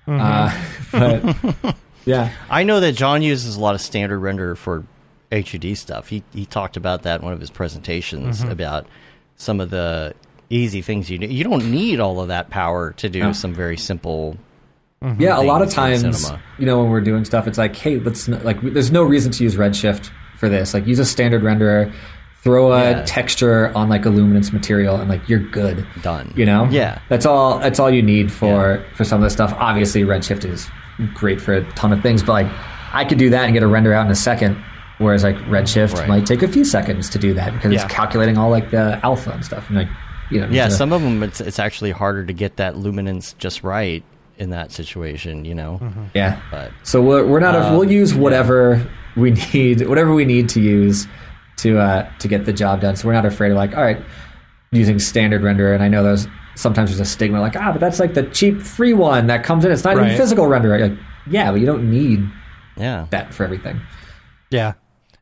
[0.07, 0.51] Uh,
[0.91, 1.75] but
[2.05, 2.31] yeah.
[2.49, 4.83] I know that John uses a lot of standard renderer for
[5.31, 6.07] HUD stuff.
[6.09, 8.49] He he talked about that in one of his presentations Mm-hmm.
[8.51, 8.87] about
[9.35, 10.13] some of the
[10.49, 11.27] easy things you do.
[11.27, 13.31] You don't need all of that power to do No.
[13.33, 14.37] some very simple.
[15.17, 18.27] Yeah, a lot of times, you know, when we're doing stuff, it's like, hey, let's
[18.27, 20.73] like, there's no reason to use Redshift for this.
[20.73, 21.93] Like, use a standard renderer,
[22.43, 23.03] throw a Yeah.
[23.05, 25.85] texture on like a luminance material, and like you're good.
[26.01, 26.33] Done.
[26.35, 26.97] You know, Yeah.
[27.07, 27.59] that's all.
[27.59, 29.55] That's all you need for for some of this stuff.
[29.57, 30.67] Obviously, Redshift is
[31.13, 32.47] great for a ton of things, but like,
[32.91, 34.57] I could do that and get a render out in a second.
[34.97, 36.07] Whereas like Redshift Right.
[36.09, 37.83] might take a few seconds to do that because Yeah.
[37.85, 39.69] it's calculating all like the alpha and stuff.
[39.69, 39.87] And like,
[40.29, 42.77] you know, Yeah, need to- some of them it's it's actually harder to get that
[42.77, 44.03] luminance just right
[44.37, 45.45] in that situation.
[45.45, 45.79] You know,
[46.13, 46.41] yeah.
[46.51, 47.55] but So we're, we're not.
[47.55, 48.85] Um, we'll use whatever
[49.15, 51.07] we need, whatever we need to use
[51.57, 52.95] to uh, to get the job done.
[52.95, 54.01] So we're not afraid of like, all right,
[54.71, 55.73] using standard render.
[55.73, 58.61] And I know there's sometimes there's a stigma like, ah, but that's like the cheap
[58.61, 59.71] free one that comes in.
[59.71, 60.77] It's not even physical render.
[60.77, 60.97] Like,
[61.29, 62.27] yeah, but you don't need
[62.77, 63.07] yeah.
[63.11, 63.79] that for everything.
[64.49, 64.73] Yeah.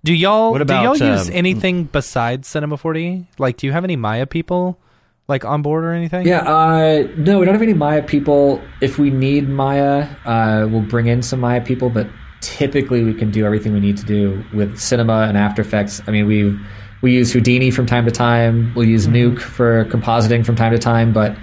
[0.03, 3.25] Do y'all What do y'all about, use um, anything besides Cinema 4D?
[3.39, 4.79] Like, do you have any Maya people
[5.27, 6.25] like on board or anything?
[6.25, 8.61] Yeah, uh, no, we don't have any Maya people.
[8.81, 12.07] If we need Maya, uh, we'll bring in some Maya people, but
[12.41, 16.01] typically we can do everything we need to do with Cinema and After Effects.
[16.07, 16.57] I mean, we
[17.01, 18.73] we use Houdini from time to time.
[18.75, 21.35] We'll use Nuke for compositing from time to time, but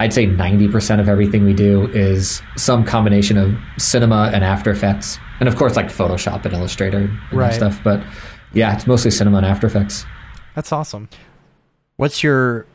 [0.00, 5.18] I'd say 90% of everything we do is some combination of Cinema and After Effects.
[5.40, 7.52] And of course, like Photoshop and Illustrator and Right.
[7.52, 7.80] stuff.
[7.84, 8.02] But
[8.54, 10.06] yeah, it's mostly Cinema and After Effects.
[10.54, 11.08] That's awesome.
[11.96, 12.66] What's your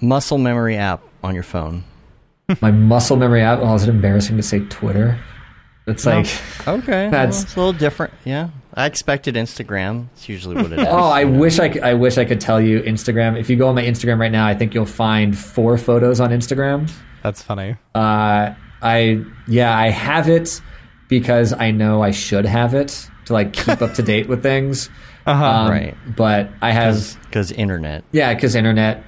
[0.00, 1.84] muscle memory app on your phone?
[2.60, 5.18] My muscle memory app, oh, is it embarrassing to say Twitter?
[5.86, 6.26] It's like.
[6.66, 8.12] Okay, That's- well, it's a little different.
[8.24, 10.08] Yeah, I expected Instagram.
[10.14, 10.86] It's usually what it is.
[10.88, 13.38] Oh, I wish I, c- I wish I could tell you Instagram.
[13.38, 16.30] If you go on my Instagram right now, I think you'll find four photos on
[16.30, 16.90] Instagram.
[17.22, 17.76] That's funny.
[17.94, 20.60] Uh, I yeah, I have it
[21.08, 24.88] because I know I should have it to like keep up to date with things.
[25.26, 25.44] Uh-huh.
[25.44, 25.96] Um, Right.
[26.16, 28.04] But I have because internet.
[28.12, 29.04] yeah, because internet.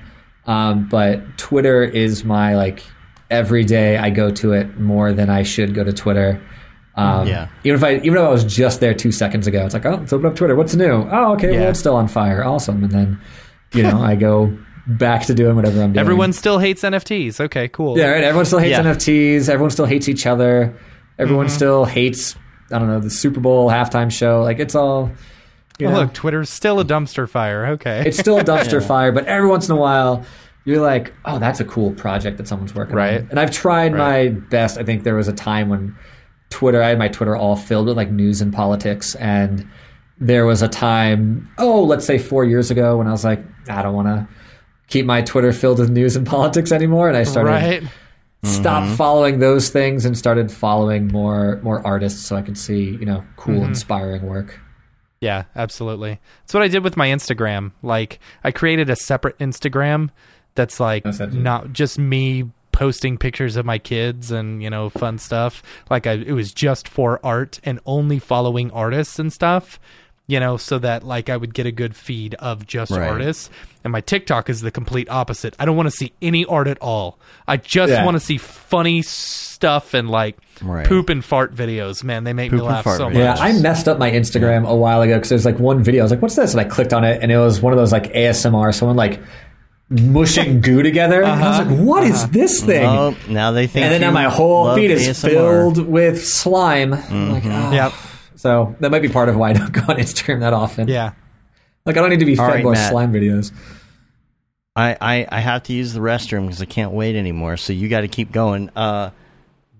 [0.50, 2.82] Um, but Twitter is my like
[3.30, 6.40] every day I go to it more than I should go to Twitter.
[6.96, 7.48] Um, Yeah.
[7.64, 9.90] Even if I even if I was just there two seconds ago, it's like, oh,
[10.00, 10.56] let's open up Twitter.
[10.56, 11.06] What's new?
[11.10, 11.60] Oh, okay, Yeah.
[11.60, 12.44] well, it's still on fire.
[12.44, 12.82] Awesome.
[12.82, 13.20] And then,
[13.72, 14.52] you know, I go
[14.88, 16.00] back to doing whatever I'm doing.
[16.00, 17.38] Everyone still hates NFTs.
[17.40, 17.96] Okay, cool.
[17.96, 18.24] Yeah, right.
[18.24, 18.82] Everyone still hates Yeah.
[18.82, 19.48] NFTs.
[19.48, 20.74] Everyone still hates each other.
[21.18, 21.54] Everyone Mm-hmm.
[21.54, 22.34] still hates.
[22.72, 24.42] I don't know the Super Bowl halftime show.
[24.42, 25.12] Like it's all.
[25.80, 27.66] You Oh, know, look, Twitter's still a dumpster fire.
[27.66, 28.04] Okay.
[28.06, 30.24] it's still a dumpster fire, but every once in a while,
[30.64, 32.98] you're like, oh, that's a cool project that someone's working on.
[32.98, 33.20] Right.
[33.22, 33.28] on.
[33.30, 34.32] And I've tried Right.
[34.32, 34.78] my best.
[34.78, 35.96] I think there was a time when
[36.50, 39.66] Twitter, I had my Twitter all filled with like news and politics, and
[40.18, 43.82] there was a time, oh, let's say four years ago, when I was like, I
[43.82, 44.28] don't want to
[44.88, 47.82] keep my Twitter filled with news and politics anymore, and I started right.
[48.42, 48.96] stopped mm-hmm.
[48.96, 53.24] following those things and started following more more artists, so I could see you know
[53.36, 53.68] cool, mm-hmm.
[53.68, 54.60] inspiring work.
[55.20, 56.18] Yeah, absolutely.
[56.42, 57.72] That's what I did with my Instagram.
[57.82, 60.10] Like, I created a separate Instagram
[60.54, 65.18] that's like That's not just me posting pictures of my kids and you know fun
[65.18, 65.62] stuff.
[65.90, 69.78] Like, I it was just for art and only following artists and stuff.
[70.26, 73.08] You know, so that like I would get a good feed of just Right.
[73.08, 73.50] artists.
[73.82, 75.56] And my TikTok is the complete opposite.
[75.58, 77.18] I don't want to see any art at all.
[77.48, 78.04] I just Yeah.
[78.04, 80.86] want to see funny stuff and like Right.
[80.86, 82.04] poop and fart videos.
[82.04, 83.14] Man, they make Poop me laugh so videos.
[83.14, 83.14] much.
[83.14, 86.02] Yeah, I messed up my Instagram a while ago because there's like one video.
[86.02, 87.78] I was like, "What's this?" And I clicked on it, and it was one of
[87.78, 89.20] those like ASMR, someone like
[89.88, 91.22] mushing goo together.
[91.22, 91.70] And I was uh-huh.
[91.70, 92.28] like, "What is uh-huh.
[92.32, 93.84] this thing?" Oh, now they think.
[93.84, 95.30] and then now my whole feed is ASMR.
[95.30, 96.92] filled with slime.
[96.92, 97.52] I'm like, mm-hmm.
[97.52, 97.72] ah.
[97.72, 97.92] Yep.
[98.36, 100.88] So that might be part of why I don't go on Instagram that often.
[100.88, 101.12] Yeah.
[101.86, 102.90] Like I don't need to be All fed right, more Matt.
[102.90, 103.52] slime videos.
[104.76, 107.56] I, I, I have to use the restroom because I can't wait anymore.
[107.56, 108.70] So you got to keep going.
[108.76, 109.10] Uh,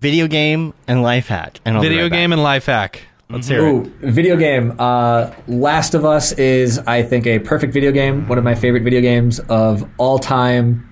[0.01, 1.61] video game and life hack.
[1.65, 2.19] And I'll Video right back.
[2.19, 3.03] game and life hack.
[3.29, 3.87] Let's hear it.
[4.01, 4.75] Video game.
[4.81, 8.27] Uh, Last of Us is, I think, a perfect video game.
[8.27, 10.87] One of my favorite video games of all time.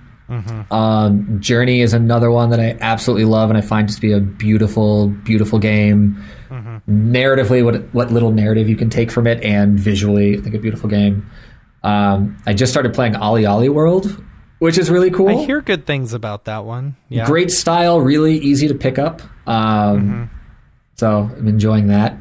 [0.71, 4.13] Um, Journey is another one that I absolutely love, and I find just to be
[4.13, 6.23] a beautiful, beautiful game.
[6.89, 10.59] Narratively, what what little narrative you can take from it, and visually, I think a
[10.59, 11.29] beautiful game.
[11.83, 14.21] Um, I just started playing OlliOlli World,
[14.59, 15.29] which is really cool.
[15.29, 16.95] I hear good things about that one.
[17.07, 17.25] Yeah.
[17.25, 19.21] Great style, really easy to pick up.
[19.47, 20.29] Um,
[20.95, 22.17] So I'm enjoying that.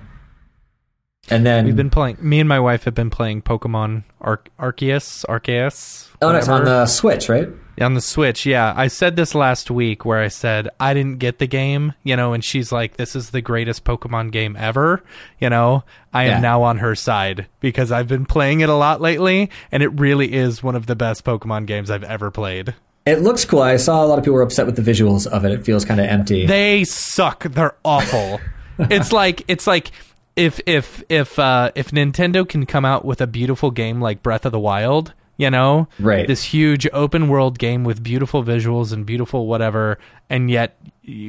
[1.30, 2.16] And then We've been playing.
[2.20, 5.26] Me and my wife have been playing Pokemon Ar- Arceus.
[5.26, 6.08] Arceus.
[6.22, 7.48] Oh, that's on the Switch, right?
[7.80, 8.44] On the Switch.
[8.46, 12.16] Yeah, I said this last week where I said I didn't get the game, you
[12.16, 15.02] know, and she's like, "This is the greatest Pokemon game ever."
[15.40, 16.40] You know, I am Yeah.
[16.40, 20.32] now on her side because I've been playing it a lot lately, and it really
[20.34, 22.74] is one of the best Pokemon games I've ever played.
[23.06, 23.62] It looks cool.
[23.62, 25.52] I saw a lot of people were upset with the visuals of it.
[25.52, 26.44] It feels kind of empty.
[26.46, 27.44] They suck.
[27.44, 28.38] They're awful.
[28.78, 29.90] it's like it's like
[30.36, 34.44] if if if uh, if Nintendo can come out with a beautiful game like Breath
[34.44, 36.26] of the Wild, you know, Right.
[36.26, 39.98] This huge open world game with beautiful visuals and beautiful whatever,
[40.28, 40.78] and yet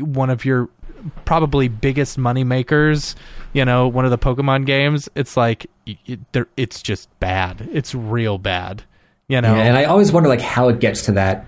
[0.01, 0.67] one of your
[1.23, 3.15] probably biggest money makers,
[3.53, 5.07] you know, one of the Pokemon games.
[5.15, 7.69] It's like it's just bad.
[7.71, 8.83] It's real bad.
[9.27, 11.45] You know, Yeah, and I always wonder like how it gets to that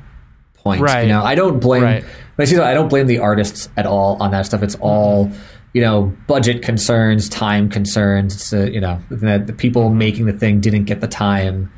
[0.53, 0.81] point.
[0.81, 1.01] Right.
[1.01, 1.83] You know, I don't blame.
[1.83, 2.05] Right.
[2.37, 4.63] I see that, I don't blame the artists at all on that stuff.
[4.63, 5.31] It's all
[5.73, 8.35] you know, budget concerns, time concerns.
[8.35, 11.71] It's, uh, you know, the, the people making the thing didn't get the time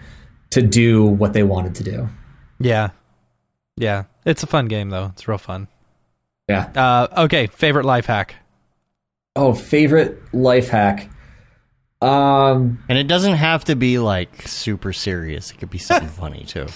[0.53, 2.09] to do what they wanted to do.
[2.59, 2.89] yeah,
[3.77, 4.03] yeah.
[4.25, 5.07] It's a fun game though.
[5.13, 5.67] It's real fun.
[6.49, 6.69] Yeah.
[6.75, 8.35] Uh, okay, favorite life hack.
[9.35, 11.09] Oh, favorite life hack.
[12.01, 15.51] Um, And it doesn't have to be like super serious.
[15.51, 16.67] It could be something funny too.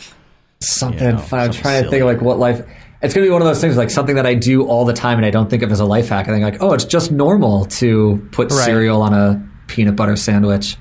[0.62, 1.40] something You know, fun.
[1.40, 2.66] I'm something trying to think of like what life.
[3.02, 5.18] It's gonna be one of those things like something that I do all the time
[5.18, 6.28] and I don't think of as a life hack.
[6.28, 8.66] I think like, oh, it's just normal to put Right.
[8.66, 10.78] cereal on a peanut butter sandwich.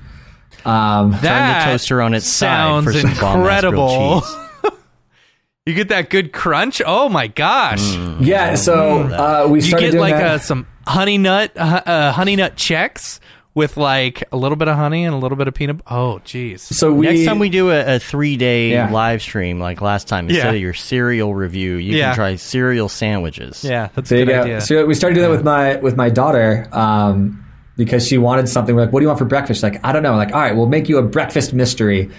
[0.67, 4.21] Um, That toaster on its side for sounds some bomb-ass incredible.
[4.21, 4.35] cheese.
[5.65, 6.81] you get that good crunch.
[6.85, 7.95] Oh my gosh!
[8.19, 8.55] yeah.
[8.55, 10.23] So uh, we you get doing like that.
[10.35, 13.19] uh, some honey nut, uh, uh, honey nut Chex
[13.53, 15.81] with like a little bit of honey and a little bit of peanut.
[15.89, 16.59] Oh, jeez.
[16.59, 18.91] so we Next time we do a, a three day Yeah.
[18.91, 20.51] live stream like last time, instead Yeah.
[20.51, 22.07] of your cereal review, you Yeah.
[22.09, 23.63] can try cereal sandwiches.
[23.63, 24.41] Yeah, that's There a good go.
[24.41, 24.61] idea.
[24.61, 27.43] So we started doing that with my with my daughter um,
[27.77, 28.75] because she wanted something.
[28.75, 30.41] We're like, "What do you want for breakfast?" She's like, "I don't know." like, all
[30.41, 32.09] right, we'll make you a breakfast mystery,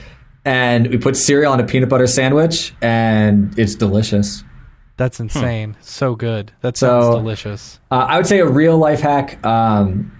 [0.45, 4.45] and we put cereal on a peanut butter sandwich, and it's delicious.
[4.97, 5.77] That's insane.
[5.81, 6.51] So good.
[6.63, 7.81] That So- sounds delicious.
[7.91, 9.45] Uh, I would say a real life hack.
[9.47, 10.11] Um,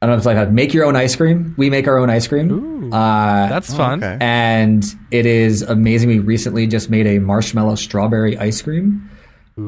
[0.00, 0.50] I don't know if it's life hack.
[0.50, 1.54] Make your own ice cream.
[1.56, 2.92] We make our own ice cream.
[2.92, 4.02] uh, That's fun.
[4.02, 4.16] okay.
[4.20, 6.08] and it is amazing.
[6.08, 9.08] We recently just made a marshmallow strawberry ice cream.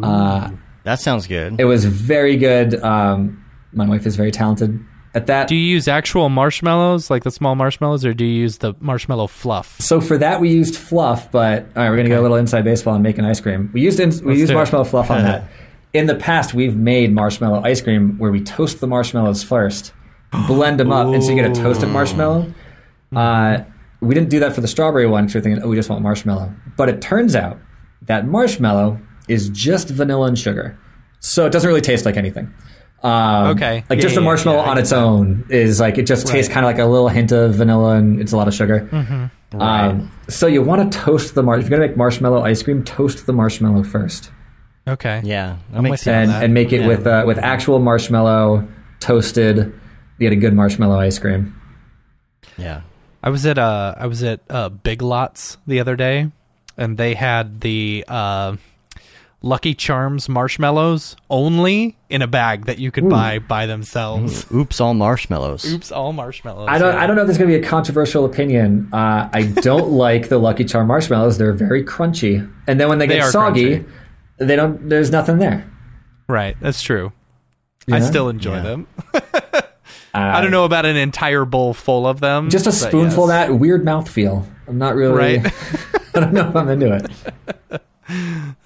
[0.03, 0.51] Uh,
[0.83, 1.55] That sounds good.
[1.61, 2.75] it was very good.
[2.83, 3.44] Um,
[3.75, 4.79] my wife is very talented
[5.15, 5.47] at that.
[5.49, 9.29] Do you use actual marshmallows, like the small marshmallows, or do you use the marshmallow
[9.29, 9.81] fluff?
[9.81, 12.65] so for that we used fluff, but all right, we're gonna go a little inside
[12.65, 13.71] baseball and make an ice cream.
[13.73, 14.57] We used in, we Let's used do it.
[14.57, 15.45] marshmallow fluff on that,
[15.93, 19.93] in the past, we've made marshmallow ice cream where we toast the marshmallows first,
[20.49, 22.53] blend them up, and so you get a toasted marshmallow.
[23.15, 23.59] Uh,
[24.01, 26.03] we didn't do that for the strawberry one because we're thinking, oh, we just want
[26.03, 26.53] marshmallow.
[26.77, 27.59] But it turns out
[28.03, 28.99] that marshmallow
[29.29, 30.77] is just vanilla and sugar,
[31.21, 32.53] so it doesn't really taste like anything.
[33.05, 33.85] Um, Okay.
[33.91, 36.51] like Yeah, just the yeah, marshmallow yeah, on its own is like it just tastes
[36.53, 38.89] kind of like a little hint of vanilla and it's a lot of sugar.
[38.91, 39.61] Mm-hmm.
[39.61, 41.57] Um, so you want to toast the mar.
[41.59, 44.31] If you're gonna make marshmallow ice cream, toast the marshmallow first
[44.89, 45.21] Okay.
[45.25, 46.45] Yeah, I'm with you and, that.
[46.45, 46.87] and make it Yeah.
[46.89, 48.67] with uh, with actual marshmallow
[49.01, 49.57] toasted.
[50.19, 51.55] You get a good marshmallow ice cream.
[52.57, 52.83] Yeah.
[53.23, 56.31] I was at uh I was at uh, Big Lots the other day,
[56.77, 58.57] and they had the uh,
[59.45, 64.47] Lucky Charms marshmallows only in a bag that you could buy by themselves.
[64.51, 65.71] Oops, all marshmallows.
[65.71, 66.69] Oops, all marshmallows.
[66.71, 66.95] I don't.
[66.95, 67.03] yeah.
[67.03, 68.89] I don't know if there's going to be a controversial opinion.
[68.91, 71.37] Uh, I don't like the Lucky Charm marshmallows.
[71.37, 73.89] They're very crunchy, and then when they They get are soggy, crunchy.
[74.39, 74.89] they don't.
[74.89, 75.71] There's nothing there.
[76.27, 77.13] Right, that's true.
[77.93, 78.63] I still enjoy Yeah.
[78.63, 78.87] them.
[80.15, 82.49] Uh, I don't know about an entire bowl full of them.
[82.49, 83.47] Just a spoonful yes.
[83.49, 84.47] of that weird mouthfeel.
[84.69, 85.39] I'm not really.
[85.39, 85.53] Right.
[86.15, 87.83] I don't know if I'm into it.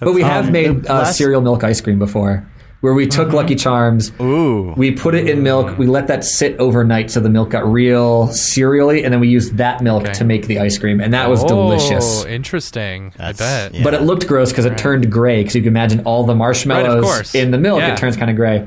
[0.00, 2.46] But we have Um, made uh, last- cereal milk ice cream before,
[2.80, 4.12] where we took Lucky Charms.
[4.20, 4.72] Ooh.
[4.76, 5.76] We put it in milk.
[5.78, 9.56] We let that sit overnight so the milk got real cereally, and then we used
[9.56, 10.12] that milk Okay.
[10.14, 12.24] to make the ice cream, and that was oh, delicious.
[12.26, 13.12] interesting.
[13.16, 13.74] That's- I bet.
[13.74, 13.84] yeah.
[13.84, 15.38] But it looked gross because it turned gray.
[15.42, 17.34] Because you can imagine all the marshmallows course.
[17.34, 17.92] in the milk, Yeah.
[17.94, 18.66] it turns kind of gray.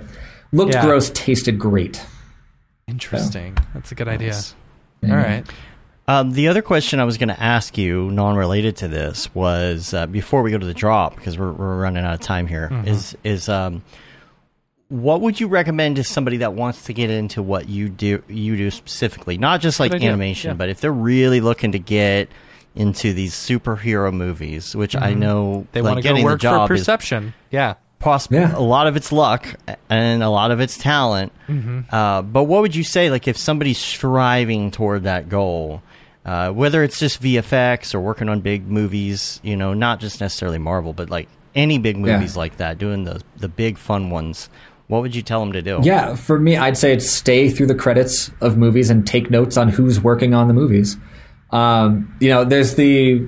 [0.53, 0.85] Looked Yeah.
[0.85, 2.02] gross, tasted great.
[2.88, 3.57] Interesting.
[3.73, 4.35] That's a good idea.
[5.02, 5.11] Yeah.
[5.11, 5.45] All right.
[6.12, 10.08] Um, the other question I was going to ask you, non-related to this, was uh,
[10.08, 12.70] before we go to the drop because we're, we're running out of time here.
[12.86, 13.82] Is is um,
[14.90, 18.58] what would you recommend to somebody that wants to get into what you do you
[18.58, 20.56] do specifically, not just like Good animation, Yeah.
[20.56, 22.28] but if they're really looking to get
[22.76, 26.40] into these superhero movies, which I know They like want to getting go the work
[26.40, 27.34] for job is perception.
[27.52, 27.76] Yeah.
[28.00, 28.38] possible.
[28.40, 28.56] Yeah.
[28.56, 29.48] A lot of it's luck
[29.90, 31.32] and a lot of it's talent.
[31.90, 35.82] Uh, but what would you say, like, if somebody's striving toward that goal,
[36.26, 40.57] uh, whether it's just VFX or working on big movies, you know, not just necessarily
[40.60, 42.15] Marvel, but like any big Yeah.
[42.18, 44.49] movies like that, doing the the big fun ones,
[44.88, 45.80] what would you tell them to do?
[45.84, 49.57] Yeah, for me, I'd say it's stay through the credits of movies and take notes
[49.57, 50.98] on who's working on the movies.
[51.52, 53.27] Um, you know, there's the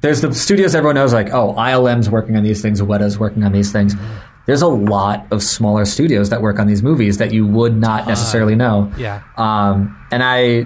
[0.00, 3.52] there's the studios everyone knows, like oh, ILM's working on these things, Weta's working on
[3.52, 3.94] these things.
[4.46, 8.08] There's a lot of smaller studios that work on these movies that you would not
[8.08, 8.92] necessarily know.
[8.98, 9.22] Yeah.
[9.36, 10.64] Um, and I,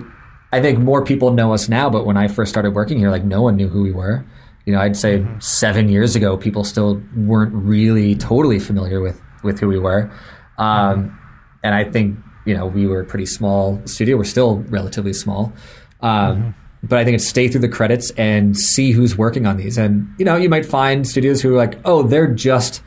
[0.52, 3.24] I think more people know us now, but when I first started working here, like
[3.24, 4.24] no one knew who we were.
[4.64, 9.60] You know, I'd say seven years ago, people still weren't really totally familiar with with
[9.60, 10.10] who we were.
[10.58, 11.18] Um,
[11.62, 14.16] and I think you know we were a pretty small studio.
[14.16, 15.52] We're still relatively small.
[16.00, 19.76] Um, But I think it's stay through the credits and see who's working on these.
[19.76, 22.82] And you know, you might find studios who are like, oh, they're just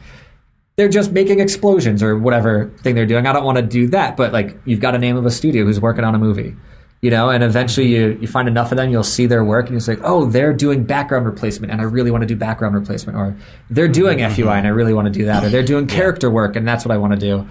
[0.77, 3.26] they're just making explosions or whatever thing they're doing.
[3.27, 5.65] I don't want to do that, but like you've got a name of a studio
[5.65, 6.56] who's working on a movie,
[7.02, 9.74] you know, and eventually you, you find enough of them, you'll see their work and
[9.74, 13.18] you'll say, oh, they're doing background replacement and I really want to do background replacement,
[13.18, 13.36] or
[13.70, 16.56] they're doing FUI and I really want to do that, or they're doing character work
[16.56, 17.50] and that's what I want to do.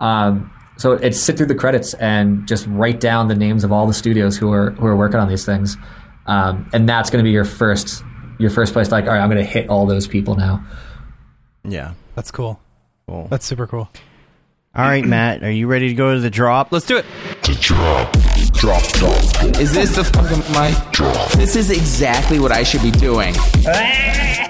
[0.00, 3.86] Um, so it's sit through the credits and just write down the names of all
[3.86, 5.76] the studios who are who are working on these things,
[6.26, 8.04] um, and that's going to be your first
[8.38, 8.90] your first place.
[8.90, 10.62] Like, all right, I'm going to hit all those people now.
[11.64, 11.94] Yeah.
[12.14, 12.60] That's cool.
[13.06, 13.28] Cool.
[13.30, 13.88] That's super cool.
[14.76, 16.70] All right, Matt, are you ready to go to the drop?
[16.70, 17.06] Let's do it.
[19.58, 20.92] Is this the fucking mic?
[20.92, 21.32] Drop.
[21.32, 23.34] This is exactly what I should be doing.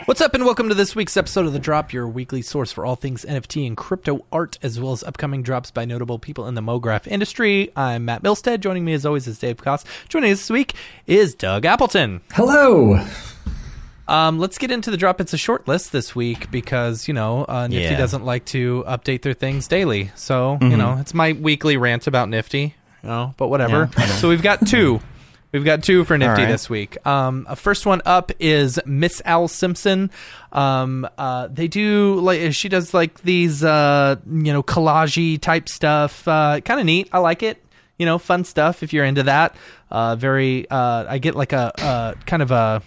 [0.06, 2.84] What's up, and welcome to this week's episode of The Drop, your weekly source for
[2.84, 6.54] all things NFT and crypto art, as well as upcoming drops by notable people in
[6.54, 7.70] the MoGraph industry.
[7.76, 8.58] I'm Matt Milstead.
[8.58, 9.84] Joining me, as always, is Dave Koss.
[10.08, 10.74] Joining us this week
[11.06, 12.20] is Doug Appleton.
[12.32, 13.00] Hello.
[14.08, 15.20] Um, let's get into the drop.
[15.20, 17.96] It's a short list this week because you know uh, Nifty Yeah.
[17.98, 20.10] doesn't like to update their things daily.
[20.14, 20.70] So Mm-hmm.
[20.70, 22.74] you know it's my weekly rant about Nifty.
[23.02, 23.88] You know, but whatever.
[23.98, 24.06] Yeah.
[24.06, 25.00] so we've got two.
[25.52, 26.50] We've got two for Nifty right.
[26.50, 27.04] this week.
[27.06, 30.10] Um, uh, first one up is Miss Al Simpson.
[30.52, 36.26] Um, uh, they do like she does like these uh, you know collagey type stuff.
[36.28, 37.08] Uh, kind of neat.
[37.12, 37.62] I like it.
[37.98, 39.56] You know, fun stuff if you're into that.
[39.90, 40.68] Uh, very.
[40.70, 42.82] Uh, I get like a, uh kind of a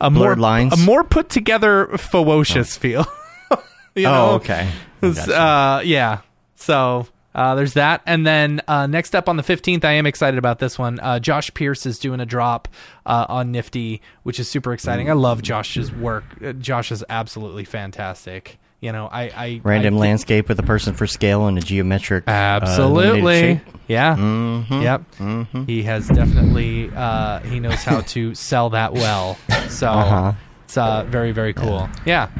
[0.00, 0.72] a more lines?
[0.72, 3.06] a more put together ferocious feel.
[3.94, 4.30] you know?
[4.30, 4.70] Oh, okay.
[5.02, 6.20] Uh, yeah.
[6.56, 10.36] So uh, there's that, and then uh, next up on the 15th, I am excited
[10.36, 11.00] about this one.
[11.00, 12.68] Uh, Josh Pierce is doing a drop
[13.06, 15.08] uh, on Nifty, which is super exciting.
[15.08, 16.24] I love Josh's work.
[16.44, 18.58] Uh, Josh is absolutely fantastic.
[18.80, 22.24] You know, I, I Random I, landscape with a person for scale and a geometric.
[22.26, 23.40] uh, Absolutely.
[23.40, 23.60] shape.
[23.88, 24.16] yeah.
[24.16, 24.82] Mhm.
[24.82, 25.66] Yep.
[25.66, 29.36] He has definitely uh, he knows how to sell that well.
[29.68, 30.32] So Uh-huh.
[30.64, 31.88] it's uh, very very cool.
[32.06, 32.30] Yeah.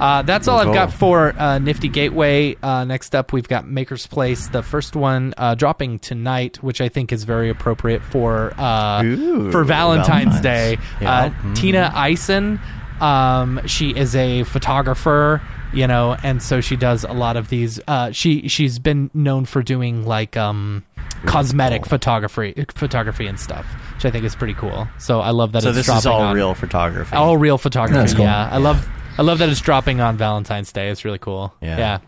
[0.00, 2.56] Uh, that's all I've got for uh, Nifty Gateway.
[2.62, 7.12] Uh, next up, we've got MakersPlace, the first one uh, dropping tonight, which I think
[7.12, 10.40] is very appropriate for uh, Ooh, for Valentine's, Valentine's.
[10.40, 10.78] Day.
[11.02, 11.12] Yeah.
[11.12, 11.54] Uh, Mhm.
[11.54, 12.58] Tina Eisen,
[13.00, 15.40] um, she is a photographer,
[15.72, 17.80] you know, and so she does a lot of these.
[17.86, 20.84] Uh, she she's been known for doing like um,
[21.26, 24.88] cosmetic photography, photography and stuff, which I think is pretty cool.
[24.98, 25.62] So I love that.
[25.62, 27.14] So it's this is all on- real photography.
[27.16, 27.98] all real photography.
[27.98, 28.24] That's cool.
[28.24, 28.86] Yeah, I love
[29.18, 30.88] I love that it's dropping on Valentine's Day.
[30.88, 31.54] It's really cool.
[31.60, 31.98] Yeah.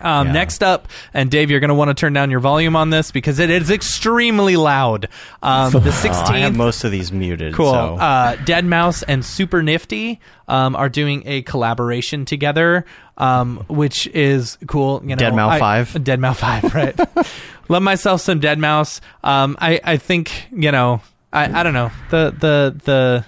[0.00, 0.32] Um, Yeah.
[0.32, 3.10] Next up, and Dave, you're going to want to turn down your volume on this
[3.10, 5.08] because it is extremely loud.
[5.42, 7.54] Um, the Oh, I have 16th, most of these muted.
[7.54, 7.72] cool.
[7.72, 7.94] So.
[7.96, 12.84] Uh, deadmau5 and Super Nifty um, are doing a collaboration together,
[13.18, 15.00] um, which is cool.
[15.02, 16.04] You know, Dead Mouse I- 5?
[16.04, 16.98] Dead Mouse Five, right?
[17.68, 19.00] Love myself some deadmau5.
[19.22, 21.00] Um, I I think you know.
[21.32, 23.24] I, I don't know the the the.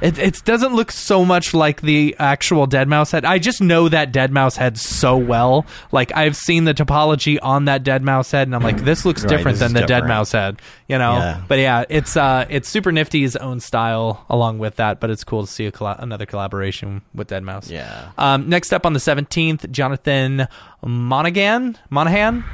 [0.00, 3.24] It, it doesn't look so much like the actual deadmau5 head.
[3.24, 5.66] I just know that deadmau5 head so well.
[5.92, 9.30] Like I've seen the topology on that deadmau5 head, and I'm like, this looks Right,
[9.30, 10.06] different this than the Dead.
[10.06, 10.60] Mouse head.
[10.88, 11.12] You know.
[11.18, 11.42] Yeah.
[11.48, 15.00] But yeah, it's uh, it's Super Nifty's own style along with that.
[15.00, 17.70] But it's cool to see a colla- another collaboration with deadmau5.
[17.70, 18.10] Yeah.
[18.18, 20.48] Um, next up on the 17th, Jonathan
[20.82, 22.44] Monaghan, Monahan,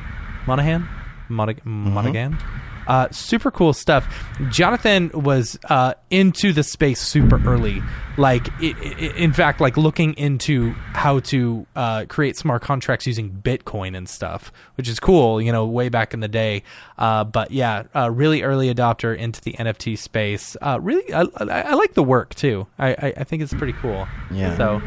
[0.46, 0.88] Monahan,
[1.28, 2.38] Monag- Monaghan.
[2.86, 4.06] Uh, super cool stuff.
[4.48, 7.82] Jonathan was uh, into the space super early.
[8.16, 13.30] Like, i i in fact, like looking into how to uh, create smart contracts using
[13.30, 15.40] Bitcoin and stuff, which is cool.
[15.40, 16.62] You know, way back in the day.
[16.98, 20.56] Uh, but yeah, uh, really early adopter into the NFT space.
[20.62, 22.66] Uh, really, I, I, I like the work too.
[22.78, 24.08] I, I, I think it's pretty cool.
[24.30, 24.56] Yeah.
[24.56, 24.82] So.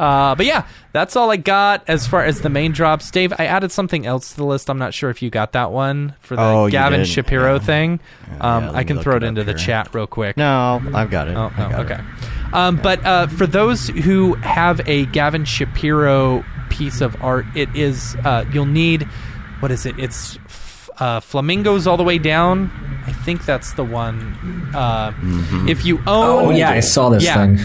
[0.00, 3.10] Uh, but yeah, that's all I got as far as the main drops.
[3.10, 4.70] Dave, I added something else to the list.
[4.70, 7.06] I'm not sure if you got that one for the Oh, you Gavin did?
[7.08, 7.58] Shapiro Yeah.
[7.58, 8.00] thing.
[8.26, 9.58] Yeah, Um, yeah, let I me can look throw it it up into the here.
[9.58, 10.36] chat real quick.
[10.38, 11.36] No, I've got it.
[11.36, 11.84] Oh, I oh, got it.
[11.92, 12.00] okay.
[12.52, 18.16] Um, but uh, for those who have a Gavin Shapiro piece of art, it is
[18.24, 19.02] uh, you'll need
[19.60, 19.98] what is it?
[19.98, 22.70] It's f- uh, flamingos all the way down.
[23.06, 24.70] I think that's the one.
[24.74, 25.68] Uh, Mm-hmm.
[25.68, 27.36] If you own, Oh yeah, I saw this Yeah.
[27.36, 27.58] thing.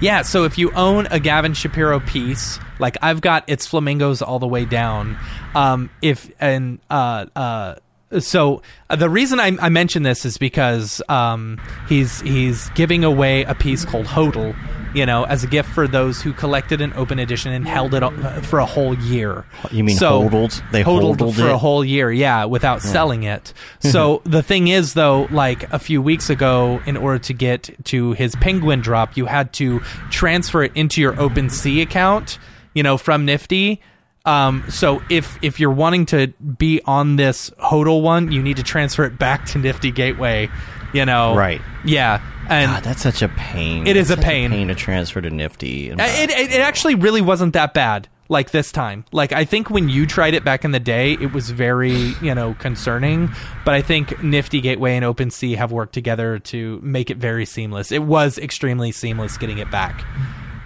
[0.00, 4.38] Yeah, so if you own a Gavin Shapiro piece, like I've got its flamingos all
[4.38, 5.18] the way down.
[5.54, 7.76] Um, if and uh, uh,
[8.18, 13.44] so uh, the reason I, I mention this is because um, he's he's giving away
[13.44, 14.54] a piece called Hodl,
[14.96, 18.02] you know, as a gift for those who collected an open edition and held it
[18.02, 19.44] uh, for a whole year.
[19.70, 20.62] You mean so, hodled?
[20.72, 21.52] They hodled hodled for it?
[21.52, 23.52] a whole year, yeah, without selling it.
[23.80, 28.12] So the thing is, though, like a few weeks ago, in order to get to
[28.12, 32.38] his Penguin drop, you had to transfer it into your OpenSea account,
[32.74, 33.80] you know, from Nifty.
[34.24, 38.64] Um, so if if you're wanting to be on this HODL one, you need to
[38.64, 40.50] transfer it back to Nifty Gateway.
[40.92, 41.60] You know, Right.
[41.84, 43.86] Yeah, and God, that's such a pain.
[43.86, 44.50] It is a pain.
[44.50, 45.92] pain to transfer to Nifty.
[45.92, 49.04] Uh, It, it, it actually really wasn't that bad like this time.
[49.12, 52.34] Like I think when you tried it back in the day, it was very, you
[52.34, 53.30] know, concerning,
[53.64, 57.92] but I think Nifty Gateway and OpenSea have worked together to make it very seamless.
[57.92, 60.04] It was extremely seamless getting it back.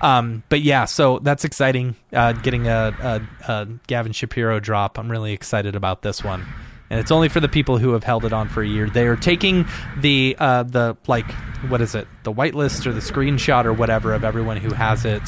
[0.03, 1.95] Um, but yeah, so that's exciting.
[2.13, 4.99] Uh, getting a, a, a Gavin Shapiro drop.
[4.99, 6.47] I'm really excited about this one,
[6.91, 8.91] and it's only for the people who have held it on for a year.
[8.91, 9.67] They are taking
[9.99, 11.31] the uh, the like
[11.69, 15.23] what is it, the whitelist or the screenshot or whatever of everyone who has it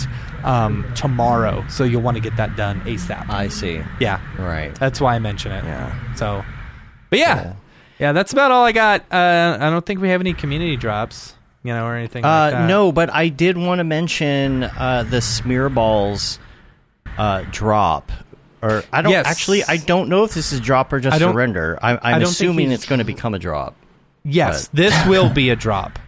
[0.45, 1.63] um, tomorrow.
[1.69, 3.29] So you'll want to get that done asap.
[3.29, 3.83] I see.
[4.01, 4.75] yeah, Right.
[4.77, 5.63] that's why I mention it.
[5.65, 6.15] Yeah.
[6.15, 6.43] So,
[7.11, 7.55] but yeah,
[7.99, 9.03] yeah, that's about all I got.
[9.13, 12.23] Uh, I don't think we have any community drops, you know, or anything.
[12.25, 12.67] like Uh, that.
[12.67, 16.39] no, but I did want to mention uh, the Smearballs
[17.19, 18.11] uh, drop.
[18.63, 19.27] Or I don't Yes.
[19.27, 19.65] actually.
[19.65, 21.79] I don't know if this is drop or just surrender.
[21.83, 23.75] I, I'm I assuming it's going to become a drop.
[24.25, 25.99] Yes, but- this will be a drop.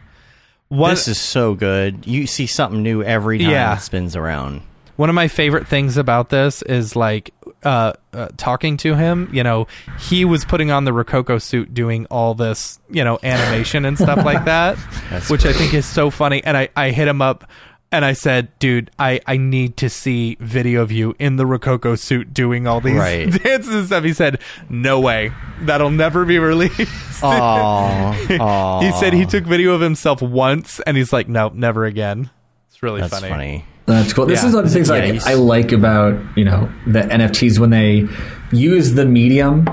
[0.70, 2.06] This is so good.
[2.06, 3.76] You see something new every time Yeah.
[3.76, 4.62] it spins around.
[4.97, 7.32] one of my favorite things about this is like
[7.64, 9.28] uh, uh, talking to him.
[9.32, 9.66] You know,
[9.98, 14.24] he was putting on the Rococo suit, doing all this, you know, animation and stuff
[14.24, 14.76] like that,
[15.10, 16.43] That's which I think is so funny.
[16.44, 17.48] And I, I hit him up.
[17.95, 21.95] And I said, dude, I, I need to see video of you in the Rococo
[21.95, 23.31] suit doing all these Right.
[23.43, 24.03] dances and stuff.
[24.03, 25.31] He said, no way.
[25.61, 26.91] That'll never be released.
[27.23, 28.11] Oh,
[28.83, 32.31] he said he took video of himself once and he's like, nope, never again.
[32.69, 33.65] It's really That's funny.
[33.87, 34.27] That's cool.
[34.27, 34.49] This Yeah.
[34.49, 37.71] is one of the things Yeah, like I like about you know the NFTs when
[37.71, 38.09] they
[38.51, 39.66] use the medium,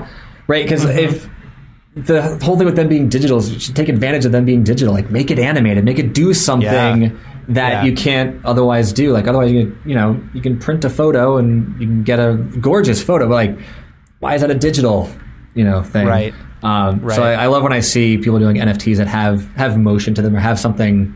[0.46, 0.64] right?
[0.64, 0.98] Because Mm-hmm.
[0.98, 1.28] if
[2.06, 4.62] the whole thing with them being digital is you should take advantage of them being
[4.64, 7.10] digital, like make it animated, make it do something Yeah.
[7.48, 7.84] That Yeah.
[7.84, 9.12] you can't otherwise do.
[9.12, 12.36] Like otherwise, you you know you can print a photo and you can get a
[12.60, 13.58] gorgeous photo, but like
[14.20, 15.10] why is that a digital
[15.54, 16.06] you know thing?
[16.06, 16.34] Right.
[16.62, 20.14] Um, So I, I love when I see people doing NFTs that have have motion
[20.14, 21.12] to them or have something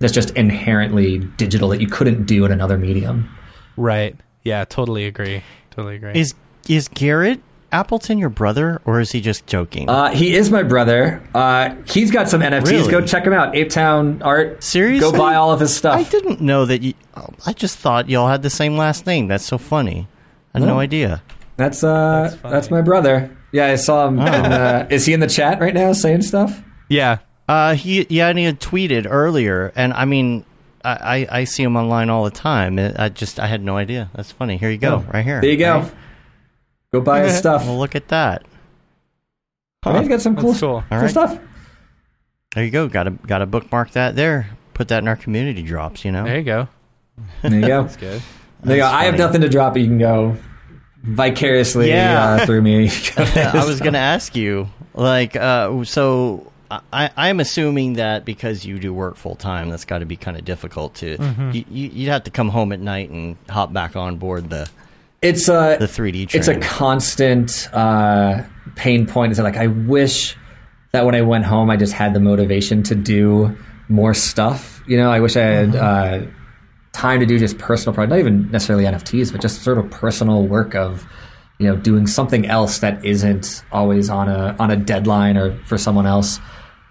[0.00, 3.28] that's just inherently digital that you couldn't do in another medium.
[3.76, 4.16] Right.
[4.42, 5.42] Yeah, totally agree.
[5.70, 6.12] Totally agree.
[6.18, 6.34] Is
[6.68, 7.40] is Garrett
[7.72, 9.88] Appleton your brother, or is he just joking?
[9.88, 11.22] Uh, he is my brother.
[11.34, 12.66] Uh, he's got some NFTs.
[12.70, 12.90] Really?
[12.90, 13.54] Go check him out.
[13.54, 14.62] Ape Town Art.
[14.62, 15.10] Seriously?
[15.10, 15.96] Go buy all of his stuff.
[15.98, 16.94] I didn't know that you.
[17.16, 19.28] oh, I just thought y'all had the same last name.
[19.28, 20.08] That's so funny.
[20.54, 20.80] I had no, No.
[20.80, 21.22] idea.
[21.56, 23.36] That's uh, That's that's, my brother.
[23.52, 24.18] Yeah, I saw him.
[24.18, 26.62] in, uh, is he in the chat right now saying stuff?
[26.88, 27.18] yeah.
[27.48, 30.44] Uh, he yeah, and he had tweeted earlier, and I mean,
[30.84, 32.78] I, I, I see him online all the time.
[32.78, 34.08] It- I just I had no idea.
[34.14, 34.56] That's funny.
[34.56, 35.40] Here you go, Oh, right here.
[35.40, 35.80] There you go.
[35.80, 35.92] Right?
[36.92, 37.64] Go buy his stuff.
[37.64, 38.44] Well, look at that.
[39.84, 40.84] I mean, he's got some cool, That's cool.
[40.90, 41.10] Cool right.
[41.10, 41.38] stuff.
[42.54, 42.88] There you go.
[42.88, 44.50] Got to got to bookmark that there.
[44.74, 46.04] Put that in our community drops.
[46.04, 46.24] You know.
[46.24, 46.68] There you go.
[47.42, 47.82] There you go.
[47.84, 48.22] That's good.
[48.62, 48.86] There you go.
[48.86, 50.36] That's I have nothing to drop, you can go
[51.02, 52.34] vicariously Yeah.
[52.42, 52.90] uh, through me.
[53.16, 58.78] I was going to ask you, like, uh, so I, I'm assuming that because you
[58.78, 61.16] do work full time, that's got to be kind of difficult to.
[61.16, 61.50] Mm-hmm.
[61.52, 64.68] You, you, you'd have to come home at night and hop back on board the
[65.22, 66.38] it's a the 3D train.
[66.40, 68.42] it's a constant uh,
[68.76, 69.32] pain point.
[69.32, 70.36] Is that like I wish
[70.92, 73.56] that when I went home, I just had the motivation to do
[73.88, 74.82] more stuff.
[74.86, 76.22] You know, I wish I had uh,
[76.92, 80.46] time to do just personal projects, not even necessarily NFTs, but just sort of personal
[80.46, 81.06] work of
[81.58, 85.76] you know doing something else that isn't always on a on a deadline or for
[85.78, 86.38] someone else.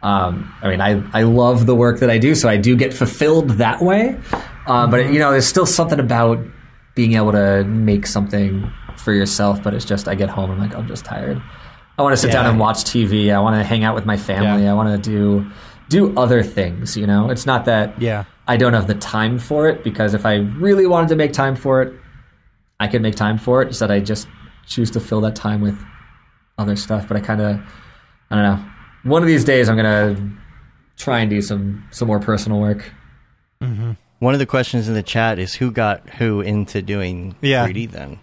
[0.02, 2.94] Um, I mean, I, I love the work that I do, so I do get
[2.94, 4.18] fulfilled that way.
[4.66, 6.40] Uh, But you know, there's still something about
[7.00, 9.64] being able to make something for yourself.
[9.64, 11.42] But it's just I get home, I'm like, I'm just tired.
[11.98, 13.34] I want to sit down and watch TV.
[13.34, 14.64] I want to hang out with my family.
[14.64, 14.72] Yeah.
[14.72, 15.50] I want to do
[15.88, 16.98] do other things.
[16.98, 18.26] You know, it's not that Yeah.
[18.50, 20.36] I don't have the time for it because if I
[20.66, 21.94] really wanted to make time for it,
[22.82, 23.70] I could make time for it.
[23.70, 24.28] It's that I just
[24.68, 25.80] choose to fill that time with
[26.58, 27.08] other stuff.
[27.08, 27.62] But I kind of,
[28.30, 28.66] I don't know.
[29.04, 30.18] One of these days, I'm gonna
[30.98, 32.92] try and do some some more personal work.
[33.64, 33.92] Mm-hmm.
[34.20, 37.66] One of the questions in the chat is who got who into doing Yeah.
[37.68, 38.20] 3D then?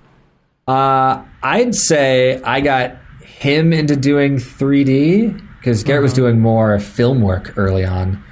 [0.68, 7.22] Uh, I'd say I got him into doing 3D because Garrett was doing more film
[7.22, 8.22] work early on,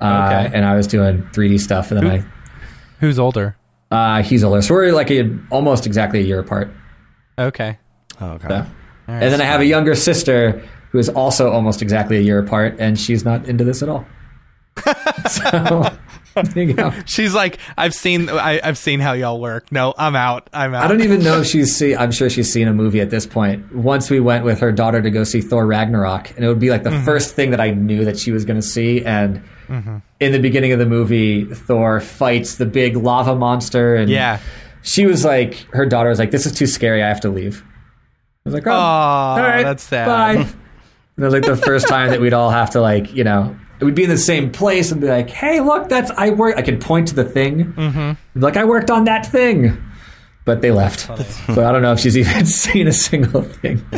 [0.00, 0.56] uh, Okay.
[0.56, 1.90] and I was doing 3D stuff.
[1.90, 2.24] And then I
[3.00, 3.56] Who's older?
[3.90, 6.70] Uh, he's older, so we're like a, almost exactly a year apart.
[7.38, 7.78] Okay.
[8.20, 8.48] Oh, okay.
[8.48, 8.66] So.
[9.08, 10.62] and then I have a younger sister
[10.92, 14.06] who is also almost exactly a year apart, and she's not into this at all.
[15.28, 15.92] so
[16.34, 16.92] there you go.
[17.06, 19.70] She's like, I've seen, I, I've seen how y'all work.
[19.72, 20.48] No, I'm out.
[20.52, 20.84] I'm out.
[20.84, 21.96] I don't even know if she's seen.
[21.96, 23.74] I'm sure she's seen a movie at this point.
[23.74, 26.70] Once we went with her daughter to go see Thor Ragnarok, and it would be
[26.70, 27.04] like the Mm-hmm.
[27.04, 29.04] first thing that I knew that she was going to see.
[29.04, 29.42] And
[30.20, 34.38] in the beginning of the movie, Thor fights the big lava monster, and Yeah.
[34.82, 37.02] she was like, her daughter was like, "This is too scary.
[37.02, 37.64] I have to leave."
[38.44, 40.06] I was like, "Oh, Aw, all right, that's sad.
[40.06, 40.44] Bye." and
[41.16, 43.84] it was like the first time that we'd all have to like, you know, it
[43.84, 46.62] would be in the same place and be like, "Hey, look, that's I work." I
[46.62, 48.40] could point to the thing, mm-hmm.
[48.40, 49.76] like I worked on that thing,
[50.44, 51.00] but they left.
[51.00, 53.84] So I don't know if she's even seen a single thing.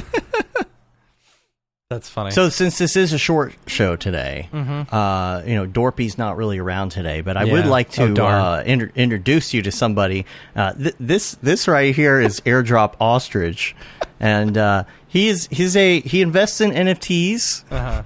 [1.91, 2.31] That's funny.
[2.33, 6.89] So since this is a short show today, uh, you know, Dorpy's not really around
[6.89, 7.69] today, but I would Mm-hmm.
[7.71, 8.35] Like Oh, to darn.
[8.35, 10.25] uh, inter- introduce you to somebody.
[10.57, 13.77] Uh, th- this this right here is Airdrop Ostrich,
[14.19, 17.65] and uh, he's he's a he invests in NFTs.
[17.71, 18.03] uh-huh.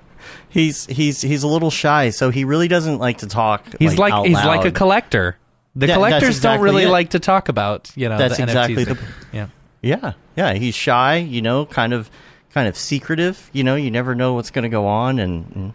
[0.51, 3.65] He's he's he's a little shy, so he really doesn't like to talk.
[3.79, 5.37] he's like, out he's like a collector.
[5.77, 6.89] The Yeah, collectors exactly don't really it.
[6.89, 8.99] like to talk about, you know, That's the exactly NFTs.
[8.99, 9.47] the- yeah.
[9.81, 12.11] Yeah, yeah, he's shy, you know, kind of
[12.53, 15.73] kind of secretive, you know, you never know what's going to go on and,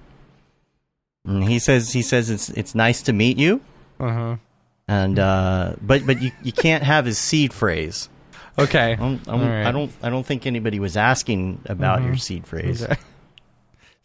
[1.25, 3.61] and he says he says it's it's nice to meet you.
[3.99, 4.35] Uh-huh.
[4.87, 8.09] And uh but but you you can't have his seed phrase.
[8.59, 8.91] Okay.
[8.93, 9.47] I don't, I don't, All right.
[9.47, 9.67] Mm-hmm.
[9.67, 12.83] I don't I don't think anybody was asking about your seed phrase.
[12.83, 12.95] Okay.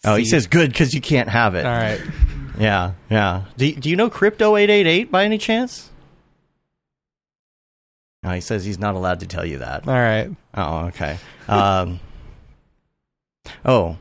[0.04, 1.64] Oh, he says good cuz you can't have it.
[1.66, 2.00] All right.
[2.58, 3.44] Yeah, yeah.
[3.56, 5.90] Do do you know crypto 888 by any chance?
[8.24, 9.86] No, he says he's not allowed to tell you that.
[9.86, 10.28] All right.
[10.54, 11.18] Oh, okay.
[11.46, 12.00] Um,
[13.64, 13.96] oh,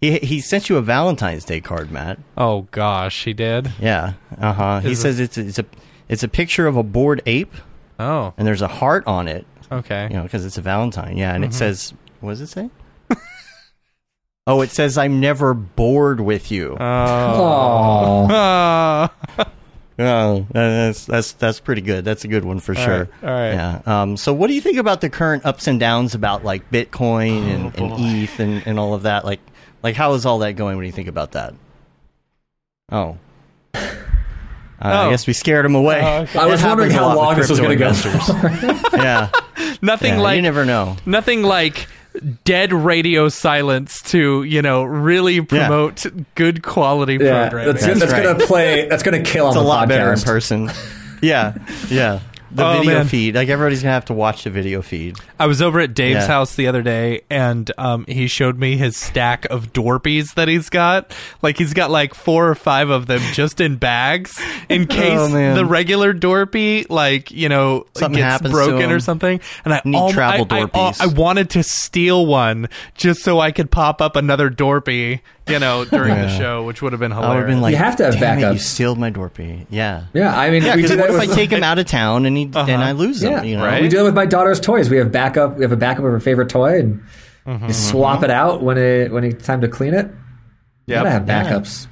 [0.00, 2.18] he he sent you a Valentine's Day card, Matt.
[2.36, 3.70] Oh gosh, he did.
[3.80, 4.14] Yeah.
[4.36, 4.80] Uh huh.
[4.80, 5.64] He says it's a, it's a
[6.08, 7.54] it's a picture of a bored ape,
[8.00, 9.46] Oh, and there's a heart on it.
[9.70, 10.08] okay.
[10.10, 11.16] You know, because it's a Valentine.
[11.16, 11.50] Yeah, and Mm-hmm.
[11.52, 12.68] it says, what does it say?
[14.46, 16.76] Oh, it says I'm never bored with you.
[16.80, 18.26] Oh.
[18.30, 19.08] Oh,
[19.96, 20.00] Oh.
[20.00, 22.04] Oh, that's that's that's pretty good.
[22.04, 23.08] That's a good one for sure.
[23.22, 23.52] right, all right.
[23.52, 23.80] Yeah.
[23.86, 27.42] Um, so, what do you think about the current ups and downs about like Bitcoin
[27.42, 28.02] and, and Oh, boy.
[28.02, 29.24] ETH and, and all of that?
[29.24, 29.38] Like,
[29.84, 30.74] like how is all that going?
[30.74, 31.54] What do you think about that?
[32.90, 33.18] Oh.
[33.72, 33.78] Uh,
[34.80, 35.10] I Oh.
[35.10, 36.00] guess we scared him away.
[36.02, 36.38] Oh, okay.
[36.40, 37.92] I was wondering how long this was going to go.
[39.00, 39.30] yeah.
[39.80, 40.96] Nothing yeah like you never know.
[41.06, 41.86] nothing like
[42.44, 47.74] dead radio silence to you know really promote good quality Yeah, programming.
[47.74, 48.22] that's, that's right.
[48.22, 48.88] gonna play.
[48.88, 50.70] That's gonna kill It's on a the lot better in person.
[51.22, 51.54] Yeah,
[51.88, 52.20] yeah.
[52.54, 53.08] The Oh, video man.
[53.08, 55.16] feed, like everybody's gonna have to watch the video feed.
[55.40, 56.26] I was over at Dave's Yeah.
[56.28, 60.68] house the other day, and um, he showed me his stack of Dorpies that he's
[60.68, 61.12] got.
[61.42, 65.54] Like he's got like four or five of them just in bags in case Oh,
[65.54, 69.40] the regular Dorpy, like you know, Something gets broken or something.
[69.64, 71.00] And I Need almo- travel I, I, Dorpies.
[71.00, 75.84] I wanted to steal one just so I could pop up another Dorpy, you know,
[75.84, 77.34] during the show, which would have been I hilarious.
[77.34, 79.66] would have been like, You have to have Damn it, you backups." stealed my Dorpy.
[79.70, 80.04] Yeah.
[80.14, 81.78] Yeah, I mean, Yeah, we because do what that if with, I take him out
[81.78, 83.32] of town and he and I lose him?
[83.32, 83.82] Yeah, you know, right?
[83.82, 84.88] we do that with my daughter's toys.
[84.90, 85.56] We have backup.
[85.56, 87.02] We have a backup of her favorite toy, and
[87.46, 90.06] Mm-hmm, you swap it out when it when it's time to clean it.
[90.86, 91.44] You gotta have Yeah.
[91.44, 91.86] backups.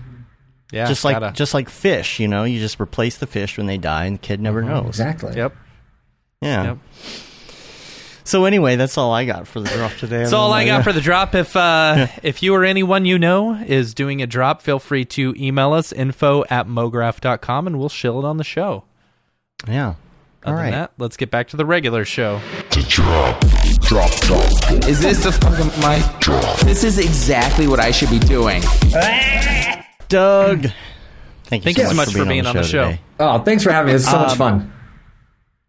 [0.73, 1.33] yeah, just like gotta.
[1.37, 2.19] just like fish.
[2.21, 4.87] You know, you just replace the fish when they die, and the kid never knows.
[4.89, 5.37] Exactly.
[5.37, 5.55] yep.
[6.41, 6.65] Yeah.
[6.65, 6.79] Yep.
[8.25, 10.19] So anyway, that's all I got for the drop today.
[10.19, 11.35] That's all I got for the drop.
[11.35, 15.35] If uh, if you or anyone you know is doing a drop, feel free to
[15.37, 18.85] email us info at mograph.com and we'll shill it on the show.
[19.67, 19.95] Yeah.
[20.45, 20.63] All Other right.
[20.71, 22.41] than that, let's get back to the regular show.
[22.71, 23.41] Drop.
[23.83, 24.11] Drop.
[24.89, 26.65] Is this the fucking mic?
[26.67, 28.63] This is exactly what I should be doing.
[30.09, 30.67] Doug.
[31.45, 32.85] Thank you Thank you so much for being on the show.
[32.91, 33.01] today.
[33.21, 33.97] Oh, thanks for having me.
[33.97, 34.73] It's so Um, much fun.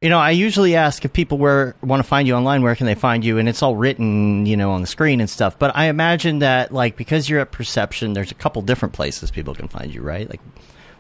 [0.04, 2.86] You know, I usually ask if people where want to find you online, where can
[2.88, 3.38] they find you?
[3.38, 5.58] And it's all written, you know, on the screen and stuff.
[5.58, 9.56] But I imagine that, like, because you're at Perception, there's a couple different places people
[9.56, 10.30] can find you, right?
[10.30, 10.42] Like,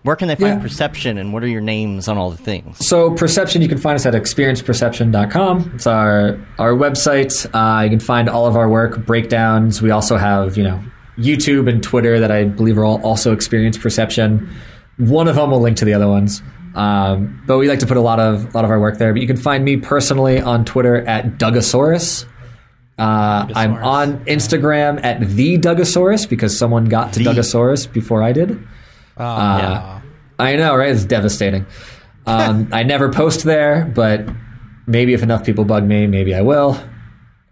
[0.03, 0.61] where can they find Yeah.
[0.61, 2.85] Perception, and what are your names on all the things?
[2.85, 5.71] So perception, you can find us at experienceperception.com.
[5.75, 7.45] It's our our website.
[7.53, 9.81] Uh, you can find all of our work breakdowns.
[9.81, 10.81] We also have you know
[11.17, 14.49] YouTube and Twitter that I believe are all also Experience Perception.
[14.97, 16.41] One of them will link to the other ones.
[16.75, 19.13] Um, but we like to put a lot of a lot of our work there.
[19.13, 22.25] But you can find me personally on Twitter at Dougasaurus.
[22.97, 27.25] Uh, I'm on Instagram at the Dougasaurus because someone got to The.
[27.25, 28.59] Dougasaurus before I did.
[29.17, 30.01] Uh,
[30.39, 30.89] I know, right?
[30.89, 31.65] It's devastating.
[32.25, 34.27] Um, I never post there, but
[34.87, 36.79] maybe if enough people bug me, maybe I will.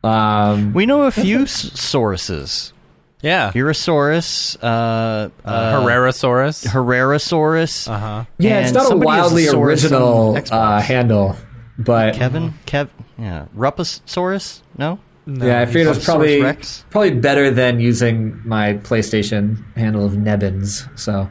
[0.03, 2.73] Um, We know a few s- Sauruses.
[3.21, 3.51] Yeah.
[3.53, 6.65] Urosaurus, uh, uh, Herrerasaurus.
[6.67, 7.87] Herrerasaurus.
[7.87, 8.25] Uh huh.
[8.37, 11.35] yeah, it's not a wildly Saurus original uh, handle,
[11.77, 12.53] but Kevin?
[12.65, 12.89] Kev?
[13.19, 13.45] Yeah.
[13.55, 14.61] Ruposaurus?
[14.77, 14.99] No?
[15.27, 16.83] yeah, I figured it was probably Rex?
[16.89, 20.87] probably better than using my PlayStation handle of Nebbins.
[20.99, 21.29] So,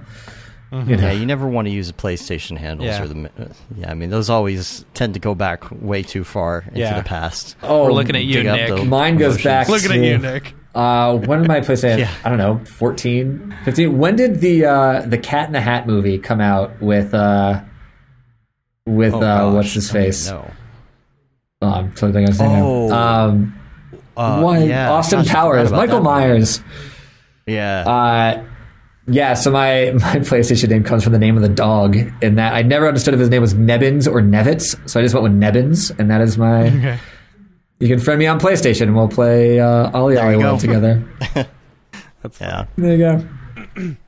[0.70, 3.02] you know, Yeah, you never want to use the PlayStation handles Yeah.
[3.02, 3.30] or the.
[3.76, 6.96] Yeah, I mean those always tend to go back way too far into Yeah.
[6.98, 7.56] the past.
[7.64, 8.84] oh, We're looking at you, Nick.
[8.86, 9.44] Mine goes emotions.
[9.44, 10.54] back Looking at you, Nick.
[10.74, 11.98] Uh, when did my PlayStation?
[11.98, 12.14] Yeah.
[12.24, 13.98] I don't know, 14, 15.
[13.98, 17.62] When did the uh, the Cat in the Hat movie come out with uh,
[18.86, 20.28] with Oh, uh, what's his face?
[20.28, 20.50] know.
[21.62, 22.62] Oh, I'm totally his name.
[22.64, 22.90] Oh.
[22.92, 23.56] Um,
[24.16, 26.00] Uh, yeah, Austin gosh, I forgot Powers, Michael.
[26.02, 26.62] Myers.
[27.46, 27.80] Yeah.
[27.88, 28.44] Uh,
[29.08, 31.96] yeah, so my, my PlayStation name comes from the name of the dog.
[32.22, 35.14] In that I never understood if his name was Nebbins or Nevitz, so I just
[35.14, 36.68] went with Nebbins, and that is my.
[36.68, 36.98] Okay.
[37.80, 40.60] You can friend me on PlayStation, and we'll play uh, Ollie There Ollie you World
[40.60, 40.66] go.
[40.66, 41.08] together.
[42.40, 42.66] yeah.
[42.76, 42.98] There you
[43.76, 43.96] go.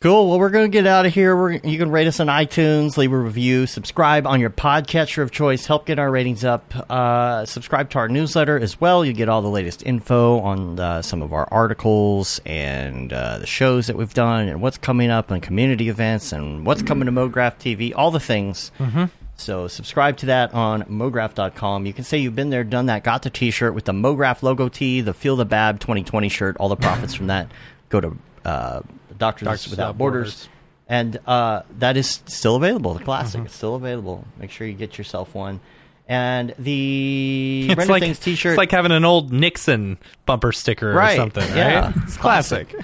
[0.00, 0.28] Cool.
[0.28, 1.34] Well, we're going to get out of here.
[1.34, 5.32] We're, you can rate us on iTunes, leave a review, subscribe on your podcatcher of
[5.32, 6.72] choice, help get our ratings up.
[6.88, 9.04] Uh, subscribe to our newsletter as well.
[9.04, 13.46] You get all the latest info on uh, some of our articles and uh, the
[13.48, 17.10] shows that we've done and what's coming up and community events and what's coming to
[17.12, 18.70] MoGraph TV, all the things.
[18.78, 19.06] Mm-hmm.
[19.40, 21.86] So subscribe to that on mograph.com.
[21.86, 24.68] You can say you've been there, done that, got the t-shirt with the MoGraph logo
[24.68, 27.48] tee, the Feel the Bab 2020 shirt, all the profits from that
[27.88, 28.80] go to uh,
[29.16, 30.34] Doctors, Doctors Without Borders.
[30.34, 30.48] Borders.
[30.90, 32.94] And uh, that is still available.
[32.94, 33.46] The classic Mm-hmm.
[33.46, 34.24] is still available.
[34.38, 35.60] Make sure you get yourself one.
[36.08, 38.52] And the It's like Things t-shirt.
[38.52, 41.56] It's like having an old Nixon bumper sticker Right, or something, right?
[41.56, 41.92] yeah.
[42.04, 42.74] It's classic,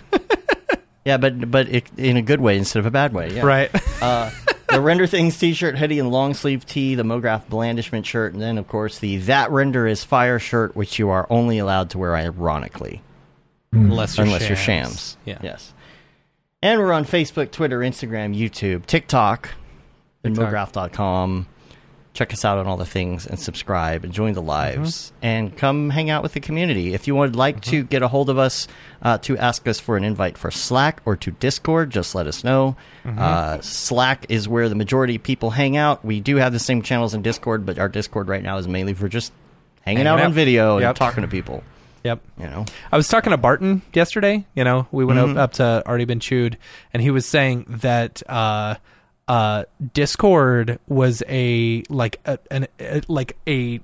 [1.07, 3.31] yeah, but but it, in a good way instead of a bad way.
[3.35, 3.43] Yeah.
[3.47, 3.71] right?
[4.03, 4.31] uh,
[4.75, 8.59] the Render Things t-shirt, hoodie, and long sleeve tee, the MoGraph blandishment shirt, and then
[8.59, 12.15] of course the That Render is Fire shirt, which you are only allowed to wear
[12.17, 13.03] ironically,
[13.73, 14.49] Unless you're unless shams.
[14.49, 15.17] you're shams.
[15.25, 15.39] Yeah.
[15.43, 15.75] Yes.
[16.63, 19.51] And we're on Facebook, Twitter, Instagram, YouTube, TikTok,
[20.23, 20.37] and.
[20.37, 21.47] MoGraph.com.
[22.15, 25.91] Check us out on all the things and subscribe and join the lives and come
[25.91, 26.95] hang out with the community.
[26.95, 28.69] If you would like to get a hold of us
[29.03, 32.45] uh, to ask us for an invite for Slack or to Discord, just let us
[32.45, 32.77] know.
[33.05, 36.05] Uh, Slack is where the majority of people hang out.
[36.05, 38.95] We do have the same channels in Discord, but our Discord right now is mainly
[38.95, 39.33] for just
[39.83, 40.27] hanging, Hanging out, out.
[40.27, 40.89] on video Yep.
[40.91, 41.65] and talking to people.
[42.05, 42.21] Yep.
[42.39, 44.47] You know, I was talking to Barton yesterday.
[44.55, 45.37] You know, we went Mm-hmm.
[45.37, 46.59] up, up to Already Been Chewed,
[46.93, 48.77] and he was saying that uh,
[49.29, 53.81] uh, Discord was a like a, an a, like a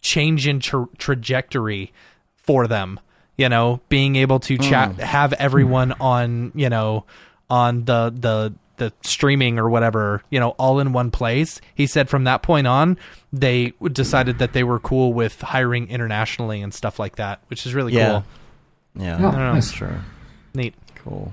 [0.00, 1.92] change in tra- trajectory
[2.36, 3.00] for them.
[3.36, 7.06] You know, being able to chat, have everyone on, you know,
[7.48, 11.60] on the the the streaming or whatever, you know, all in one place.
[11.74, 12.98] He said from that point on,
[13.32, 17.74] they decided that they were cool with hiring internationally and stuff like that, which is
[17.74, 18.08] really Yeah.
[18.10, 18.24] cool.
[19.04, 19.52] Yeah, Oh, know.
[19.54, 19.70] nice.
[19.72, 20.00] sure.
[20.54, 20.74] Neat.
[20.96, 21.32] Cool.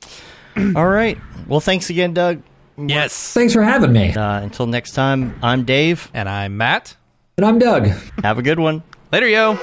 [0.76, 1.18] All right.
[1.46, 2.42] Well, thanks again, Doug.
[2.76, 3.32] Yes.
[3.32, 4.12] Thanks for having me.
[4.14, 6.10] Uh, until next time, I'm Dave.
[6.14, 6.96] And I'm Matt.
[7.36, 7.86] And I'm Doug.
[8.22, 8.82] Have a good one.
[9.12, 9.58] Later, yo.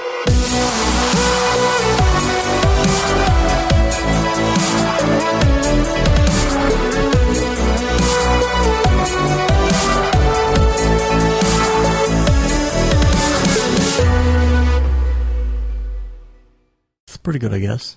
[17.06, 17.96] It's pretty good, I guess.